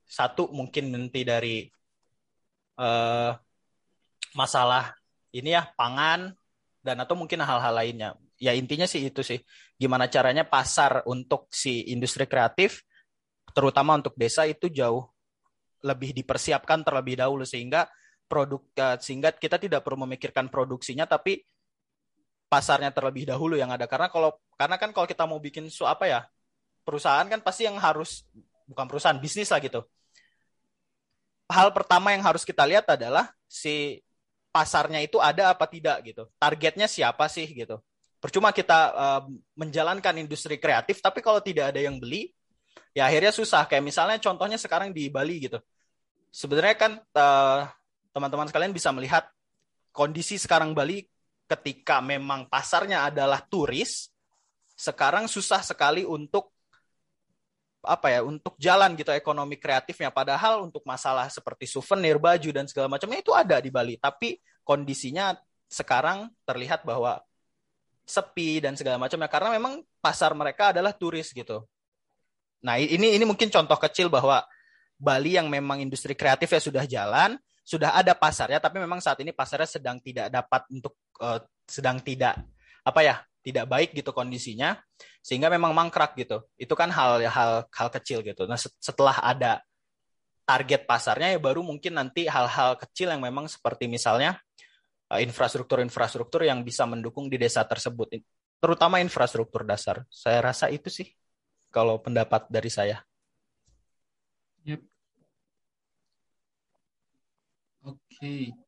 satu 0.05 0.53
mungkin 0.53 0.93
nanti 0.93 1.25
dari 1.25 1.65
uh, 2.77 3.33
masalah 4.37 4.93
ini 5.33 5.57
ya 5.57 5.65
pangan 5.73 6.29
dan 6.85 7.01
atau 7.01 7.17
mungkin 7.17 7.41
hal-hal 7.41 7.73
lainnya. 7.73 8.13
Ya 8.37 8.53
intinya 8.53 8.85
sih 8.85 9.09
itu 9.09 9.25
sih. 9.25 9.41
Gimana 9.81 10.05
caranya 10.05 10.45
pasar 10.45 11.01
untuk 11.09 11.49
si 11.49 11.89
industri 11.89 12.29
kreatif 12.29 12.85
terutama 13.57 13.97
untuk 13.97 14.13
desa 14.13 14.45
itu 14.45 14.69
jauh 14.69 15.09
lebih 15.81 16.13
dipersiapkan 16.13 16.85
terlebih 16.85 17.17
dahulu 17.17 17.47
sehingga 17.47 17.89
produk 18.29 18.61
eh, 18.77 18.97
sehingga 19.01 19.33
kita 19.33 19.57
tidak 19.57 19.81
perlu 19.81 20.05
memikirkan 20.05 20.51
produksinya 20.51 21.07
tapi 21.07 21.41
pasarnya 22.51 22.91
terlebih 22.93 23.25
dahulu 23.25 23.57
yang 23.57 23.71
ada 23.73 23.89
karena 23.89 24.11
kalau 24.11 24.35
karena 24.59 24.75
kan 24.77 24.89
kalau 24.91 25.07
kita 25.07 25.23
mau 25.25 25.39
bikin 25.39 25.71
su 25.71 25.87
apa 25.87 26.05
ya 26.05 26.19
perusahaan 26.85 27.25
kan 27.25 27.41
pasti 27.41 27.65
yang 27.65 27.77
harus 27.79 28.25
bukan 28.65 28.85
perusahaan 28.89 29.17
bisnis 29.17 29.49
lah 29.49 29.61
gitu 29.61 29.81
hal 31.49 31.69
pertama 31.69 32.13
yang 32.13 32.25
harus 32.25 32.41
kita 32.41 32.65
lihat 32.65 32.85
adalah 32.89 33.29
si 33.45 34.01
pasarnya 34.55 35.03
itu 35.03 35.19
ada 35.19 35.51
apa 35.51 35.67
tidak 35.67 35.99
gitu. 36.07 36.23
Targetnya 36.39 36.87
siapa 36.87 37.27
sih 37.27 37.43
gitu. 37.51 37.83
Percuma 38.23 38.55
kita 38.55 38.79
uh, 38.95 39.21
menjalankan 39.59 40.15
industri 40.15 40.55
kreatif 40.55 41.03
tapi 41.03 41.19
kalau 41.19 41.43
tidak 41.43 41.75
ada 41.75 41.83
yang 41.83 41.99
beli 41.99 42.31
ya 42.95 43.11
akhirnya 43.11 43.35
susah. 43.35 43.67
Kayak 43.67 43.83
misalnya 43.83 44.17
contohnya 44.23 44.55
sekarang 44.55 44.95
di 44.95 45.11
Bali 45.11 45.51
gitu. 45.51 45.59
Sebenarnya 46.31 46.75
kan 46.75 46.91
eh, 46.99 47.59
teman-teman 48.11 48.47
sekalian 48.47 48.75
bisa 48.75 48.91
melihat 48.91 49.27
kondisi 49.91 50.39
sekarang 50.39 50.71
Bali 50.71 51.03
ketika 51.47 51.99
memang 51.99 52.47
pasarnya 52.47 53.07
adalah 53.07 53.43
turis, 53.43 54.11
sekarang 54.75 55.27
susah 55.27 55.63
sekali 55.63 56.03
untuk 56.03 56.54
apa 57.85 58.11
ya 58.11 58.19
untuk 58.25 58.57
jalan 58.59 58.97
gitu 58.97 59.13
ekonomi 59.13 59.55
kreatifnya. 59.55 60.09
Padahal 60.11 60.65
untuk 60.65 60.83
masalah 60.83 61.29
seperti 61.31 61.69
souvenir 61.69 62.19
baju 62.19 62.49
dan 62.51 62.65
segala 62.65 62.91
macamnya 62.91 63.21
itu 63.21 63.31
ada 63.31 63.61
di 63.61 63.69
Bali. 63.71 63.95
Tapi 63.95 64.41
kondisinya 64.65 65.37
sekarang 65.69 66.29
terlihat 66.43 66.83
bahwa 66.83 67.21
sepi 68.03 68.59
dan 68.59 68.75
segala 68.75 68.99
macamnya. 68.99 69.29
Karena 69.29 69.53
memang 69.53 69.85
pasar 70.01 70.33
mereka 70.33 70.73
adalah 70.73 70.91
turis 70.91 71.31
gitu. 71.31 71.63
Nah, 72.65 72.81
ini 72.81 73.15
ini 73.15 73.25
mungkin 73.25 73.53
contoh 73.53 73.77
kecil 73.77 74.09
bahwa 74.09 74.41
Bali 74.97 75.37
yang 75.37 75.47
memang 75.47 75.79
industri 75.79 76.17
kreatif 76.17 76.49
ya 76.49 76.61
sudah 76.61 76.83
jalan, 76.89 77.37
sudah 77.65 77.97
ada 77.97 78.13
pasarnya 78.13 78.61
tapi 78.61 78.77
memang 78.77 79.01
saat 79.01 79.17
ini 79.25 79.33
pasarnya 79.33 79.65
sedang 79.65 79.97
tidak 79.97 80.29
dapat 80.29 80.61
untuk 80.69 80.93
uh, 81.17 81.41
sedang 81.65 81.97
tidak 81.97 82.37
apa 82.85 83.01
ya 83.01 83.15
tidak 83.45 83.69
baik 83.69 83.93
gitu 83.93 84.09
kondisinya 84.09 84.73
sehingga 85.21 85.53
memang 85.53 85.69
mangkrak 85.77 86.17
gitu. 86.17 86.41
Itu 86.57 86.73
kan 86.73 86.89
hal 86.89 87.21
hal 87.29 87.69
hal 87.69 87.89
kecil 87.93 88.25
gitu. 88.25 88.49
Nah 88.49 88.57
setelah 88.57 89.21
ada 89.21 89.61
target 90.49 90.89
pasarnya 90.89 91.37
ya 91.37 91.39
baru 91.41 91.61
mungkin 91.61 91.97
nanti 91.97 92.25
hal-hal 92.25 92.77
kecil 92.81 93.13
yang 93.13 93.21
memang 93.21 93.45
seperti 93.45 93.85
misalnya 93.85 94.37
eh, 95.13 95.21
infrastruktur-infrastruktur 95.25 96.41
yang 96.45 96.65
bisa 96.65 96.89
mendukung 96.89 97.29
di 97.29 97.37
desa 97.37 97.61
tersebut. 97.61 98.17
Terutama 98.57 98.97
infrastruktur 98.97 99.61
dasar. 99.61 100.01
Saya 100.09 100.41
rasa 100.41 100.73
itu 100.73 100.89
sih 100.89 101.05
kalau 101.69 102.01
pendapat 102.01 102.49
dari 102.49 102.73
saya. 102.73 102.97
Yep. 104.65 104.81
oke. 107.85 108.01
okay. 108.09 108.64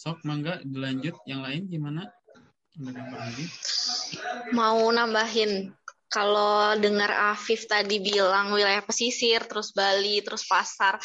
Sok, 0.00 0.24
mangga 0.24 0.56
dilanjut. 0.64 1.12
Yang 1.28 1.40
lain 1.44 1.62
gimana? 1.68 2.02
Mau 4.56 4.88
nambahin. 4.88 5.76
Kalau 6.08 6.72
dengar 6.80 7.36
Afif 7.36 7.68
tadi 7.68 8.00
bilang 8.00 8.48
wilayah 8.56 8.80
pesisir, 8.80 9.44
terus 9.44 9.76
Bali, 9.76 10.24
terus 10.24 10.48
pasar. 10.48 10.96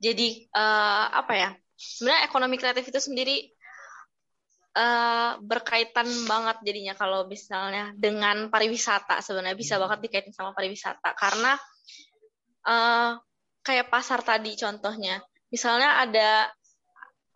Jadi 0.00 0.48
uh, 0.48 1.12
apa 1.12 1.32
ya? 1.36 1.50
Sebenarnya 1.76 2.24
ekonomi 2.24 2.56
kreatif 2.56 2.88
itu 2.88 3.00
sendiri 3.04 3.52
uh, 4.80 5.36
berkaitan 5.44 6.08
banget 6.24 6.56
jadinya 6.64 6.94
kalau 6.96 7.28
misalnya 7.28 7.92
dengan 7.92 8.48
pariwisata 8.48 9.20
sebenarnya 9.20 9.58
bisa 9.58 9.76
banget 9.76 10.08
dikaitin 10.08 10.32
sama 10.32 10.56
pariwisata 10.56 11.12
karena 11.18 11.58
uh, 12.70 13.18
kayak 13.66 13.90
pasar 13.90 14.22
tadi 14.22 14.54
contohnya 14.54 15.18
misalnya 15.50 16.06
ada 16.06 16.48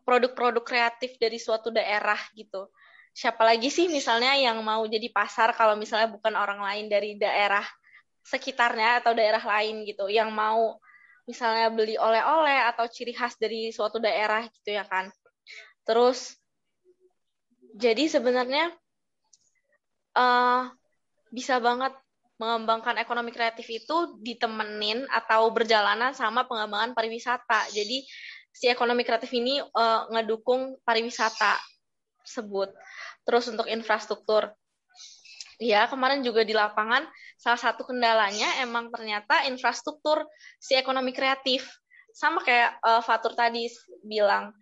produk-produk 0.07 0.62
kreatif 0.62 1.18
dari 1.18 1.36
suatu 1.42 1.74
daerah 1.74 2.18
gitu. 2.38 2.70
Siapa 3.11 3.42
lagi 3.42 3.66
sih 3.74 3.90
misalnya 3.90 4.38
yang 4.38 4.62
mau 4.62 4.86
jadi 4.86 5.11
pasar 5.11 5.50
kalau 5.59 5.74
misalnya 5.74 6.07
bukan 6.07 6.38
orang 6.38 6.62
lain 6.62 6.86
dari 6.86 7.18
daerah 7.18 7.64
sekitarnya 8.22 9.02
atau 9.02 9.12
daerah 9.18 9.42
lain 9.42 9.82
gitu 9.82 10.07
yang 10.07 10.30
mau 10.30 10.78
misalnya 11.26 11.74
beli 11.74 11.98
oleh-oleh 11.98 12.70
atau 12.70 12.86
ciri 12.86 13.11
khas 13.11 13.34
dari 13.34 13.74
suatu 13.74 13.98
daerah 13.98 14.46
gitu 14.46 14.70
ya 14.70 14.86
kan. 14.86 15.11
Terus 15.82 16.38
jadi 17.74 18.07
sebenarnya 18.07 18.70
uh, 20.14 20.70
bisa 21.34 21.59
banget 21.59 21.92
mengembangkan 22.36 23.00
ekonomi 23.00 23.32
kreatif 23.32 23.64
itu 23.68 24.20
ditemenin 24.20 25.09
atau 25.09 25.48
berjalanan 25.50 26.12
sama 26.12 26.44
pengembangan 26.44 26.92
pariwisata. 26.92 27.72
Jadi 27.72 28.04
si 28.57 28.72
ekonomi 28.72 29.04
kreatif 29.04 29.28
ini 29.36 29.61
uh, 29.61 30.09
ngedukung 30.09 30.80
pariwisata 30.80 31.61
tersebut. 32.24 32.72
Terus 33.28 33.44
untuk 33.52 33.68
infrastruktur, 33.68 34.48
ya 35.61 35.84
kemarin 35.92 36.24
juga 36.24 36.40
di 36.40 36.57
lapangan 36.57 37.04
salah 37.36 37.61
satu 37.61 37.84
kendalanya 37.84 38.64
emang 38.64 38.88
ternyata 38.88 39.44
infrastruktur 39.44 40.24
si 40.57 40.72
ekonomi 40.72 41.12
kreatif. 41.12 41.68
Sama 42.16 42.40
kayak 42.40 42.80
uh, 42.80 43.04
Fatur 43.04 43.36
tadi 43.36 43.68
bilang, 44.00 44.57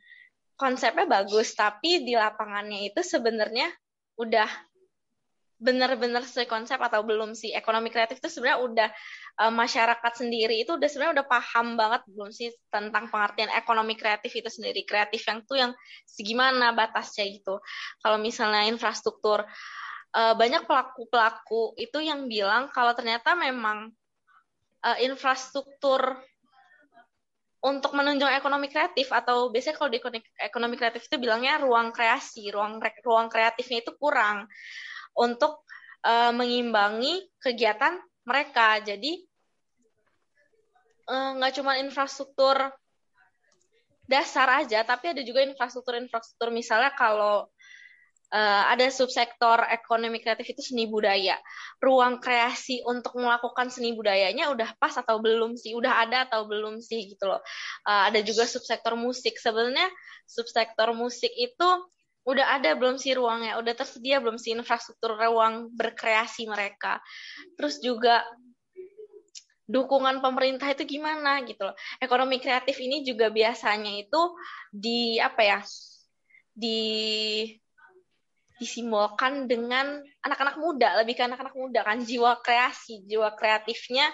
konsepnya 0.59 1.07
bagus, 1.07 1.55
tapi 1.55 2.03
di 2.03 2.19
lapangannya 2.19 2.91
itu 2.91 2.99
sebenarnya 2.99 3.71
udah 4.19 4.51
benar-benar 5.65 6.21
sesuai 6.21 6.45
konsep 6.45 6.77
atau 6.77 7.01
belum 7.01 7.33
sih? 7.33 7.57
Ekonomi 7.57 7.89
kreatif 7.89 8.21
itu 8.21 8.29
sebenarnya 8.29 8.61
udah 8.61 8.89
uh, 9.41 9.53
masyarakat 9.53 10.13
sendiri 10.13 10.61
itu 10.61 10.77
udah 10.77 10.85
sebenarnya 10.85 11.25
udah 11.25 11.27
paham 11.27 11.81
banget 11.81 12.05
belum 12.13 12.29
sih 12.29 12.53
tentang 12.69 13.09
pengertian 13.09 13.49
ekonomi 13.57 13.97
kreatif 13.97 14.37
itu 14.37 14.53
sendiri? 14.53 14.85
Kreatif 14.85 15.25
yang 15.25 15.41
tuh 15.49 15.57
yang 15.57 15.73
segimana 16.05 16.77
batasnya 16.77 17.25
gitu. 17.33 17.65
Kalau 18.05 18.21
misalnya 18.21 18.69
infrastruktur 18.69 19.49
uh, 20.13 20.35
banyak 20.37 20.69
pelaku-pelaku 20.69 21.73
itu 21.81 21.99
yang 22.05 22.29
bilang 22.29 22.69
kalau 22.69 22.93
ternyata 22.93 23.33
memang 23.33 23.89
uh, 24.85 24.99
infrastruktur 25.01 26.21
untuk 27.65 27.97
menunjang 27.97 28.37
ekonomi 28.37 28.69
kreatif 28.69 29.09
atau 29.09 29.49
biasanya 29.49 29.81
kalau 29.81 29.89
di 29.89 29.99
ekonomi 30.37 30.77
kreatif 30.77 31.09
itu 31.09 31.17
bilangnya 31.17 31.57
ruang 31.65 31.97
kreasi, 31.97 32.53
ruang 32.53 32.77
ruang 33.01 33.33
kreatifnya 33.33 33.81
itu 33.81 33.97
kurang 33.97 34.45
untuk 35.15 35.65
uh, 36.05 36.33
mengimbangi 36.35 37.25
kegiatan 37.41 37.99
mereka. 38.25 38.81
Jadi 38.81 39.21
eh, 41.05 41.31
nggak 41.37 41.53
cuma 41.61 41.77
infrastruktur 41.77 42.57
dasar 44.05 44.65
aja, 44.65 44.85
tapi 44.85 45.13
ada 45.13 45.21
juga 45.25 45.45
infrastruktur-infrastruktur 45.45 46.53
misalnya 46.53 46.93
kalau 46.93 47.49
uh, 48.35 48.63
ada 48.69 48.85
subsektor 48.93 49.65
ekonomi 49.73 50.21
kreatif 50.21 50.53
itu 50.53 50.61
seni 50.61 50.85
budaya. 50.85 51.41
Ruang 51.81 52.21
kreasi 52.21 52.85
untuk 52.85 53.17
melakukan 53.17 53.73
seni 53.73 53.97
budayanya 53.97 54.53
udah 54.53 54.77
pas 54.77 54.93
atau 54.93 55.21
belum 55.21 55.57
sih? 55.57 55.73
Udah 55.73 56.05
ada 56.05 56.29
atau 56.29 56.45
belum 56.45 56.85
sih 56.85 57.17
gitu 57.17 57.29
loh. 57.29 57.41
Uh, 57.89 58.13
ada 58.13 58.21
juga 58.21 58.45
subsektor 58.45 58.93
musik. 58.97 59.41
Sebenarnya 59.41 59.89
subsektor 60.29 60.93
musik 60.93 61.33
itu 61.33 61.69
udah 62.25 62.61
ada 62.61 62.73
belum 62.77 62.97
sih 62.97 63.17
ruangnya? 63.17 63.61
Udah 63.61 63.73
tersedia 63.77 64.21
belum 64.21 64.41
sih 64.41 64.57
infrastruktur 64.57 65.17
ruang 65.17 65.73
berkreasi 65.73 66.49
mereka? 66.49 67.01
Terus 67.57 67.81
juga 67.85 68.25
dukungan 69.65 70.21
pemerintah 70.21 70.69
itu 70.73 70.85
gimana 70.85 71.41
gitu 71.45 71.69
loh. 71.69 71.77
Ekonomi 72.01 72.37
kreatif 72.41 72.77
ini 72.81 73.01
juga 73.05 73.33
biasanya 73.33 73.97
itu 73.97 74.21
di 74.73 75.17
apa 75.21 75.41
ya? 75.41 75.61
di 76.55 76.79
disimbolkan 78.55 79.51
dengan 79.51 79.99
anak-anak 80.23 80.63
muda, 80.63 80.95
lebih 81.03 81.19
ke 81.19 81.27
anak-anak 81.27 81.59
muda 81.59 81.83
kan 81.83 81.99
jiwa 81.99 82.39
kreasi, 82.39 83.03
jiwa 83.03 83.35
kreatifnya 83.35 84.07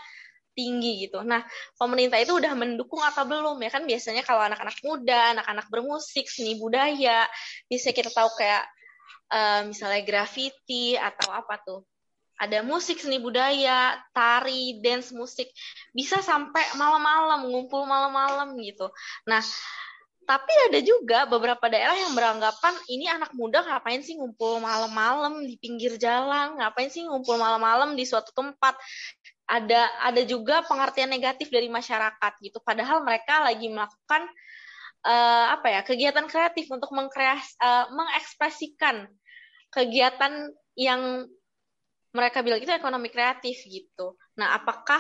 tinggi 0.60 1.08
gitu. 1.08 1.24
Nah, 1.24 1.40
pemerintah 1.80 2.20
itu 2.20 2.36
udah 2.36 2.52
mendukung 2.52 3.00
apa 3.00 3.24
belum 3.24 3.56
ya 3.64 3.72
kan 3.72 3.88
biasanya 3.88 4.20
kalau 4.20 4.44
anak-anak 4.44 4.76
muda, 4.84 5.40
anak-anak 5.40 5.66
bermusik, 5.72 6.28
seni 6.28 6.60
budaya, 6.60 7.24
bisa 7.64 7.96
kita 7.96 8.12
tahu 8.12 8.28
kayak 8.36 8.68
uh, 9.32 9.64
misalnya 9.64 10.04
graffiti 10.04 11.00
atau 11.00 11.32
apa 11.32 11.56
tuh 11.64 11.80
ada 12.40 12.64
musik 12.64 12.96
seni 12.96 13.20
budaya, 13.20 14.00
tari, 14.16 14.80
dance 14.80 15.12
musik, 15.12 15.52
bisa 15.92 16.24
sampai 16.24 16.72
malam-malam, 16.72 17.44
ngumpul 17.44 17.84
malam-malam 17.84 18.56
gitu. 18.64 18.88
Nah, 19.28 19.44
tapi 20.24 20.52
ada 20.70 20.80
juga 20.80 21.28
beberapa 21.28 21.66
daerah 21.68 21.92
yang 22.00 22.16
beranggapan 22.16 22.74
ini 22.88 23.12
anak 23.12 23.36
muda 23.36 23.60
ngapain 23.60 24.00
sih 24.00 24.16
ngumpul 24.16 24.56
malam-malam 24.62 25.44
di 25.44 25.60
pinggir 25.60 26.00
jalan, 26.00 26.56
ngapain 26.56 26.88
sih 26.88 27.04
ngumpul 27.04 27.36
malam-malam 27.36 27.92
di 27.92 28.08
suatu 28.08 28.32
tempat. 28.32 28.72
Ada 29.50 30.06
ada 30.06 30.22
juga 30.22 30.62
pengertian 30.62 31.10
negatif 31.10 31.50
dari 31.50 31.66
masyarakat 31.66 32.32
gitu. 32.38 32.62
Padahal 32.62 33.02
mereka 33.02 33.42
lagi 33.42 33.66
melakukan 33.66 34.30
uh, 35.02 35.46
apa 35.58 35.66
ya 35.74 35.80
kegiatan 35.82 36.26
kreatif 36.30 36.70
untuk 36.70 36.94
mengkreas, 36.94 37.58
uh, 37.58 37.90
mengekspresikan 37.90 39.10
kegiatan 39.74 40.54
yang 40.78 41.26
mereka 42.10 42.42
bilang 42.42 42.58
itu 42.58 42.74
ekonomi 42.74 43.06
kreatif 43.06 43.62
gitu. 43.70 44.18
Nah, 44.34 44.58
apakah 44.58 44.98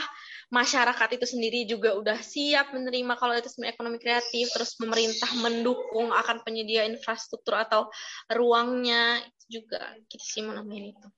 masyarakat 0.54 1.18
itu 1.18 1.26
sendiri 1.26 1.66
juga 1.66 1.98
udah 1.98 2.18
siap 2.22 2.70
menerima 2.70 3.18
kalau 3.18 3.34
itu 3.34 3.50
sebenarnya 3.50 3.74
ekonomi 3.74 3.98
kreatif, 3.98 4.46
terus 4.54 4.78
pemerintah 4.78 5.30
mendukung 5.42 6.14
akan 6.14 6.46
penyedia 6.46 6.86
infrastruktur 6.86 7.58
atau 7.58 7.90
ruangnya 8.30 9.18
itu 9.26 9.62
juga 9.62 9.82
kita 10.06 10.22
sih 10.22 10.42
nambahin 10.46 10.94
itu. 10.94 11.08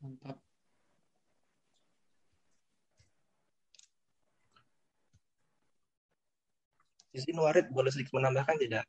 Mantap. 0.00 0.36
Izin 7.10 7.36
Warid 7.36 7.66
boleh 7.74 7.90
sedikit 7.90 8.14
menambahkan 8.16 8.56
tidak? 8.56 8.86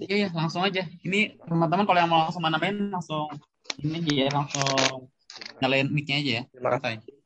Iya, 0.00 0.14
iya, 0.26 0.28
langsung 0.32 0.64
aja. 0.64 0.84
Ini 1.04 1.36
teman-teman 1.44 1.84
kalau 1.84 2.00
yang 2.00 2.10
mau 2.10 2.24
langsung 2.28 2.44
mana 2.44 2.60
main 2.60 2.92
langsung 2.92 3.28
ini 3.80 4.00
aja 4.00 4.12
ya, 4.12 4.28
langsung 4.32 5.08
nyalain 5.60 5.88
mic-nya 5.92 6.16
aja 6.20 6.32
ya. 6.32 6.42
Terima 6.52 6.80
kasih 6.80 7.18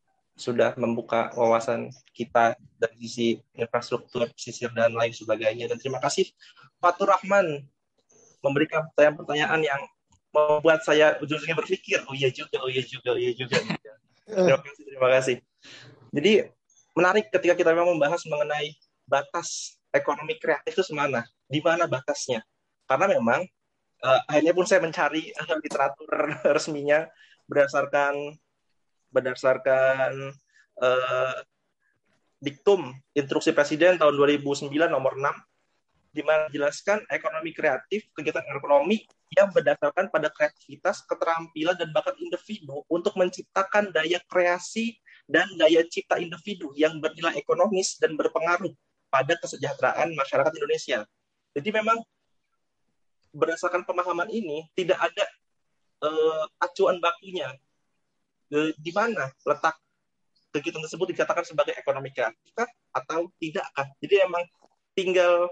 sudah 0.42 0.74
membuka 0.80 1.30
wawasan 1.36 1.92
kita 2.16 2.56
dari 2.80 2.96
sisi 3.04 3.38
infrastruktur, 3.54 4.26
pesisir 4.32 4.72
dan 4.72 4.90
lain 4.96 5.12
sebagainya. 5.12 5.70
Dan 5.70 5.78
terima 5.78 6.00
kasih 6.02 6.26
Fatur 6.82 7.12
Rahman 7.12 7.62
memberikan 8.42 8.90
pertanyaan-pertanyaan 8.90 9.60
yang 9.62 9.82
membuat 10.32 10.80
saya 10.82 11.20
ujung-ujungnya 11.20 11.56
berpikir, 11.56 12.00
oh 12.08 12.16
iya 12.16 12.32
juga, 12.32 12.56
oh 12.64 12.70
iya 12.72 12.82
juga, 12.82 13.12
oh 13.12 13.20
iya 13.20 13.32
juga. 13.36 13.60
terima 14.24 14.60
kasih, 14.64 14.84
terima 14.88 15.08
kasih. 15.12 15.36
Jadi 16.12 16.32
menarik 16.96 17.24
ketika 17.28 17.54
kita 17.56 17.70
memang 17.76 17.96
membahas 17.96 18.24
mengenai 18.24 18.72
batas 19.04 19.76
ekonomi 19.92 20.40
kreatif 20.40 20.72
itu 20.72 20.84
semana, 20.84 21.24
di 21.44 21.60
mana 21.60 21.84
batasnya 21.84 22.40
karena 22.92 23.06
memang 23.16 23.40
uh, 24.04 24.20
akhirnya 24.28 24.52
pun 24.52 24.66
saya 24.68 24.84
mencari 24.84 25.32
uh, 25.32 25.56
literatur 25.64 26.10
resminya 26.52 27.08
berdasarkan 27.48 28.36
berdasarkan 29.12 30.12
uh, 30.80 31.36
diktum 32.42 32.92
instruksi 33.14 33.54
presiden 33.54 33.96
tahun 33.96 34.18
2009 34.18 34.68
nomor 34.90 35.14
6 35.16 36.12
di 36.12 36.22
mana 36.26 36.50
dijelaskan 36.52 37.08
ekonomi 37.08 37.56
kreatif 37.56 38.12
kegiatan 38.12 38.44
ekonomi 38.52 39.00
yang 39.32 39.48
berdasarkan 39.48 40.12
pada 40.12 40.28
kreativitas, 40.28 41.00
keterampilan 41.08 41.76
dan 41.76 41.88
bakat 41.90 42.16
individu 42.20 42.84
untuk 42.92 43.16
menciptakan 43.16 43.88
daya 43.90 44.20
kreasi 44.28 45.00
dan 45.24 45.48
daya 45.56 45.80
cipta 45.88 46.20
individu 46.20 46.72
yang 46.76 47.00
bernilai 47.00 47.40
ekonomis 47.40 47.96
dan 47.96 48.12
berpengaruh 48.14 48.72
pada 49.08 49.36
kesejahteraan 49.40 50.12
masyarakat 50.12 50.52
Indonesia. 50.56 51.04
Jadi 51.52 51.68
memang 51.72 52.00
berdasarkan 53.32 53.88
pemahaman 53.88 54.28
ini 54.28 54.68
tidak 54.76 55.00
ada 55.00 55.24
uh, 56.04 56.44
acuan 56.60 57.00
bakunya 57.00 57.48
uh, 58.52 58.70
di 58.76 58.92
mana 58.92 59.32
letak 59.48 59.76
kegiatan 60.52 60.84
tersebut 60.84 61.16
dikatakan 61.16 61.44
sebagai 61.48 61.72
ekonomi 61.72 62.12
kreatif 62.12 62.68
atau 62.92 63.32
tidakkah. 63.40 63.88
Jadi 64.04 64.20
emang 64.20 64.44
tinggal 64.92 65.48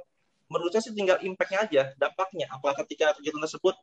menurut 0.51 0.75
saya 0.75 0.91
sih 0.91 0.93
tinggal 0.93 1.17
impactnya 1.23 1.59
aja, 1.63 1.83
dampaknya. 1.95 2.51
Apakah 2.51 2.83
ketika 2.85 3.15
kegiatan 3.17 3.41
tersebut 3.41 3.79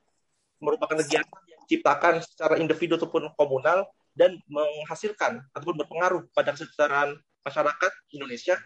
merupakan 0.60 1.00
kegiatan 1.00 1.42
yang 1.48 1.60
diciptakan 1.66 2.20
secara 2.22 2.60
individu 2.60 3.00
ataupun 3.00 3.32
komunal 3.40 3.88
dan 4.18 4.36
menghasilkan 4.50 5.46
ataupun 5.54 5.78
berpengaruh 5.86 6.26
pada 6.34 6.52
kesejahteraan 6.54 7.16
masyarakat 7.46 7.92
Indonesia. 8.12 8.58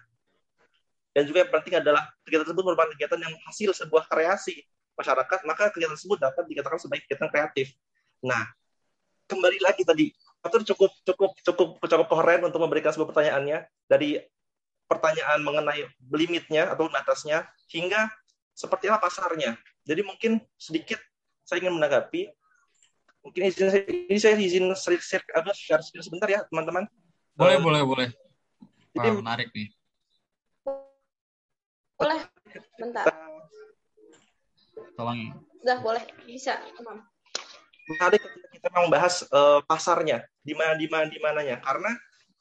Dan 1.12 1.28
juga 1.28 1.44
yang 1.44 1.52
penting 1.52 1.76
adalah 1.84 2.08
kegiatan 2.24 2.48
tersebut 2.48 2.64
merupakan 2.64 2.90
kegiatan 2.96 3.20
yang 3.20 3.36
hasil 3.44 3.70
sebuah 3.76 4.08
kreasi 4.08 4.64
masyarakat, 4.96 5.40
maka 5.44 5.68
kegiatan 5.76 5.94
tersebut 6.00 6.18
dapat 6.24 6.44
dikatakan 6.48 6.80
sebagai 6.80 7.04
kegiatan 7.04 7.28
kreatif. 7.28 7.68
Nah, 8.24 8.48
kembali 9.28 9.60
lagi 9.60 9.84
tadi, 9.84 10.08
Fatur 10.40 10.64
cukup 10.64 10.92
cukup 11.06 11.32
cukup 11.44 11.70
cukup 11.84 12.08
keren 12.08 12.42
untuk 12.48 12.64
memberikan 12.64 12.96
sebuah 12.96 13.14
pertanyaannya 13.14 13.68
dari 13.86 14.18
pertanyaan 14.92 15.40
mengenai 15.40 15.88
limitnya 16.12 16.68
atau 16.76 16.92
batasnya 16.92 17.48
hingga 17.72 18.12
seperti 18.52 18.92
apa 18.92 19.08
pasarnya. 19.08 19.56
Jadi 19.88 20.04
mungkin 20.04 20.44
sedikit 20.60 21.00
saya 21.48 21.64
ingin 21.64 21.80
menanggapi. 21.80 22.28
Mungkin 23.24 23.42
izin 23.48 23.70
ini 23.88 24.20
saya 24.20 24.36
izin 24.36 24.68
share, 24.76 25.24
apa, 25.32 25.56
share 25.56 25.80
sebentar 26.04 26.28
ya 26.28 26.44
teman-teman. 26.52 26.90
Boleh, 27.38 27.56
uh, 27.56 27.62
boleh, 27.64 27.82
boleh. 27.86 28.10
Jadi, 28.92 29.08
Wah, 29.08 29.18
menarik 29.24 29.48
nih. 29.56 29.70
Boleh, 31.96 32.20
bentar 32.76 33.06
tolong 35.02 35.34
udah 35.62 35.78
boleh 35.82 36.04
bisa 36.26 36.62
menarik 37.90 38.22
ketika 38.22 38.48
kita 38.54 38.70
membahas 38.74 39.26
uh, 39.30 39.62
pasarnya 39.66 40.26
di 40.42 40.54
mana 40.54 40.78
di 40.78 40.88
mana 40.90 41.06
di 41.10 41.20
mananya 41.22 41.58
karena 41.62 41.92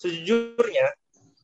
sejujurnya 0.01 0.93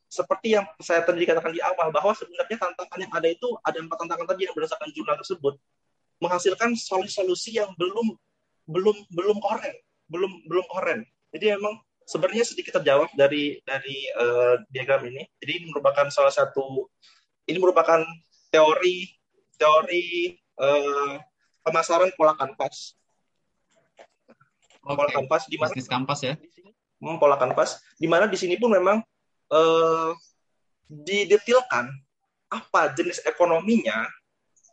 seperti 0.07 0.55
yang 0.55 0.67
saya 0.79 1.03
tadi 1.03 1.27
katakan 1.27 1.51
di 1.51 1.61
awal 1.61 1.91
bahwa 1.91 2.15
sebenarnya 2.15 2.57
tantangan 2.57 2.99
yang 2.99 3.13
ada 3.13 3.29
itu 3.29 3.49
ada 3.67 3.79
empat 3.83 3.97
tantangan 3.99 4.27
tadi 4.31 4.47
yang 4.47 4.55
berdasarkan 4.55 4.89
jurnal 4.95 5.17
tersebut 5.19 5.55
menghasilkan 6.23 6.71
solusi-solusi 6.79 7.59
yang 7.59 7.75
belum 7.77 8.15
belum 8.71 8.97
belum 9.13 9.37
koren 9.43 9.75
belum 10.07 10.33
belum 10.47 10.67
koren 10.71 11.03
jadi 11.35 11.59
memang 11.59 11.83
sebenarnya 12.07 12.47
sedikit 12.47 12.79
terjawab 12.81 13.11
dari 13.19 13.59
dari 13.67 14.07
uh, 14.15 14.63
diagram 14.71 15.11
ini 15.11 15.27
jadi 15.43 15.53
ini 15.61 15.67
merupakan 15.75 16.07
salah 16.09 16.31
satu 16.31 16.87
ini 17.47 17.59
merupakan 17.59 18.03
teori 18.51 19.11
teori 19.57 20.37
uh, 20.61 21.19
pemasaran 21.67 22.13
pola 22.15 22.39
kanvas. 22.39 22.95
Okay. 23.97 24.95
Pola 24.95 25.11
kanvas 25.11 25.43
di 25.51 25.57
mana? 25.59 25.73
Bisnis 25.75 25.91
kanvas 25.91 26.21
ya. 26.23 26.35
Hmm, 27.03 27.19
pola 27.19 27.37
kanvas 27.37 27.83
di 27.99 28.07
mana 28.09 28.31
di 28.31 28.39
sini 28.39 28.57
pun 28.57 28.73
memang 28.73 29.03
uh, 29.51 30.15
didetilkan 30.87 31.91
apa 32.47 32.95
jenis 32.95 33.19
ekonominya, 33.27 34.07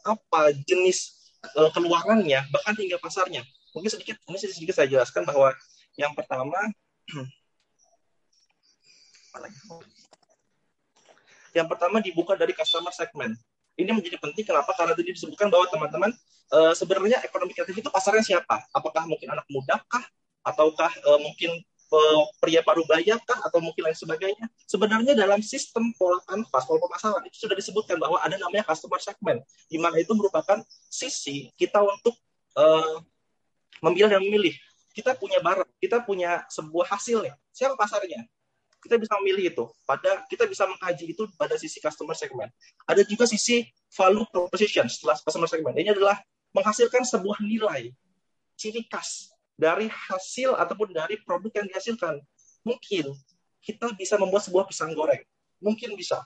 apa 0.05 0.53
jenis 0.65 1.33
uh, 1.57 1.69
keluarannya, 1.73 2.45
bahkan 2.53 2.77
hingga 2.77 3.01
pasarnya. 3.01 3.41
Mungkin 3.73 3.89
sedikit 3.89 4.21
ini 4.29 4.37
sedikit 4.37 4.77
saya 4.77 4.85
jelaskan 4.85 5.25
bahwa 5.25 5.49
yang 5.97 6.13
pertama 6.13 6.57
yang 11.57 11.65
pertama 11.69 11.97
dibuka 12.01 12.37
dari 12.37 12.53
customer 12.53 12.93
segment 12.93 13.33
ini 13.73 13.89
menjadi 13.89 14.21
penting 14.21 14.45
kenapa? 14.45 14.69
Karena 14.77 14.93
tadi 14.93 15.17
disebutkan 15.17 15.49
bahwa 15.49 15.65
teman-teman 15.69 16.11
uh, 16.53 16.73
sebenarnya 16.77 17.25
ekonomi 17.25 17.57
kreatif 17.57 17.73
itu 17.73 17.89
pasarnya 17.89 18.21
siapa? 18.21 18.61
Apakah 18.69 19.09
mungkin 19.09 19.33
anak 19.33 19.49
muda 19.49 19.81
kah? 19.89 20.05
Ataukah 20.45 20.91
uh, 21.09 21.19
mungkin 21.23 21.57
pria 22.41 22.61
parubaya 22.65 23.15
kah 23.21 23.39
atau 23.45 23.59
mungkin 23.61 23.85
lain 23.85 23.97
sebagainya. 23.97 24.45
Sebenarnya 24.65 25.13
dalam 25.13 25.39
sistem 25.45 25.93
pola 25.97 26.19
kanvas, 26.25 26.63
pola 26.65 26.79
pemasaran 26.81 27.23
itu 27.29 27.45
sudah 27.45 27.55
disebutkan 27.57 28.01
bahwa 28.01 28.17
ada 28.21 28.35
namanya 28.37 28.65
customer 28.65 28.97
segment, 28.97 29.41
di 29.69 29.77
mana 29.77 30.01
itu 30.01 30.11
merupakan 30.17 30.61
sisi 30.89 31.53
kita 31.57 31.81
untuk 31.81 32.17
uh, 32.57 33.01
memilih 33.85 34.09
dan 34.17 34.21
memilih. 34.21 34.55
Kita 34.93 35.17
punya 35.17 35.41
barang, 35.41 35.69
kita 35.81 36.05
punya 36.05 36.45
sebuah 36.53 36.85
hasilnya. 36.93 37.33
Siapa 37.49 37.73
pasarnya? 37.73 38.25
Kita 38.77 38.99
bisa 38.99 39.17
memilih 39.21 39.49
itu. 39.49 39.65
Pada 39.87 40.21
kita 40.29 40.45
bisa 40.45 40.69
mengkaji 40.69 41.17
itu 41.17 41.25
pada 41.33 41.57
sisi 41.57 41.81
customer 41.81 42.13
segment. 42.13 42.53
Ada 42.85 43.01
juga 43.07 43.25
sisi 43.25 43.65
value 43.89 44.27
proposition 44.29 44.85
setelah 44.85 45.17
customer 45.17 45.49
segment. 45.49 45.73
Ini 45.77 45.97
adalah 45.97 46.21
menghasilkan 46.53 47.01
sebuah 47.09 47.41
nilai 47.41 47.89
ciri 48.53 48.85
khas 48.85 49.32
dari 49.57 49.87
hasil 49.89 50.57
ataupun 50.57 50.91
dari 50.91 51.19
produk 51.21 51.63
yang 51.63 51.67
dihasilkan. 51.69 52.19
Mungkin 52.65 53.13
kita 53.63 53.91
bisa 53.95 54.19
membuat 54.19 54.43
sebuah 54.47 54.65
pisang 54.67 54.91
goreng. 54.91 55.21
Mungkin 55.63 55.95
bisa. 55.95 56.19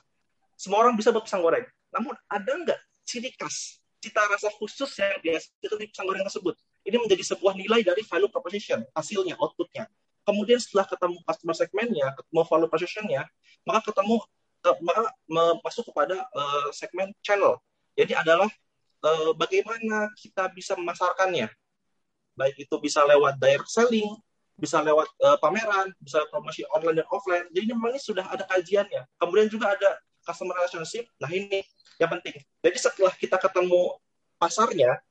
Semua 0.58 0.82
orang 0.82 0.98
bisa 0.98 1.14
buat 1.14 1.22
pisang 1.22 1.42
goreng. 1.44 1.62
Namun 1.94 2.14
ada 2.26 2.52
nggak 2.52 2.80
ciri 3.06 3.30
khas, 3.38 3.78
cita 4.02 4.20
rasa 4.26 4.50
khusus 4.58 4.90
yang 4.98 5.22
dihasilkan 5.22 5.78
di 5.78 5.86
pisang 5.88 6.06
goreng 6.06 6.26
tersebut? 6.26 6.54
Ini 6.82 6.96
menjadi 6.98 7.24
sebuah 7.34 7.54
nilai 7.54 7.84
dari 7.84 8.02
value 8.02 8.30
proposition, 8.32 8.82
hasilnya, 8.96 9.36
outputnya. 9.38 9.86
Kemudian 10.24 10.60
setelah 10.60 10.84
ketemu 10.84 11.16
customer 11.24 11.56
segmentnya, 11.56 12.06
ketemu 12.16 12.40
value 12.44 12.68
propositionnya, 12.68 13.22
maka 13.64 13.92
ketemu 13.92 14.20
maka 14.82 15.14
masuk 15.62 15.88
kepada 15.88 16.26
uh, 16.34 16.68
segmen 16.74 17.14
channel. 17.22 17.56
Jadi 17.94 18.12
adalah 18.12 18.50
uh, 19.06 19.30
bagaimana 19.38 20.10
kita 20.18 20.50
bisa 20.52 20.74
memasarkannya. 20.74 21.48
Baik 22.38 22.54
itu 22.62 22.74
bisa 22.78 23.02
lewat 23.02 23.42
direct 23.42 23.66
selling, 23.66 24.14
bisa 24.54 24.78
lewat 24.78 25.10
uh, 25.26 25.34
pameran, 25.42 25.90
bisa 25.98 26.22
promosi 26.30 26.62
online 26.70 27.02
dan 27.02 27.08
offline. 27.10 27.46
Jadi 27.50 27.74
memang 27.74 27.90
ini 27.90 28.00
sudah 28.02 28.22
ada 28.30 28.46
kajiannya. 28.46 29.02
Kemudian 29.18 29.50
juga 29.50 29.74
ada 29.74 29.98
customer 30.22 30.54
relationship. 30.54 31.10
Nah 31.18 31.30
ini 31.34 31.66
yang 31.98 32.10
penting. 32.14 32.38
Jadi 32.62 32.78
setelah 32.78 33.10
kita 33.18 33.34
ketemu 33.42 33.98
pasarnya, 34.38 35.02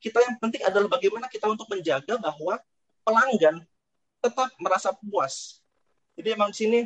kita 0.00 0.24
yang 0.24 0.40
penting 0.40 0.64
adalah 0.64 0.88
bagaimana 0.88 1.28
kita 1.28 1.44
untuk 1.52 1.68
menjaga 1.68 2.16
bahwa 2.16 2.56
pelanggan 3.04 3.60
tetap 4.24 4.48
merasa 4.56 4.96
puas. 4.96 5.60
Jadi 6.16 6.28
memang 6.32 6.52
di 6.52 6.56
sini 6.56 6.80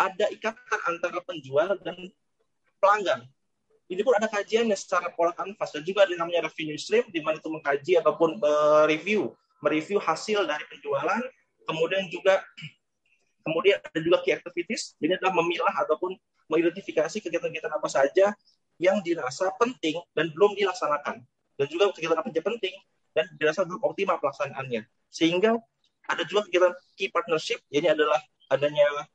ada 0.00 0.26
ikatan 0.32 0.80
antara 0.88 1.20
penjual 1.24 1.76
dan 1.84 1.96
pelanggan 2.80 3.28
ini 3.92 4.00
pun 4.00 4.16
ada 4.16 4.26
kajiannya 4.26 4.74
secara 4.74 5.12
pola 5.12 5.36
kanvas 5.36 5.68
dan 5.70 5.84
juga 5.84 6.08
ada 6.08 6.16
namanya 6.16 6.48
revenue 6.48 6.80
stream 6.80 7.04
di 7.12 7.20
mana 7.20 7.36
itu 7.36 7.48
mengkaji 7.52 7.92
ataupun 8.00 8.40
mereview 8.40 9.30
mereview 9.60 10.00
hasil 10.00 10.48
dari 10.48 10.64
penjualan 10.66 11.22
kemudian 11.68 12.08
juga 12.08 12.40
kemudian 13.46 13.78
ada 13.82 13.98
juga 13.98 14.22
key 14.22 14.34
activities. 14.34 14.94
Ini 15.02 15.18
adalah 15.18 15.34
memilah 15.42 15.74
ataupun 15.84 16.14
mengidentifikasi 16.50 17.22
kegiatan-kegiatan 17.22 17.72
apa 17.72 17.88
saja 17.90 18.34
yang 18.78 18.98
dirasa 19.02 19.50
penting 19.58 19.98
dan 20.16 20.30
belum 20.32 20.54
dilaksanakan. 20.58 21.22
Dan 21.58 21.66
juga 21.68 21.92
kegiatan 21.92 22.18
apa 22.18 22.30
saja 22.30 22.42
penting 22.42 22.74
dan 23.12 23.26
dirasa 23.36 23.60
belum 23.66 23.82
optimal 23.82 24.16
pelaksanaannya. 24.22 24.86
Sehingga 25.12 25.58
ada 26.08 26.22
juga 26.26 26.48
kegiatan 26.48 26.72
key 26.98 27.10
partnership 27.12 27.62
ini 27.70 27.90
adalah 27.90 28.18
adanya 28.50 29.06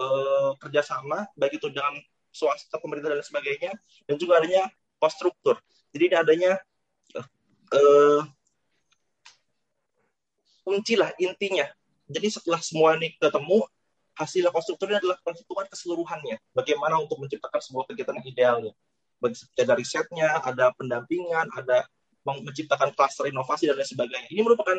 uh, 0.00 0.56
kerjasama 0.60 1.28
baik 1.36 1.60
itu 1.60 1.68
dengan 1.72 2.00
swasta, 2.30 2.78
pemerintah 2.78 3.12
dan 3.12 3.22
sebagainya, 3.26 3.74
dan 4.06 4.14
juga 4.16 4.38
adanya 4.42 4.70
cost 5.02 5.18
struktur. 5.18 5.58
Jadi 5.90 6.14
adanya 6.14 6.58
uh, 7.74 8.22
kunci 10.62 10.94
lah 10.94 11.10
intinya. 11.18 11.66
Jadi 12.10 12.26
setelah 12.30 12.58
semua 12.62 12.98
ini 12.98 13.14
ketemu, 13.18 13.66
hasil 14.18 14.50
cost 14.50 14.74
adalah 14.78 15.18
perhitungan 15.22 15.66
keseluruhannya. 15.70 16.36
Bagaimana 16.54 16.98
untuk 16.98 17.18
menciptakan 17.22 17.60
sebuah 17.62 17.84
kegiatan 17.90 18.18
yang 18.18 18.26
idealnya. 18.26 18.72
Ada 19.56 19.76
risetnya, 19.76 20.40
ada 20.40 20.72
pendampingan, 20.74 21.52
ada 21.52 21.84
menciptakan 22.24 22.92
kluster 22.96 23.28
inovasi 23.28 23.68
dan 23.68 23.76
lain 23.76 23.88
sebagainya. 23.88 24.28
Ini 24.32 24.40
merupakan 24.44 24.76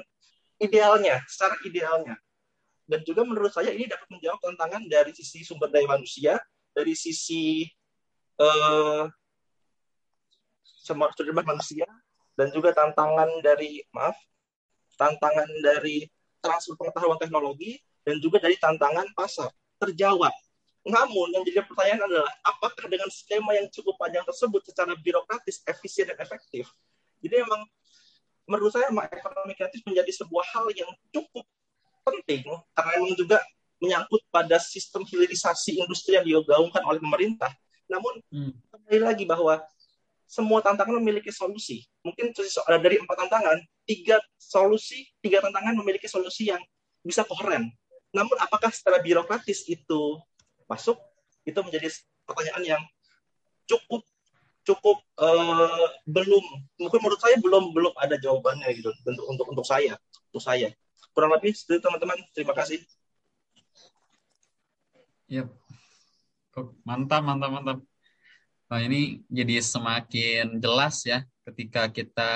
idealnya, 0.62 1.22
secara 1.26 1.58
idealnya. 1.66 2.18
Dan 2.86 3.06
juga 3.08 3.24
menurut 3.24 3.54
saya 3.54 3.72
ini 3.72 3.88
dapat 3.88 4.10
menjawab 4.12 4.42
tantangan 4.42 4.84
dari 4.90 5.14
sisi 5.16 5.46
sumber 5.46 5.70
daya 5.72 5.88
manusia, 5.88 6.42
dari 6.72 6.94
sisi 6.96 7.68
uh, 8.40 9.06
sumber 10.82 11.12
manusia 11.46 11.86
dan 12.36 12.50
juga 12.50 12.74
tantangan 12.74 13.30
dari 13.44 13.84
maaf 13.94 14.18
tantangan 14.98 15.50
dari 15.62 16.06
transfer 16.42 16.78
pengetahuan 16.78 17.18
teknologi 17.18 17.78
dan 18.02 18.18
juga 18.18 18.42
dari 18.42 18.58
tantangan 18.58 19.10
pasar 19.14 19.50
terjawab. 19.82 20.34
Namun 20.82 21.30
yang 21.38 21.46
jadi 21.46 21.62
pertanyaan 21.66 22.10
adalah 22.10 22.30
apakah 22.42 22.90
dengan 22.90 23.10
skema 23.14 23.54
yang 23.54 23.70
cukup 23.70 23.98
panjang 24.02 24.26
tersebut 24.26 24.66
secara 24.66 24.98
birokratis, 24.98 25.62
efisien 25.70 26.10
dan 26.10 26.18
efektif? 26.18 26.66
Jadi 27.22 27.46
memang 27.46 27.62
menurut 28.50 28.74
saya 28.74 28.90
ekonomi 28.90 29.54
kreatif 29.54 29.86
menjadi 29.86 30.10
sebuah 30.10 30.46
hal 30.58 30.66
yang 30.74 30.90
cukup 31.14 31.46
penting 32.02 32.42
karena 32.74 32.92
memang 32.98 33.14
juga 33.14 33.38
menyangkut 33.82 34.22
pada 34.30 34.62
sistem 34.62 35.02
hilirisasi 35.02 35.82
industri 35.82 36.16
yang 36.16 36.24
digaungkan 36.24 36.86
oleh 36.86 37.02
pemerintah. 37.02 37.50
Namun 37.90 38.22
hmm. 38.30 38.54
kembali 38.70 39.00
lagi 39.02 39.26
bahwa 39.26 39.60
semua 40.30 40.64
tantangan 40.64 40.96
memiliki 41.02 41.34
solusi. 41.34 41.84
Mungkin 42.06 42.32
dari 42.80 43.02
empat 43.02 43.28
tantangan, 43.28 43.58
tiga 43.84 44.22
solusi, 44.40 45.04
tiga 45.20 45.44
tantangan 45.44 45.76
memiliki 45.76 46.08
solusi 46.08 46.54
yang 46.54 46.62
bisa 47.04 47.28
koheren. 47.28 47.68
Namun 48.16 48.38
apakah 48.40 48.72
secara 48.72 49.04
birokratis 49.04 49.68
itu 49.68 50.22
masuk? 50.70 50.96
Itu 51.44 51.60
menjadi 51.66 51.92
pertanyaan 52.24 52.64
yang 52.64 52.82
cukup 53.68 54.06
cukup 54.62 55.02
uh, 55.18 55.90
belum 56.06 56.44
mungkin 56.78 57.00
menurut 57.02 57.18
saya 57.18 57.36
belum 57.42 57.74
belum 57.74 57.94
ada 57.98 58.14
jawabannya 58.22 58.70
gitu 58.78 58.94
untuk 58.94 59.26
untuk 59.26 59.48
untuk 59.58 59.66
saya 59.66 59.98
untuk 60.30 60.44
saya 60.44 60.70
kurang 61.18 61.34
lebih 61.34 61.58
itu 61.58 61.82
teman-teman 61.82 62.22
terima 62.30 62.54
kasih 62.54 62.78
Yep. 65.32 65.48
Mantap, 66.84 67.24
mantap, 67.24 67.50
mantap. 67.56 67.78
Nah, 68.68 68.80
ini 68.84 69.24
jadi 69.32 69.64
semakin 69.64 70.60
jelas 70.60 71.08
ya 71.08 71.24
ketika 71.48 71.88
kita 71.88 72.32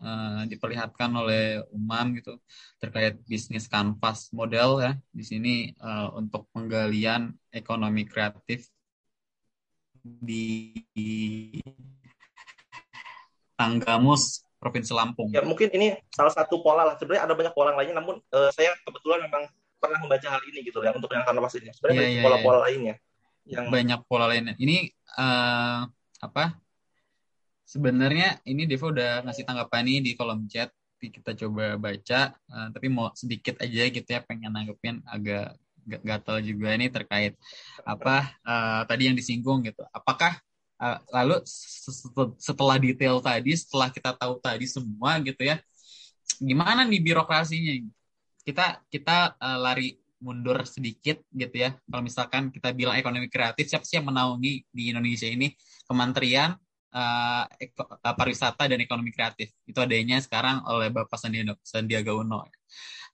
uh, 0.00 0.42
diperlihatkan 0.48 1.12
oleh 1.12 1.60
Umam 1.68 2.16
gitu 2.16 2.40
terkait 2.80 3.20
bisnis 3.28 3.68
kanvas 3.68 4.32
model 4.32 4.80
ya 4.80 4.92
di 5.12 5.24
sini 5.24 5.54
uh, 5.84 6.16
untuk 6.16 6.48
penggalian 6.56 7.36
ekonomi 7.52 8.08
kreatif 8.08 8.72
di, 10.00 10.72
Tanggamus 13.60 14.40
Provinsi 14.56 14.96
Lampung. 14.96 15.28
Ya 15.28 15.44
mungkin 15.44 15.68
ini 15.76 15.92
salah 16.08 16.32
satu 16.32 16.64
pola 16.64 16.88
lah. 16.88 16.96
Sebenarnya 16.96 17.28
ada 17.28 17.36
banyak 17.36 17.52
pola 17.52 17.76
lainnya, 17.76 18.00
namun 18.00 18.16
uh, 18.32 18.48
saya 18.56 18.72
kebetulan 18.88 19.28
memang 19.28 19.44
pernah 19.80 19.98
membaca 19.98 20.28
hal 20.28 20.42
ini 20.44 20.60
gitu 20.62 20.78
ya 20.84 20.92
untuk 20.92 21.10
yang 21.10 21.24
kanvas 21.24 21.56
ini. 21.56 21.72
Sebenarnya 21.72 22.00
yeah, 22.04 22.12
yeah, 22.20 22.24
pola-pola 22.24 22.52
yeah. 22.52 22.62
lainnya. 22.68 22.94
Yang 23.48 23.66
banyak 23.72 24.00
pola 24.06 24.26
lainnya. 24.28 24.54
Ini 24.60 24.76
uh, 25.16 25.88
apa? 26.20 26.44
Sebenarnya 27.64 28.38
ini 28.44 28.68
Devo 28.68 28.92
udah 28.92 29.24
ngasih 29.24 29.48
tanggapan 29.48 29.88
ini 29.88 29.98
di 30.04 30.12
kolom 30.14 30.44
chat. 30.46 30.68
Kita 31.00 31.32
coba 31.32 31.80
baca, 31.80 32.36
uh, 32.36 32.68
tapi 32.76 32.92
mau 32.92 33.08
sedikit 33.16 33.56
aja 33.64 33.88
gitu 33.88 34.04
ya 34.04 34.20
pengen 34.20 34.52
nanggepin 34.52 35.00
agak 35.08 35.56
gatal 36.04 36.44
juga 36.44 36.76
ini 36.76 36.92
terkait 36.92 37.40
apa 37.88 38.36
uh, 38.44 38.84
tadi 38.84 39.08
yang 39.08 39.16
disinggung 39.16 39.64
gitu. 39.64 39.80
Apakah 39.96 40.36
uh, 40.76 41.00
lalu 41.08 41.40
setelah 42.36 42.76
detail 42.76 43.16
tadi, 43.24 43.56
setelah 43.56 43.88
kita 43.88 44.12
tahu 44.12 44.36
tadi 44.44 44.68
semua 44.68 45.16
gitu 45.24 45.40
ya, 45.40 45.56
gimana 46.36 46.84
nih 46.84 47.00
birokrasinya? 47.00 47.80
Kita 48.44 48.82
kita 48.88 49.36
uh, 49.36 49.58
lari 49.60 49.96
mundur 50.20 50.62
sedikit 50.68 51.24
gitu 51.32 51.56
ya. 51.56 51.72
Kalau 51.88 52.02
misalkan 52.04 52.42
kita 52.52 52.76
bilang 52.76 53.00
ekonomi 53.00 53.26
kreatif, 53.32 53.72
siapa 53.72 53.88
sih 53.88 53.98
yang 53.98 54.12
menaungi 54.12 54.68
di 54.68 54.92
Indonesia 54.92 55.26
ini? 55.26 55.48
Kementerian 55.88 56.52
uh, 56.92 57.44
Pariwisata 58.04 58.68
dan 58.68 58.78
Ekonomi 58.78 59.10
Kreatif. 59.10 59.50
Itu 59.64 59.80
adanya 59.80 60.20
sekarang 60.20 60.62
oleh 60.68 60.92
Bapak 60.92 61.16
Sandiaga, 61.16 61.56
Sandiaga 61.64 62.12
Uno. 62.14 62.46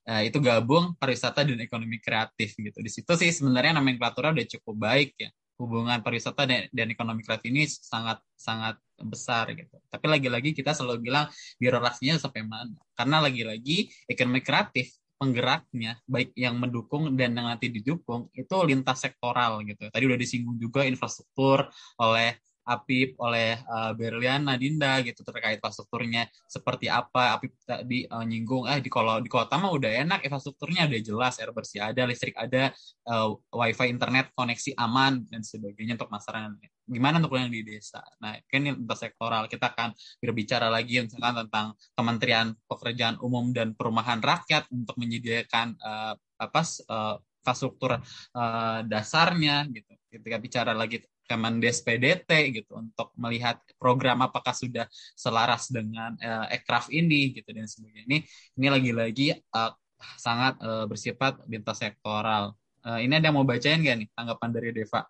Uh, 0.07 0.23
itu 0.23 0.39
gabung 0.39 0.95
pariwisata 0.95 1.43
dan 1.43 1.59
ekonomi 1.59 1.99
kreatif 1.99 2.55
gitu. 2.55 2.79
Di 2.79 2.87
situ 2.87 3.11
sih 3.19 3.27
sebenarnya 3.27 3.75
nomenklaturnya 3.75 4.39
udah 4.39 4.47
cukup 4.55 4.75
baik 4.79 5.19
ya. 5.19 5.27
Hubungan 5.59 5.99
pariwisata 5.99 6.47
dan, 6.47 6.71
dan 6.71 6.87
ekonomi 6.87 7.27
kreatif 7.27 7.51
ini 7.51 7.67
sangat 7.67 8.23
sangat 8.39 8.79
besar 9.03 9.51
gitu. 9.51 9.75
Tapi 9.91 10.05
lagi-lagi 10.07 10.55
kita 10.55 10.71
selalu 10.71 11.11
bilang 11.11 11.27
birokrasinya 11.59 12.15
sampai 12.15 12.47
mana? 12.47 12.79
Karena 12.95 13.19
lagi-lagi 13.19 13.91
ekonomi 14.07 14.39
kreatif 14.39 14.95
penggeraknya 15.17 15.97
baik 16.05 16.31
yang 16.37 16.55
mendukung 16.61 17.13
dan 17.17 17.33
yang 17.33 17.49
nanti 17.49 17.73
didukung 17.73 18.29
itu 18.37 18.55
lintas 18.63 19.01
sektoral 19.03 19.65
gitu. 19.65 19.89
Tadi 19.89 20.03
udah 20.05 20.19
disinggung 20.19 20.57
juga 20.61 20.85
infrastruktur 20.85 21.67
oleh 21.97 22.37
Apip, 22.67 23.15
oleh 23.23 23.55
uh, 23.63 23.95
Berliana 23.95 24.59
Dinda 24.59 24.99
gitu 24.99 25.23
terkait 25.23 25.63
infrastrukturnya 25.63 26.27
seperti 26.51 26.91
apa. 26.91 27.39
Apip 27.39 27.55
tadi 27.63 28.03
uh, 28.03 28.27
nyinggung, 28.27 28.67
eh 28.67 28.83
di 28.83 28.91
kalau 28.91 29.23
di 29.23 29.31
kota 29.31 29.55
mah 29.55 29.71
udah 29.71 30.03
enak 30.03 30.19
infrastrukturnya 30.27 30.91
udah 30.91 30.99
jelas, 30.99 31.39
air 31.39 31.55
bersih 31.55 31.79
ada, 31.79 32.03
listrik 32.03 32.35
ada, 32.35 32.75
uh, 33.07 33.31
wifi, 33.55 33.87
internet, 33.87 34.35
koneksi 34.35 34.75
aman 34.75 35.23
dan 35.31 35.41
sebagainya 35.47 35.95
untuk 35.95 36.11
masyarakat. 36.11 36.51
Gimana 36.87 37.19
untuk 37.19 37.35
yang 37.35 37.51
di 37.51 37.63
desa? 37.63 37.99
Nah, 38.23 38.39
kan 38.47 38.63
sektoral 38.95 39.47
kita 39.51 39.75
akan 39.75 39.91
berbicara 40.23 40.71
lagi 40.71 41.03
misalkan 41.03 41.47
tentang 41.47 41.75
Kementerian 41.95 42.55
Pekerjaan 42.63 43.19
Umum 43.19 43.51
dan 43.51 43.75
Perumahan 43.75 44.19
Rakyat 44.23 44.71
untuk 44.71 44.95
menyediakan 44.95 45.75
uh, 45.79 46.15
apa 46.39 46.61
uh, 46.87 47.15
infrastruktur 47.47 47.95
uh, 48.35 48.79
dasarnya 48.83 49.63
gitu. 49.71 49.95
Ketika 50.11 50.37
bicara 50.39 50.71
lagi 50.75 50.99
Kemendes 51.27 51.83
PDT 51.83 52.55
gitu 52.55 52.79
untuk 52.79 53.11
melihat 53.19 53.59
program 53.75 54.23
apakah 54.23 54.55
sudah 54.55 54.87
selaras 55.13 55.67
dengan 55.67 56.15
uh, 56.23 56.47
ekraf 56.49 56.87
ini 56.87 57.35
gitu 57.35 57.51
dan 57.51 57.67
sebagainya. 57.67 58.07
Ini 58.07 58.17
ini 58.57 58.67
lagi-lagi 58.71 59.27
uh, 59.51 59.75
sangat 60.15 60.55
uh, 60.63 60.87
bersifat 60.87 61.43
lintas 61.51 61.83
sektoral. 61.83 62.55
Uh, 62.87 63.03
ini 63.03 63.19
ada 63.19 63.27
yang 63.27 63.35
mau 63.35 63.43
bacain 63.43 63.83
gak 63.83 63.97
nih 63.99 64.07
tanggapan 64.15 64.49
dari 64.55 64.69
Deva? 64.71 65.03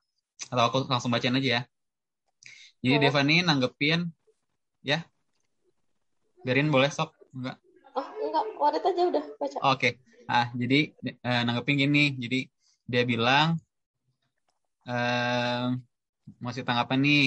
Atau 0.49 0.63
aku 0.65 0.77
langsung 0.89 1.13
bacain 1.13 1.37
aja 1.37 1.61
ya. 1.61 1.61
Jadi 2.81 2.95
oh. 2.97 3.01
Deva 3.05 3.21
nih 3.21 3.39
nanggepin 3.45 4.09
ya. 4.81 5.05
Biarin 6.41 6.73
boleh 6.73 6.89
sok? 6.89 7.13
Enggak. 7.33 7.57
Oh, 7.93 8.07
enggak. 8.23 8.43
Waret 8.57 8.83
aja 8.85 9.01
udah 9.05 9.23
baca. 9.37 9.57
Oke. 9.61 9.61
Okay. 9.77 9.91
Ah, 10.27 10.51
jadi 10.53 10.91
uh, 11.23 11.41
nanggepin 11.45 11.77
gini. 11.77 12.03
Jadi 12.17 12.39
dia 12.87 13.03
bilang 13.03 13.59
uh, 14.87 15.75
masih 16.41 16.63
tanggapan 16.67 16.99
nih. 17.01 17.25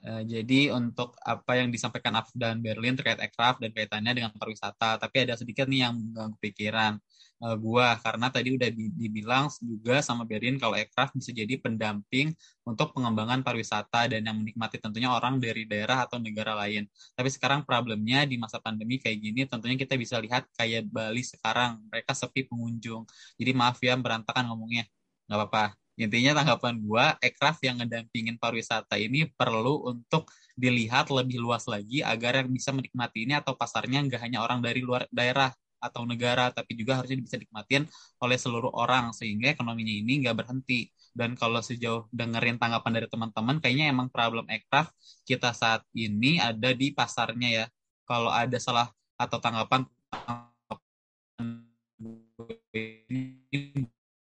Uh, 0.00 0.22
jadi 0.24 0.72
untuk 0.72 1.12
apa 1.20 1.60
yang 1.60 1.68
disampaikan 1.68 2.14
Af 2.16 2.32
dan 2.32 2.62
Berlin 2.64 2.96
terkait 2.96 3.20
aircraft 3.20 3.60
dan 3.60 3.70
kaitannya 3.74 4.12
dengan 4.16 4.32
pariwisata, 4.32 4.96
tapi 4.96 5.16
ada 5.28 5.34
sedikit 5.36 5.68
nih 5.68 5.84
yang 5.84 5.92
mengganggu 5.98 6.38
pikiran 6.40 6.96
uh, 7.44 7.56
gua 7.56 7.96
karena 8.00 8.26
tadi 8.28 8.48
udah 8.56 8.70
dibilang 8.72 9.48
juga 9.60 10.00
sama 10.04 10.22
Berlin 10.28 10.56
kalau 10.60 10.76
aircraft 10.76 11.16
bisa 11.16 11.32
jadi 11.32 11.56
pendamping 11.60 12.32
untuk 12.64 12.92
pengembangan 12.94 13.40
pariwisata 13.42 14.12
dan 14.12 14.20
yang 14.24 14.36
menikmati 14.40 14.76
tentunya 14.78 15.10
orang 15.10 15.40
dari 15.42 15.64
daerah 15.66 16.04
atau 16.06 16.20
negara 16.20 16.54
lain. 16.54 16.86
Tapi 17.16 17.28
sekarang 17.32 17.64
problemnya 17.66 18.24
di 18.28 18.36
masa 18.40 18.60
pandemi 18.62 19.00
kayak 19.00 19.18
gini 19.20 19.40
tentunya 19.48 19.76
kita 19.80 19.96
bisa 19.96 20.20
lihat 20.20 20.46
kayak 20.56 20.86
Bali 20.88 21.24
sekarang 21.24 21.80
mereka 21.88 22.12
sepi 22.16 22.46
pengunjung. 22.46 23.04
Jadi 23.40 23.50
maaf 23.56 23.80
ya 23.80 23.96
berantakan 23.98 24.52
ngomongnya. 24.52 24.84
nggak 25.30 25.38
apa-apa 25.46 25.79
intinya 25.98 26.42
tanggapan 26.42 26.80
gue 26.80 27.04
ekraf 27.24 27.58
yang 27.64 27.82
ngedampingin 27.82 28.36
pariwisata 28.36 28.96
ini 28.98 29.28
perlu 29.34 29.90
untuk 29.90 30.30
dilihat 30.54 31.08
lebih 31.08 31.40
luas 31.40 31.64
lagi 31.66 32.04
agar 32.04 32.44
yang 32.44 32.50
bisa 32.52 32.70
menikmati 32.70 33.24
ini 33.24 33.34
atau 33.38 33.56
pasarnya 33.56 34.04
nggak 34.04 34.20
hanya 34.20 34.44
orang 34.44 34.60
dari 34.60 34.84
luar 34.84 35.08
daerah 35.08 35.50
atau 35.80 36.04
negara 36.04 36.52
tapi 36.52 36.76
juga 36.76 37.00
harusnya 37.00 37.16
bisa 37.16 37.40
dinikmatin 37.40 37.88
oleh 38.20 38.36
seluruh 38.36 38.70
orang 38.76 39.16
sehingga 39.16 39.56
ekonominya 39.56 39.90
ini 39.90 40.20
nggak 40.22 40.36
berhenti. 40.44 40.92
Dan 41.10 41.34
kalau 41.34 41.58
sejauh 41.58 42.06
dengerin 42.14 42.60
tanggapan 42.60 43.02
dari 43.02 43.08
teman-teman 43.10 43.58
kayaknya 43.58 43.90
emang 43.90 44.12
problem 44.12 44.46
ekraf 44.46 44.92
kita 45.26 45.50
saat 45.56 45.82
ini 45.96 46.38
ada 46.38 46.70
di 46.76 46.92
pasarnya 46.94 47.48
ya. 47.50 47.66
Kalau 48.06 48.30
ada 48.30 48.60
salah 48.60 48.92
atau 49.18 49.38
tanggapan 49.40 49.88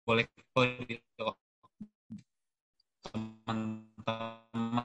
boleh 0.06 0.26
teman-teman 3.46 4.82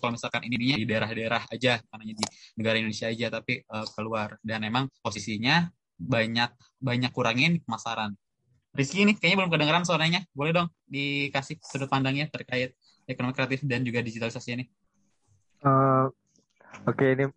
kalau 0.00 0.16
misalkan 0.16 0.42
ini 0.48 0.80
di 0.80 0.88
daerah-daerah 0.88 1.44
aja 1.52 1.76
karena 1.76 2.04
di 2.08 2.24
negara 2.56 2.80
Indonesia 2.80 3.12
aja 3.12 3.28
tapi 3.28 3.60
uh, 3.68 3.84
keluar. 3.92 4.40
Dan 4.40 4.64
emang 4.64 4.88
posisinya 5.04 5.68
banyak 6.00 6.48
banyak 6.80 7.12
kurangin 7.12 7.60
pemasaran. 7.60 8.16
Rizky 8.72 9.04
ini 9.04 9.12
kayaknya 9.12 9.44
belum 9.44 9.52
kedengeran 9.52 9.84
suaranya. 9.84 10.24
Boleh 10.32 10.56
dong 10.56 10.72
dikasih 10.88 11.60
sudut 11.60 11.92
pandangnya 11.92 12.32
terkait 12.32 12.72
ekonomi 13.04 13.36
kreatif 13.36 13.60
dan 13.68 13.84
juga 13.84 14.00
digitalisasi 14.00 14.48
ini. 14.56 14.64
Uh, 15.60 16.08
oke 16.88 16.96
okay, 16.96 17.12
ini 17.12 17.28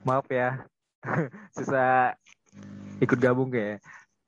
maaf 0.00 0.24
ya 0.32 0.64
susah 1.56 2.14
ikut 3.00 3.18
gabung 3.18 3.48
kayak 3.48 3.80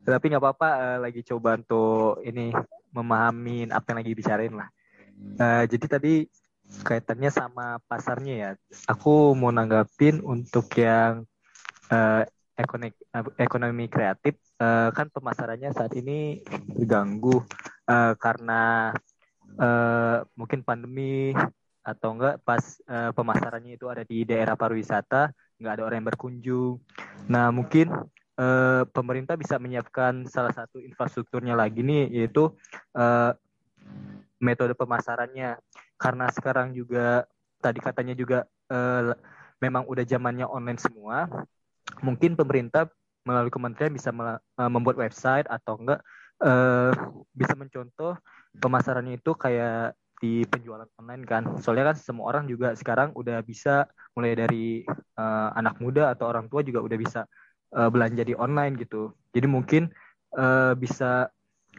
tapi 0.03 0.35
nggak 0.35 0.43
apa-apa 0.43 0.69
uh, 0.69 0.99
lagi 0.99 1.23
coba 1.23 1.55
untuk 1.55 2.19
ini 2.27 2.51
memahami 2.91 3.71
apa 3.71 3.95
yang 3.95 3.99
lagi 4.03 4.13
bicarain 4.19 4.55
lah. 4.55 4.69
Uh, 5.39 5.63
jadi 5.71 5.87
tadi 5.87 6.15
kaitannya 6.83 7.31
sama 7.31 7.79
pasarnya 7.87 8.35
ya. 8.35 8.51
Aku 8.91 9.39
mau 9.39 9.55
nanggapin 9.55 10.19
untuk 10.27 10.67
yang 10.75 11.23
uh, 11.95 12.27
ekonomi 12.59 12.91
ekonomi 13.39 13.87
kreatif 13.87 14.37
uh, 14.59 14.91
kan 14.91 15.09
pemasarannya 15.09 15.71
saat 15.71 15.95
ini 15.95 16.43
terganggu 16.75 17.41
uh, 17.87 18.13
karena 18.19 18.93
uh, 19.57 20.27
mungkin 20.35 20.67
pandemi 20.67 21.33
atau 21.83 22.15
enggak 22.15 22.39
pas 22.47 22.63
uh, 22.87 23.11
pemasarannya 23.11 23.75
itu 23.75 23.87
ada 23.91 24.07
di 24.07 24.23
daerah 24.23 24.55
pariwisata 24.55 25.35
nggak 25.63 25.79
ada 25.79 25.85
orang 25.87 25.97
yang 26.03 26.09
berkunjung. 26.11 26.75
Nah 27.31 27.55
mungkin 27.55 27.95
uh, 28.37 28.83
pemerintah 28.91 29.39
bisa 29.39 29.57
menyiapkan 29.63 30.27
salah 30.27 30.51
satu 30.51 30.83
infrastrukturnya 30.83 31.55
lagi 31.55 31.87
nih 31.87 32.11
yaitu 32.11 32.51
uh, 32.99 33.31
metode 34.43 34.75
pemasarannya 34.75 35.57
karena 35.95 36.27
sekarang 36.35 36.75
juga 36.75 37.31
tadi 37.63 37.79
katanya 37.79 38.19
juga 38.19 38.43
uh, 38.75 39.15
memang 39.63 39.87
udah 39.87 40.03
zamannya 40.03 40.51
online 40.51 40.83
semua. 40.83 41.31
Mungkin 42.03 42.35
pemerintah 42.35 42.91
melalui 43.23 43.55
kementerian 43.55 43.95
bisa 43.95 44.11
membuat 44.59 44.99
website 44.99 45.47
atau 45.47 45.79
enggak 45.79 46.03
bisa 47.39 47.55
mencontoh 47.55 48.19
pemasarannya 48.59 49.23
itu 49.23 49.31
kayak 49.39 49.95
di 50.23 50.47
penjualan 50.47 50.87
online 51.03 51.27
kan. 51.27 51.43
Soalnya 51.59 51.91
kan 51.91 51.97
semua 51.99 52.31
orang 52.31 52.47
juga 52.47 52.79
sekarang 52.79 53.11
udah 53.19 53.43
bisa 53.43 53.91
mulai 54.15 54.39
dari 54.39 54.87
uh, 55.19 55.51
anak 55.59 55.83
muda 55.83 56.15
atau 56.15 56.31
orang 56.31 56.47
tua 56.47 56.63
juga 56.63 56.79
udah 56.79 56.95
bisa 56.95 57.27
uh, 57.75 57.91
belanja 57.91 58.23
di 58.23 58.39
online 58.39 58.79
gitu. 58.79 59.11
Jadi 59.35 59.51
mungkin 59.51 59.91
uh, 60.39 60.79
bisa 60.79 61.27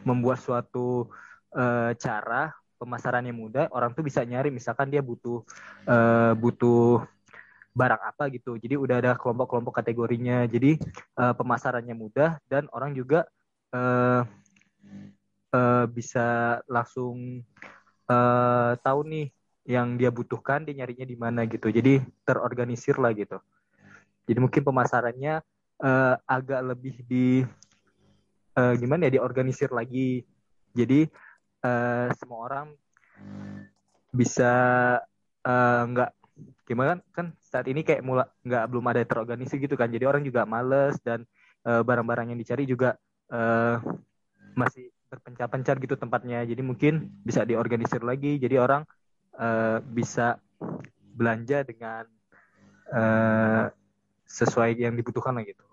membuat 0.03 0.43
suatu 0.43 1.07
uh, 1.55 1.95
cara 1.95 2.51
pemasarannya 2.75 3.31
mudah, 3.31 3.71
orang 3.71 3.95
tuh 3.95 4.03
bisa 4.03 4.19
nyari 4.27 4.51
misalkan 4.51 4.91
dia 4.91 4.99
butuh 4.99 5.39
uh, 5.87 6.35
butuh 6.35 7.07
barang 7.71 8.01
apa 8.03 8.27
gitu. 8.35 8.59
Jadi 8.59 8.75
udah 8.75 8.99
ada 8.99 9.11
kelompok-kelompok 9.15 9.79
kategorinya. 9.79 10.43
Jadi 10.51 10.75
uh, 11.15 11.31
pemasarannya 11.31 11.95
mudah 11.95 12.43
dan 12.51 12.67
orang 12.75 12.91
juga 12.91 13.23
uh, 13.71 14.27
uh, 15.55 15.85
bisa 15.87 16.59
langsung 16.67 17.39
uh, 18.10 18.76
tahu 18.80 18.99
nih 19.08 19.28
yang 19.64 19.95
dia 19.95 20.12
butuhkan 20.12 20.68
dia 20.68 20.84
nyarinya 20.84 21.08
di 21.08 21.16
mana 21.16 21.47
gitu. 21.47 21.72
Jadi 21.72 22.04
terorganisir 22.28 22.99
lah 22.99 23.16
gitu. 23.16 23.39
Jadi 24.28 24.39
mungkin 24.39 24.64
pemasarannya 24.64 25.43
uh, 25.84 26.16
agak 26.28 26.62
lebih 26.64 26.95
di 27.08 27.43
uh, 28.56 28.74
gimana 28.76 29.08
ya 29.08 29.20
diorganisir 29.20 29.72
lagi. 29.72 30.24
Jadi 30.76 31.08
uh, 31.64 32.08
semua 32.18 32.39
orang 32.47 32.68
bisa 34.14 34.51
nggak 35.43 36.12
uh, 36.16 36.22
gimana 36.64 36.95
kan 36.95 36.99
kan 37.12 37.28
saat 37.43 37.68
ini 37.68 37.84
kayak 37.84 37.99
mula 37.99 38.32
nggak 38.47 38.64
belum 38.72 38.86
ada 38.88 39.01
terorganisir 39.04 39.60
gitu 39.60 39.76
kan. 39.76 39.91
Jadi 39.91 40.08
orang 40.08 40.24
juga 40.24 40.47
males 40.47 40.99
dan 41.04 41.28
barang-barang 41.64 42.28
uh, 42.28 42.32
yang 42.36 42.39
dicari 42.39 42.64
juga 42.68 42.95
uh, 43.32 43.80
masih 44.56 44.92
terpencar-pencar 45.14 45.78
gitu 45.78 45.93
tempatnya. 45.93 46.41
Jadi 46.41 46.66
mungkin 46.66 47.14
bisa 47.22 47.45
diorganisir 47.45 48.01
lagi. 48.01 48.41
Jadi 48.41 48.57
orang 48.57 48.82
uh, 49.38 49.78
bisa 49.86 50.41
belanja 51.14 51.61
dengan 51.61 52.09
uh, 52.89 53.70
sesuai 54.26 54.74
yang 54.82 54.97
dibutuhkan 54.97 55.38
lah 55.38 55.45
gitu. 55.45 55.66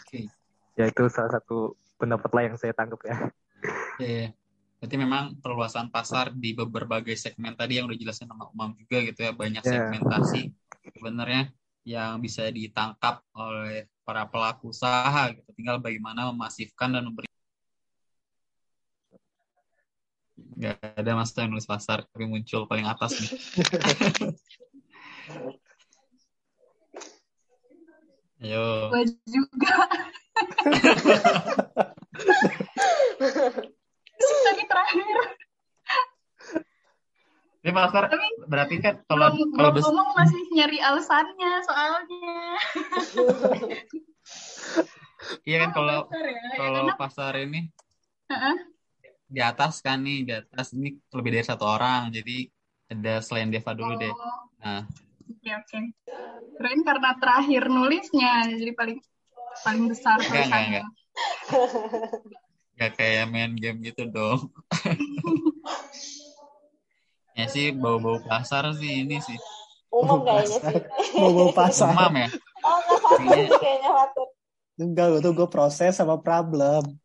Okay. 0.00 0.32
Ya 0.80 0.88
itu 0.88 1.04
salah 1.12 1.36
satu 1.36 1.76
pendapat 2.00 2.30
lah 2.32 2.42
yang 2.48 2.56
saya 2.56 2.72
tangkap 2.72 3.04
ya. 3.04 3.16
Iya. 4.00 4.08
Yeah. 4.08 4.28
Berarti 4.82 4.98
memang 4.98 5.38
perluasan 5.38 5.94
pasar 5.94 6.34
di 6.34 6.58
berbagai 6.58 7.14
segmen 7.14 7.54
tadi 7.54 7.78
yang 7.78 7.86
udah 7.86 7.94
jelasin 7.94 8.26
sama 8.26 8.50
Umam 8.50 8.74
juga 8.74 8.98
gitu 9.06 9.22
ya 9.22 9.30
banyak 9.30 9.62
yeah. 9.62 9.94
segmentasi 9.94 10.50
sebenarnya 10.98 11.54
yang 11.82 12.22
bisa 12.22 12.46
ditangkap 12.50 13.22
oleh 13.34 13.90
para 14.06 14.26
pelaku 14.26 14.70
usaha 14.70 15.30
gitu. 15.34 15.50
Tinggal 15.54 15.78
bagaimana 15.82 16.30
memasifkan 16.30 16.92
dan 16.94 17.04
memberi 17.06 17.26
Gak 20.62 20.78
ada 20.78 21.18
master 21.18 21.42
yang 21.42 21.58
nulis 21.58 21.66
pasar 21.66 22.06
tapi 22.06 22.22
muncul 22.26 22.66
paling 22.70 22.86
atas 22.86 23.18
nih. 23.18 23.30
Ayo. 28.42 28.90
Gue 28.90 29.06
juga. 29.26 29.74
Tadi 34.22 34.62
terakhir. 34.66 35.06
Ini 37.62 37.70
pasar 37.70 38.10
Tapi 38.10 38.26
berarti 38.50 38.76
kan 38.82 38.94
kalau 39.06 39.30
belum, 39.38 39.48
kalau 39.54 39.70
belum 39.70 39.78
bes- 39.78 39.86
ngomong 39.86 40.10
masih 40.18 40.42
nyari 40.50 40.78
alasannya 40.82 41.52
soalnya. 41.62 42.58
iya 45.46 45.56
kan 45.62 45.70
kalau 45.70 45.98
ya, 46.10 46.18
ya 46.18 46.58
kalau 46.58 46.82
karena 46.82 46.94
pasar 46.98 47.32
ini 47.38 47.70
Heeh. 48.26 48.56
di 49.30 49.38
atas 49.38 49.78
kan 49.78 50.02
nih 50.02 50.26
di 50.26 50.32
atas 50.34 50.74
ini 50.74 50.98
lebih 51.14 51.30
dari 51.38 51.46
satu 51.46 51.62
orang 51.70 52.10
jadi 52.10 52.50
ada 52.90 53.22
selain 53.22 53.46
Deva 53.54 53.72
dulu 53.78 53.94
deh. 53.94 54.10
Oh, 54.10 54.50
Nah, 54.58 54.82
oke 55.30 55.50
oke. 55.62 55.78
Keren 56.58 56.80
karena 56.82 57.10
terakhir 57.14 57.62
nulisnya 57.70 58.42
jadi 58.58 58.74
paling 58.74 58.98
paling 59.62 59.86
besar 59.86 60.18
enggak 60.18 60.50
enggak 60.50 60.62
enggak. 60.66 60.86
Enggak 62.74 62.90
kayak 62.98 63.24
main 63.30 63.54
game 63.54 63.78
gitu 63.86 64.10
dong. 64.10 64.50
ya 67.32 67.46
sih 67.48 67.72
bau-bau 67.72 68.20
pasar 68.20 68.72
sih 68.76 69.04
ini 69.04 69.18
sih. 69.20 69.38
Umum 69.92 70.24
kayaknya 70.24 70.58
sih. 70.60 70.78
Mau 71.20 71.32
bawa 71.32 71.52
pasar. 71.52 71.92
Demam 71.92 72.14
ya. 72.16 72.28
Oh, 72.64 72.78
nggak 72.80 72.98
Fatur 73.04 73.36
sih 73.36 73.58
kayaknya 73.60 73.90
Fatur. 73.92 74.28
Enggak, 74.80 75.06
itu 75.20 75.30
gue 75.36 75.48
proses 75.52 75.92
sama 75.92 76.16
problem. 76.16 76.96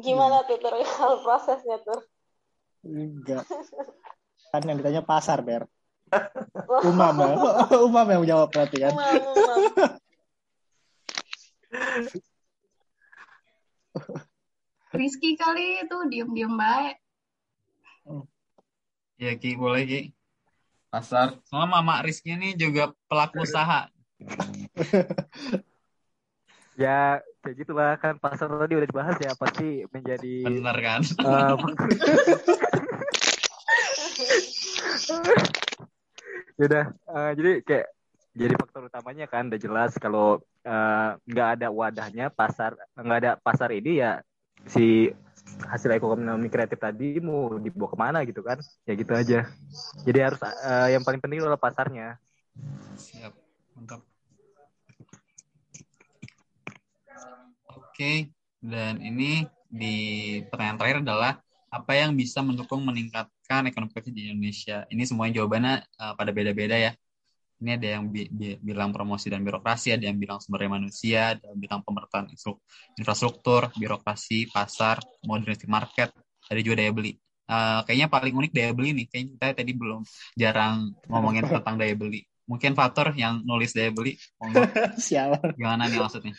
Gimana 0.00 0.42
tuh 0.48 0.58
tur 0.58 0.74
kalau 0.82 1.22
prosesnya 1.22 1.78
tur? 1.84 2.00
Enggak. 2.82 3.46
Kan 4.50 4.66
yang 4.66 4.82
ditanya 4.82 5.02
pasar, 5.06 5.44
Ber. 5.46 5.70
Umam 6.82 7.14
ya. 7.22 7.38
Umam 7.86 8.06
yang 8.18 8.22
jawab 8.26 8.50
berarti 8.50 8.82
kan. 8.82 8.90
umam, 8.90 9.22
umam. 9.30 9.58
Rizky 14.90 15.38
kali 15.38 15.86
itu 15.86 15.96
diem-diem 16.10 16.50
baik. 16.50 16.98
Ya 19.22 19.38
Ki, 19.38 19.54
boleh 19.54 19.86
Ki. 19.86 20.10
Pasar. 20.90 21.38
Soalnya 21.46 21.78
Mama 21.78 22.02
Rizky 22.02 22.34
ini 22.34 22.58
juga 22.58 22.90
pelaku 23.06 23.46
usaha. 23.46 23.86
Ya 26.78 27.18
kayak 27.44 27.56
gitulah 27.60 27.92
kan 28.00 28.16
pasar 28.16 28.48
tadi 28.48 28.72
udah 28.72 28.88
dibahas 28.88 29.12
ya 29.20 29.36
pasti 29.36 29.84
menjadi 29.92 30.48
Bener 30.48 30.76
kan? 30.80 31.04
eh, 31.04 31.52
Yaudah, 36.56 36.88
eh, 36.88 37.30
jadi 37.36 37.60
kayak 37.68 37.86
jadi 38.32 38.54
faktor 38.56 38.88
utamanya 38.88 39.28
kan 39.28 39.52
udah 39.52 39.60
jelas 39.60 39.92
kalau 40.00 40.40
eh, 40.64 41.10
nggak 41.28 41.48
ada 41.60 41.68
wadahnya 41.68 42.32
pasar 42.32 42.80
nggak 42.96 43.18
ada 43.28 43.36
pasar 43.44 43.76
ini 43.76 44.00
ya 44.00 44.24
si 44.66 45.12
hasil 45.60 45.92
ekonomi 45.92 46.48
kreatif 46.48 46.80
tadi 46.80 47.20
mau 47.20 47.60
dibawa 47.60 47.88
ke 47.92 47.96
mana 47.96 48.18
gitu 48.24 48.40
kan 48.40 48.58
ya 48.88 48.92
gitu 48.96 49.12
aja 49.12 49.38
jadi 50.08 50.18
harus 50.32 50.40
eh, 50.42 50.96
yang 50.96 51.04
paling 51.04 51.20
penting 51.20 51.44
adalah 51.44 51.60
pasarnya 51.60 52.16
Siap. 52.96 53.32
Mantap. 53.76 54.00
Oke, 57.70 58.32
dan 58.60 59.00
ini 59.00 59.44
di 59.70 59.94
pertanyaan 60.48 60.78
terakhir 60.80 60.98
adalah 61.04 61.32
apa 61.70 61.92
yang 61.94 62.18
bisa 62.18 62.42
mendukung 62.42 62.82
meningkatkan 62.82 63.68
ekonomi 63.70 63.92
kreatif 63.94 64.12
di 64.12 64.28
Indonesia? 64.28 64.84
Ini 64.90 65.02
semuanya 65.06 65.40
jawabannya 65.40 65.74
uh, 66.00 66.14
pada 66.16 66.30
beda-beda 66.34 66.76
ya. 66.76 66.92
Ini 67.60 67.76
ada 67.76 67.88
yang 68.00 68.08
bi- 68.08 68.32
bi- 68.32 68.56
bilang 68.56 68.88
promosi 68.88 69.28
dan 69.28 69.44
birokrasi, 69.44 69.92
ada 69.92 70.08
yang 70.08 70.16
bilang 70.16 70.40
sumber 70.40 70.64
daya 70.64 70.72
manusia, 70.80 71.36
ada 71.36 71.44
yang 71.52 71.60
bilang 71.60 71.80
pemerataan 71.84 72.32
infra- 72.32 72.56
infrastruktur, 72.96 73.68
birokrasi, 73.76 74.48
pasar, 74.48 74.96
modernisasi 75.28 75.68
market, 75.68 76.08
ada 76.48 76.60
juga 76.64 76.80
daya 76.80 76.92
beli. 76.96 77.12
Uh, 77.50 77.82
kayaknya 77.84 78.08
paling 78.08 78.32
unik 78.32 78.52
daya 78.54 78.70
beli 78.72 78.90
nih. 78.96 79.06
Kayaknya 79.12 79.30
kita 79.36 79.46
tadi 79.60 79.72
belum 79.76 80.00
jarang 80.38 80.94
ngomongin 81.10 81.44
tentang 81.44 81.76
daya 81.76 81.92
beli. 81.98 82.24
Mungkin 82.48 82.72
Fatur 82.74 83.12
yang 83.14 83.44
nulis 83.44 83.76
daya 83.76 83.92
beli. 83.92 84.16
Sialan. 85.04 85.54
gimana 85.54 85.84
nih 85.90 85.98
maksudnya? 86.00 86.34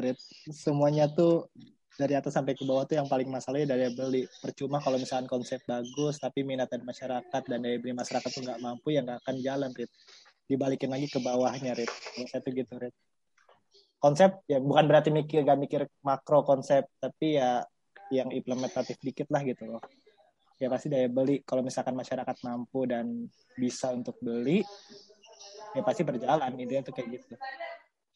Red. 0.00 0.18
Semuanya 0.54 1.10
tuh 1.10 1.50
dari 1.94 2.14
atas 2.18 2.34
sampai 2.34 2.58
ke 2.58 2.66
bawah 2.66 2.82
tuh 2.82 2.98
yang 2.98 3.06
paling 3.06 3.30
masalahnya 3.30 3.74
daya 3.74 3.90
beli. 3.94 4.26
Percuma 4.42 4.82
kalau 4.82 4.98
misalkan 4.98 5.30
konsep 5.30 5.62
bagus, 5.62 6.18
tapi 6.18 6.42
minat 6.42 6.66
dari 6.66 6.82
masyarakat 6.82 7.42
dan 7.46 7.58
daya 7.62 7.78
beli 7.78 7.94
masyarakat 7.94 8.30
tuh 8.30 8.42
nggak 8.42 8.60
mampu, 8.60 8.94
ya 8.94 9.00
nggak 9.06 9.18
akan 9.22 9.36
jalan, 9.38 9.70
Red. 9.70 9.90
Dibalikin 10.44 10.90
lagi 10.90 11.06
ke 11.06 11.18
bawahnya. 11.22 11.72
Kalau 11.78 12.26
saya 12.26 12.40
tuh 12.42 12.52
gitu, 12.52 12.74
Red. 12.76 12.94
Konsep 14.02 14.44
ya 14.44 14.60
bukan 14.60 14.84
berarti 14.84 15.08
mikir 15.08 15.48
gak 15.48 15.56
mikir 15.56 15.80
makro 16.04 16.44
konsep, 16.44 16.84
tapi 17.00 17.40
ya 17.40 17.64
yang 18.12 18.28
implementatif 18.34 19.00
dikit 19.00 19.32
lah 19.32 19.40
gitu 19.46 19.64
loh. 19.64 19.80
Ya 20.60 20.68
pasti 20.68 20.92
daya 20.92 21.08
beli. 21.08 21.40
Kalau 21.46 21.64
misalkan 21.64 21.96
masyarakat 21.96 22.36
mampu 22.44 22.84
dan 22.84 23.24
bisa 23.56 23.94
untuk 23.96 24.18
beli, 24.20 24.60
ya 25.72 25.80
pasti 25.80 26.04
berjalan. 26.04 26.52
Intinya 26.58 26.84
tuh 26.84 26.94
kayak 26.94 27.08
gitu 27.16 27.34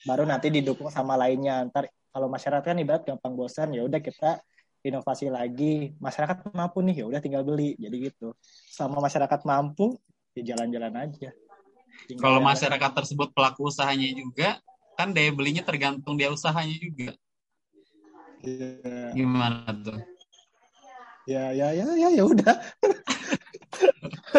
baru 0.06 0.22
nanti 0.22 0.52
didukung 0.52 0.92
sama 0.92 1.18
lainnya 1.18 1.66
ntar 1.70 1.90
kalau 2.18 2.26
masyarakat 2.26 2.66
kan 2.66 2.74
ibarat 2.82 3.06
gampang 3.06 3.38
bosan 3.38 3.70
ya 3.70 3.86
udah 3.86 4.02
kita 4.02 4.42
inovasi 4.82 5.30
lagi 5.30 5.94
masyarakat 6.02 6.50
mampu 6.50 6.82
nih 6.82 7.02
ya 7.02 7.04
udah 7.06 7.20
tinggal 7.22 7.46
beli 7.46 7.78
jadi 7.78 8.10
gitu 8.10 8.34
selama 8.66 9.06
masyarakat 9.06 9.40
mampu 9.46 9.94
ya 10.34 10.42
jalan-jalan 10.54 10.94
aja 10.98 11.30
Tinggal 12.06 12.22
Kalau 12.22 12.38
jalan. 12.38 12.48
masyarakat 12.54 12.90
tersebut 12.94 13.28
pelaku 13.34 13.74
usahanya 13.74 14.06
juga, 14.14 14.62
kan 14.94 15.10
daya 15.10 15.34
belinya 15.34 15.66
tergantung 15.66 16.14
dia 16.14 16.30
usahanya 16.30 16.78
juga. 16.78 17.10
Iya. 18.38 19.18
Gimana 19.18 19.66
tuh? 19.82 19.98
ya 21.28 21.52
ya 21.52 21.68
ya 21.76 21.84
ya 21.92 22.08
ya 22.08 22.24
udah 22.24 22.56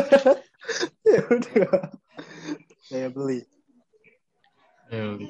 ya 1.13 1.21
udah 1.29 1.69
saya 2.81 3.07
beli 3.13 3.45
Daya 4.89 5.05
beli. 5.13 5.29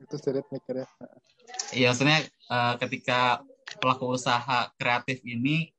itu 0.00 0.14
sulit 0.16 0.48
mikirnya 0.48 0.88
Iya, 1.74 1.90
maksudnya 1.90 2.20
eh, 2.26 2.74
ketika 2.82 3.42
pelaku 3.82 4.14
usaha 4.14 4.70
kreatif 4.78 5.22
ini 5.26 5.74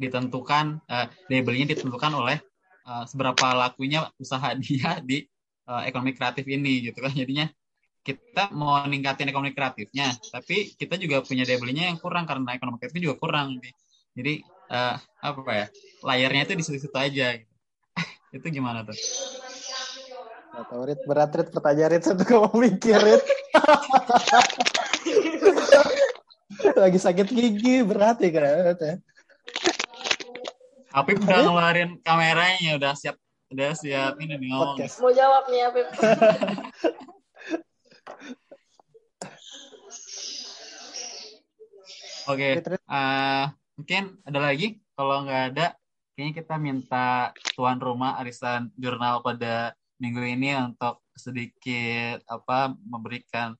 ditentukan, 0.00 0.82
daya 1.30 1.42
belinya 1.46 1.74
ditentukan 1.76 2.12
oleh 2.18 2.38
eh, 2.86 3.04
seberapa 3.06 3.54
lakunya 3.54 4.10
usaha 4.18 4.54
dia 4.62 4.98
di 5.02 5.22
eh, 5.68 5.82
ekonomi 5.86 6.12
kreatif 6.16 6.44
ini 6.48 6.90
gitu 6.90 6.98
kan. 6.98 7.12
Jadinya 7.14 7.46
kita 8.02 8.50
mau 8.50 8.82
ningkatin 8.82 9.30
ekonomi 9.30 9.54
kreatifnya, 9.54 10.10
tapi 10.34 10.74
kita 10.74 10.98
juga 10.98 11.22
punya 11.22 11.46
daya 11.46 11.62
belinya 11.62 11.86
yang 11.86 12.02
kurang 12.02 12.26
karena 12.26 12.58
ekonomi 12.58 12.82
kreatifnya 12.82 13.12
juga 13.12 13.16
kurang. 13.22 13.62
Jadi 14.12 14.42
eh, 14.74 14.96
apa 15.22 15.52
ya? 15.54 15.66
Layarnya 16.02 16.42
itu 16.50 16.54
di 16.58 16.64
situ-situ 16.66 16.96
aja. 16.98 17.38
Gitu. 17.38 17.54
itu 18.42 18.46
gimana 18.50 18.82
tuh? 18.82 18.98
Gak 20.52 20.68
tau 20.68 20.84
Rit 20.84 21.00
berat 21.08 21.32
Rit 21.32 21.48
pertanyaan 21.48 21.90
Rit 21.96 22.04
satu 22.04 22.28
kamu 22.28 22.52
mikir 22.60 23.00
Rit 23.00 23.24
lagi 26.82 26.98
sakit 27.00 27.26
gigi 27.32 27.82
berat 27.82 28.20
ya 28.20 28.30
kan. 28.32 28.98
Apip 30.92 31.24
udah 31.24 31.40
ngeluarin 31.40 31.96
kameranya, 32.04 32.76
udah 32.76 32.92
siap, 32.92 33.16
udah 33.48 33.72
siap 33.72 34.20
ini 34.20 34.36
nih 34.36 34.48
ngomong. 34.52 34.76
podcast 34.76 35.00
Mau 35.00 35.12
jawab 35.12 35.48
nih 35.48 35.60
Apip. 35.72 35.88
Oke, 42.30 42.48
Rit, 42.54 42.66
Rit. 42.70 42.78
eh, 42.78 43.44
mungkin 43.74 44.14
ada 44.22 44.38
lagi? 44.38 44.78
Kalau 44.94 45.26
nggak 45.26 45.42
ada, 45.50 45.74
kayaknya 46.14 46.32
kita 46.38 46.54
minta 46.54 47.34
tuan 47.58 47.82
rumah 47.82 48.14
arisan 48.22 48.70
jurnal 48.78 49.26
pada 49.26 49.74
minggu 49.98 50.22
ini 50.22 50.54
untuk 50.54 51.02
sedikit 51.18 52.22
apa 52.30 52.78
memberikan 52.86 53.58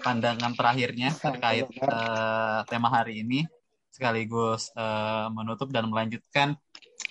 pandangan 0.00 0.52
terakhirnya 0.54 1.10
terkait 1.16 1.66
eh, 1.66 2.60
tema 2.68 2.88
hari 2.92 3.24
ini, 3.24 3.44
sekaligus 3.90 4.70
eh, 4.76 5.28
menutup 5.32 5.72
dan 5.72 5.88
melanjutkan 5.88 6.54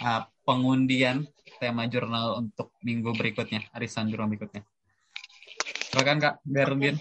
eh, 0.02 0.22
pengundian 0.46 1.26
tema 1.58 1.88
jurnal 1.90 2.46
untuk 2.46 2.76
minggu 2.84 3.16
berikutnya, 3.16 3.66
arisan 3.74 4.12
jurnal 4.12 4.30
berikutnya. 4.30 4.62
Silakan 5.90 6.20
Kak 6.20 6.36
Bernardin. 6.44 7.00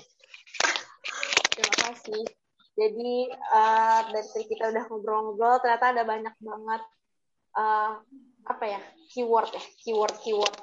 Terima 1.53 1.77
kasih. 1.91 2.25
Jadi 2.75 3.15
eh, 3.31 4.01
dari 4.11 4.43
kita 4.49 4.73
udah 4.73 4.85
ngobrol-ngobrol, 4.91 5.61
ternyata 5.63 5.87
ada 5.95 6.03
banyak 6.03 6.35
banget 6.41 6.83
eh, 7.55 7.93
apa 8.45 8.65
ya 8.69 8.81
keyword 9.13 9.53
ya, 9.53 9.63
keyword-keyword 9.85 10.55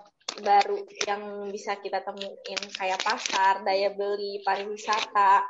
baru 0.41 0.83
yang 1.07 1.47
bisa 1.53 1.77
kita 1.77 2.01
temuin 2.01 2.61
kayak 2.75 3.01
pasar, 3.01 3.61
daya 3.63 3.93
beli, 3.93 4.41
pariwisata, 4.43 5.45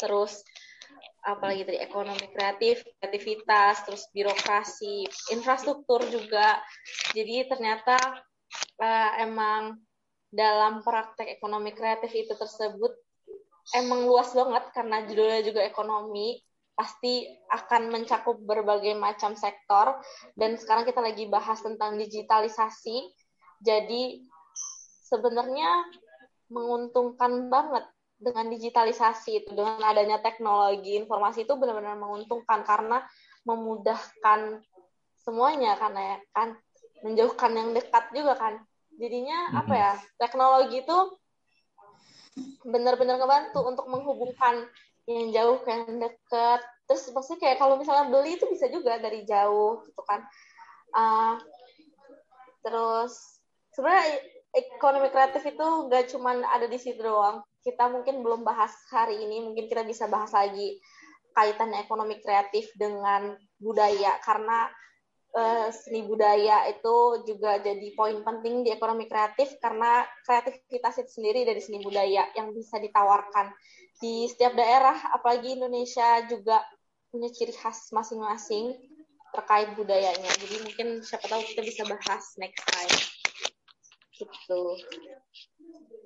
terus 0.00 0.42
apalagi 1.22 1.62
tadi 1.62 1.78
ekonomi 1.78 2.26
kreatif, 2.34 2.82
kreativitas, 2.98 3.86
terus 3.86 4.10
birokrasi, 4.10 5.06
infrastruktur 5.30 6.02
juga. 6.10 6.58
Jadi 7.14 7.46
ternyata 7.46 7.96
uh, 8.82 9.10
emang 9.22 9.78
dalam 10.32 10.82
praktek 10.82 11.28
ekonomi 11.38 11.76
kreatif 11.76 12.10
itu 12.10 12.34
tersebut 12.34 12.92
emang 13.76 14.08
luas 14.08 14.32
banget 14.34 14.64
karena 14.74 15.04
judulnya 15.06 15.40
juga 15.44 15.60
ekonomi 15.62 16.40
pasti 16.72 17.28
akan 17.52 17.92
mencakup 17.92 18.40
berbagai 18.40 18.96
macam 18.96 19.36
sektor 19.36 20.00
dan 20.34 20.56
sekarang 20.56 20.88
kita 20.88 21.04
lagi 21.04 21.28
bahas 21.28 21.60
tentang 21.60 22.00
digitalisasi 22.00 23.12
jadi 23.62 24.20
sebenarnya 25.06 25.86
menguntungkan 26.50 27.48
banget 27.48 27.86
dengan 28.22 28.46
digitalisasi 28.54 29.42
itu 29.42 29.50
dengan 29.50 29.82
adanya 29.82 30.22
teknologi 30.22 30.94
informasi 30.94 31.42
itu 31.42 31.54
benar-benar 31.58 31.98
menguntungkan 31.98 32.62
karena 32.62 33.02
memudahkan 33.42 34.62
semuanya 35.22 35.74
karena 35.74 36.00
ya 36.00 36.18
kan? 36.30 36.48
Menjauhkan 37.02 37.50
yang 37.54 37.74
dekat 37.74 38.04
juga 38.14 38.38
kan? 38.38 38.54
Jadinya 38.94 39.50
mm-hmm. 39.50 39.60
apa 39.66 39.74
ya 39.74 39.92
teknologi 40.22 40.86
itu 40.86 40.98
benar-benar 42.62 43.18
ngebantu 43.18 43.60
untuk 43.66 43.86
menghubungkan 43.90 44.70
yang 45.10 45.34
jauh 45.34 45.58
ke 45.66 45.70
yang 45.74 45.98
dekat. 45.98 46.62
Terus 46.86 47.10
pasti 47.10 47.34
kayak 47.42 47.58
kalau 47.58 47.74
misalnya 47.74 48.06
beli 48.06 48.38
itu 48.38 48.46
bisa 48.46 48.70
juga 48.70 49.02
dari 49.02 49.26
jauh 49.26 49.82
gitu 49.82 50.02
kan. 50.06 50.22
Uh, 50.94 51.34
terus 52.62 53.41
sebenarnya 53.72 54.20
ekonomi 54.52 55.08
kreatif 55.08 55.42
itu 55.48 55.68
gak 55.88 56.12
cuman 56.12 56.44
ada 56.44 56.68
di 56.68 56.76
situ 56.76 57.00
doang. 57.00 57.40
Kita 57.64 57.88
mungkin 57.88 58.20
belum 58.20 58.44
bahas 58.44 58.72
hari 58.92 59.24
ini 59.24 59.40
mungkin 59.40 59.66
kita 59.66 59.82
bisa 59.88 60.06
bahas 60.12 60.30
lagi 60.36 60.76
kaitan 61.32 61.72
ekonomi 61.72 62.20
kreatif 62.20 62.68
dengan 62.76 63.32
budaya. 63.56 64.20
Karena 64.20 64.68
uh, 65.32 65.72
seni 65.72 66.04
budaya 66.04 66.68
itu 66.68 67.24
juga 67.24 67.56
jadi 67.64 67.88
poin 67.96 68.20
penting 68.20 68.68
di 68.68 68.70
ekonomi 68.76 69.08
kreatif 69.08 69.56
karena 69.56 70.04
kreativitas 70.28 71.00
itu 71.00 71.10
sendiri 71.22 71.48
dari 71.48 71.60
seni 71.64 71.80
budaya 71.80 72.28
yang 72.36 72.52
bisa 72.52 72.76
ditawarkan 72.76 73.56
di 73.96 74.28
setiap 74.28 74.52
daerah. 74.52 75.16
Apalagi 75.16 75.56
Indonesia 75.56 76.28
juga 76.28 76.60
punya 77.08 77.32
ciri 77.32 77.56
khas 77.56 77.88
masing-masing 77.88 78.76
terkait 79.32 79.72
budayanya. 79.80 80.28
Jadi 80.28 80.56
mungkin 80.60 80.88
siapa 81.00 81.24
tahu 81.24 81.40
kita 81.40 81.64
bisa 81.64 81.88
bahas 81.88 82.36
next 82.36 82.68
time 82.68 83.21
gitu 84.12 84.60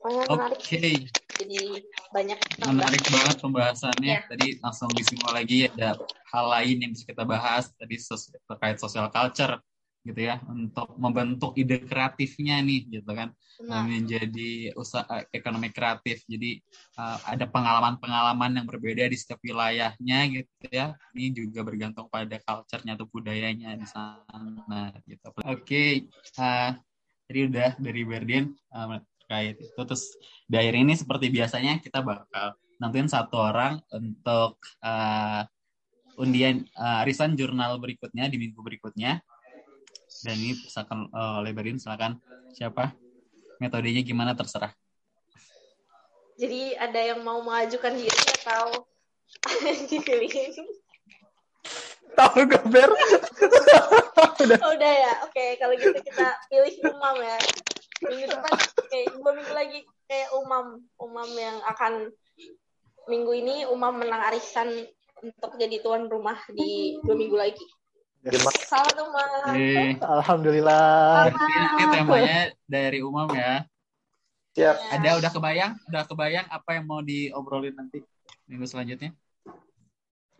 Oke. 0.06 0.54
Okay. 0.54 0.94
Jadi 1.34 1.82
banyak 2.14 2.38
menarik 2.62 3.02
banget 3.10 3.36
pembahasannya. 3.42 4.22
Yeah. 4.22 4.28
Tadi 4.30 4.48
langsung 4.62 4.90
disimpul 4.94 5.34
lagi 5.34 5.66
ada 5.66 5.98
hal 6.30 6.44
lain 6.46 6.76
yang 6.86 6.90
bisa 6.94 7.10
kita 7.10 7.26
bahas 7.26 7.74
tadi 7.74 7.98
sos 7.98 8.30
terkait 8.46 8.78
social 8.78 9.10
culture 9.10 9.58
gitu 10.06 10.22
ya 10.22 10.38
untuk 10.46 10.94
membentuk 11.02 11.58
ide 11.58 11.82
kreatifnya 11.82 12.62
nih 12.62 12.86
gitu 12.86 13.10
kan 13.10 13.34
nah. 13.66 13.82
menjadi 13.82 14.70
usaha 14.78 15.26
ekonomi 15.34 15.74
kreatif 15.74 16.22
jadi 16.30 16.62
uh, 16.94 17.18
ada 17.26 17.50
pengalaman-pengalaman 17.50 18.62
yang 18.62 18.66
berbeda 18.70 19.10
di 19.10 19.18
setiap 19.18 19.42
wilayahnya 19.42 20.18
gitu 20.30 20.66
ya 20.70 20.94
ini 21.10 21.34
juga 21.34 21.66
bergantung 21.66 22.06
pada 22.06 22.38
culture-nya 22.38 22.94
atau 22.94 23.10
budayanya 23.10 23.74
di 23.74 23.86
sana 23.90 24.94
gitu 25.10 25.26
oke 25.26 25.42
okay. 25.42 26.06
uh, 26.38 26.78
jadi 27.36 27.52
udah 27.52 27.70
dari 27.76 28.02
Berdin 28.08 28.56
uh, 28.72 28.96
terkait 29.20 29.60
itu. 29.60 29.76
Terus 29.76 30.16
di 30.48 30.56
akhir 30.56 30.72
ini 30.72 30.96
seperti 30.96 31.28
biasanya 31.28 31.84
kita 31.84 32.00
bakal 32.00 32.56
nantuin 32.80 33.12
satu 33.12 33.36
orang 33.36 33.76
untuk 33.92 34.56
uh, 34.80 35.44
undian 36.16 36.64
uh, 36.80 37.04
arisan 37.04 37.36
jurnal 37.36 37.76
berikutnya 37.76 38.32
di 38.32 38.40
minggu 38.40 38.56
berikutnya. 38.64 39.20
Dan 40.24 40.40
ini 40.40 40.56
misalkan 40.56 41.12
uh, 41.12 41.44
oleh 41.44 41.52
Berdin 41.52 41.76
silakan. 41.76 42.16
Siapa? 42.56 42.96
Metodenya 43.60 44.00
gimana 44.00 44.32
terserah. 44.32 44.72
Jadi 46.40 46.72
ada 46.72 47.00
yang 47.04 47.20
mau 47.20 47.44
mengajukan 47.44 48.00
diri 48.00 48.16
atau 48.40 48.88
dipilihin 49.92 50.56
tahu 52.16 52.48
gak 52.48 52.64
Ber? 52.72 52.88
udah. 54.44 54.58
Oh, 54.64 54.72
udah 54.72 54.92
ya. 54.92 55.12
Oke, 55.28 55.36
okay, 55.36 55.50
kalau 55.60 55.74
gitu 55.76 55.98
kita 56.00 56.26
pilih 56.48 56.74
Umam 56.88 57.16
ya. 57.20 57.36
Minggu 57.96 58.26
depan 58.28 58.52
kayak 58.92 59.06
dua 59.16 59.30
minggu 59.32 59.52
lagi 59.56 59.78
kayak 60.04 60.28
Umam, 60.36 60.84
Umam 61.00 61.28
yang 61.36 61.56
akan 61.64 62.12
minggu 63.08 63.32
ini 63.32 63.56
Umam 63.68 64.00
menang 64.00 64.22
arisan 64.32 64.68
untuk 65.24 65.56
jadi 65.56 65.80
tuan 65.80 66.08
rumah 66.08 66.36
di 66.52 67.00
dua 67.04 67.16
minggu 67.16 67.36
lagi. 67.36 67.66
Selamat 68.66 68.96
Umam. 69.00 69.28
Hey. 69.54 69.96
Alhamdulillah. 70.02 71.30
Ini 71.76 71.84
temanya 71.92 72.40
dari 72.66 72.98
Umam 73.00 73.30
ya. 73.32 73.64
Siap. 74.56 74.76
Ada 74.96 75.20
udah 75.20 75.30
kebayang? 75.30 75.72
Udah 75.92 76.02
kebayang 76.08 76.46
apa 76.48 76.70
yang 76.80 76.84
mau 76.88 77.04
diobrolin 77.04 77.76
nanti 77.76 78.00
minggu 78.48 78.64
selanjutnya? 78.64 79.12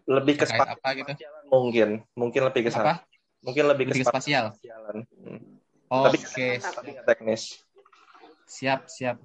Lebih 0.07 0.41
ke 0.41 0.45
apa 0.49 0.89
gitu? 0.97 1.13
Mungkin, 1.51 2.01
mungkin 2.17 2.41
lebih 2.49 2.67
ke 2.67 2.71
sana. 2.73 3.05
Mungkin 3.47 3.65
lebih, 3.71 3.95
lebih 3.95 4.03
ke, 4.03 4.11
spasial. 4.11 4.45
Hmm. 5.23 5.63
Oh, 5.87 6.11
Oke. 6.11 6.19
Okay. 6.27 6.59
teknis. 7.07 7.63
Siap, 8.51 8.91
siap. 8.91 9.23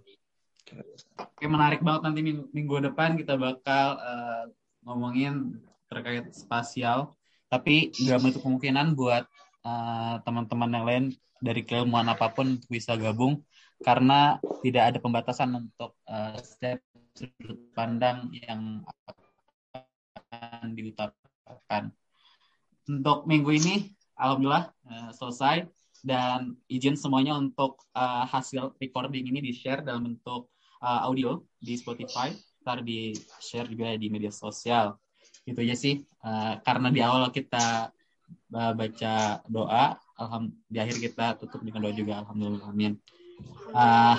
Oke, 1.17 1.45
menarik 1.49 1.81
banget 1.81 2.01
nanti 2.05 2.21
minggu, 2.21 2.45
minggu 2.53 2.75
depan 2.93 3.17
kita 3.17 3.33
bakal 3.33 3.97
uh, 3.97 4.45
ngomongin 4.85 5.57
terkait 5.89 6.29
spasial. 6.37 7.17
Tapi 7.49 7.91
nggak 7.91 8.19
menutup 8.21 8.41
kemungkinan 8.45 8.95
buat 8.95 9.25
uh, 9.65 10.21
teman-teman 10.23 10.69
yang 10.71 10.85
lain 10.85 11.05
dari 11.41 11.65
keilmuan 11.65 12.05
apa 12.07 12.29
pun 12.31 12.61
bisa 12.69 12.93
gabung 12.95 13.41
karena 13.81 14.37
tidak 14.61 14.93
ada 14.93 14.97
pembatasan 15.01 15.49
untuk 15.57 15.97
uh, 16.05 16.37
setiap 16.37 16.79
sudut 17.17 17.59
pandang 17.73 18.29
yang 18.31 18.85
akan 20.29 20.77
diutarakan. 20.77 21.91
Untuk 22.87 23.27
minggu 23.27 23.51
ini 23.57 23.75
alhamdulillah 24.21 24.69
uh, 24.85 25.11
selesai. 25.11 25.65
Dan 26.01 26.57
izin 26.65 26.97
semuanya 26.97 27.37
untuk 27.37 27.85
uh, 27.93 28.25
hasil 28.25 28.73
recording 28.81 29.29
ini 29.29 29.37
di 29.37 29.53
share 29.53 29.85
dalam 29.85 30.05
bentuk 30.09 30.49
uh, 30.81 31.05
audio 31.05 31.41
di 31.57 31.77
Spotify. 31.77 32.33
Ntar 32.61 32.85
di 32.85 33.13
share 33.41 33.69
juga 33.69 33.93
di 33.97 34.09
media 34.09 34.29
sosial. 34.33 34.97
Itu 35.45 35.61
aja 35.61 35.73
sih. 35.77 36.01
Uh, 36.21 36.57
karena 36.61 36.89
di 36.89 37.01
awal 37.05 37.29
kita 37.29 37.93
uh, 38.53 38.73
baca 38.73 39.45
doa 39.45 39.97
alham 40.17 40.53
di 40.69 40.77
akhir 40.77 40.97
kita 41.01 41.37
tutup 41.41 41.61
dengan 41.65 41.85
doa 41.85 41.93
juga. 41.93 42.21
Alhamdulillah 42.25 42.65
amin. 42.69 42.93
Uh, 43.73 44.17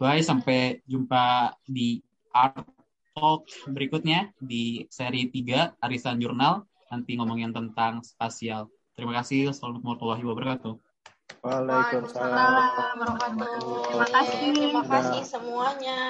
bye 0.00 0.20
sampai 0.24 0.80
jumpa 0.88 1.56
di 1.68 2.00
art 2.32 2.64
talk 3.14 3.46
berikutnya 3.70 4.34
di 4.42 4.84
seri 4.90 5.30
3 5.30 5.78
Arisan 5.78 6.18
Jurnal 6.18 6.66
nanti 6.88 7.16
ngomongin 7.16 7.52
tentang 7.52 8.02
spasial. 8.02 8.68
Terima 8.94 9.16
kasih. 9.20 9.50
Assalamualaikum 9.50 9.86
warahmatullahi 9.90 10.24
wabarakatuh. 10.24 10.74
Waalaikumsalam. 11.44 12.52
Terima 13.84 14.06
kasih. 14.08 14.38
Terima 14.54 14.82
kasih 14.86 15.22
semuanya. 15.26 16.00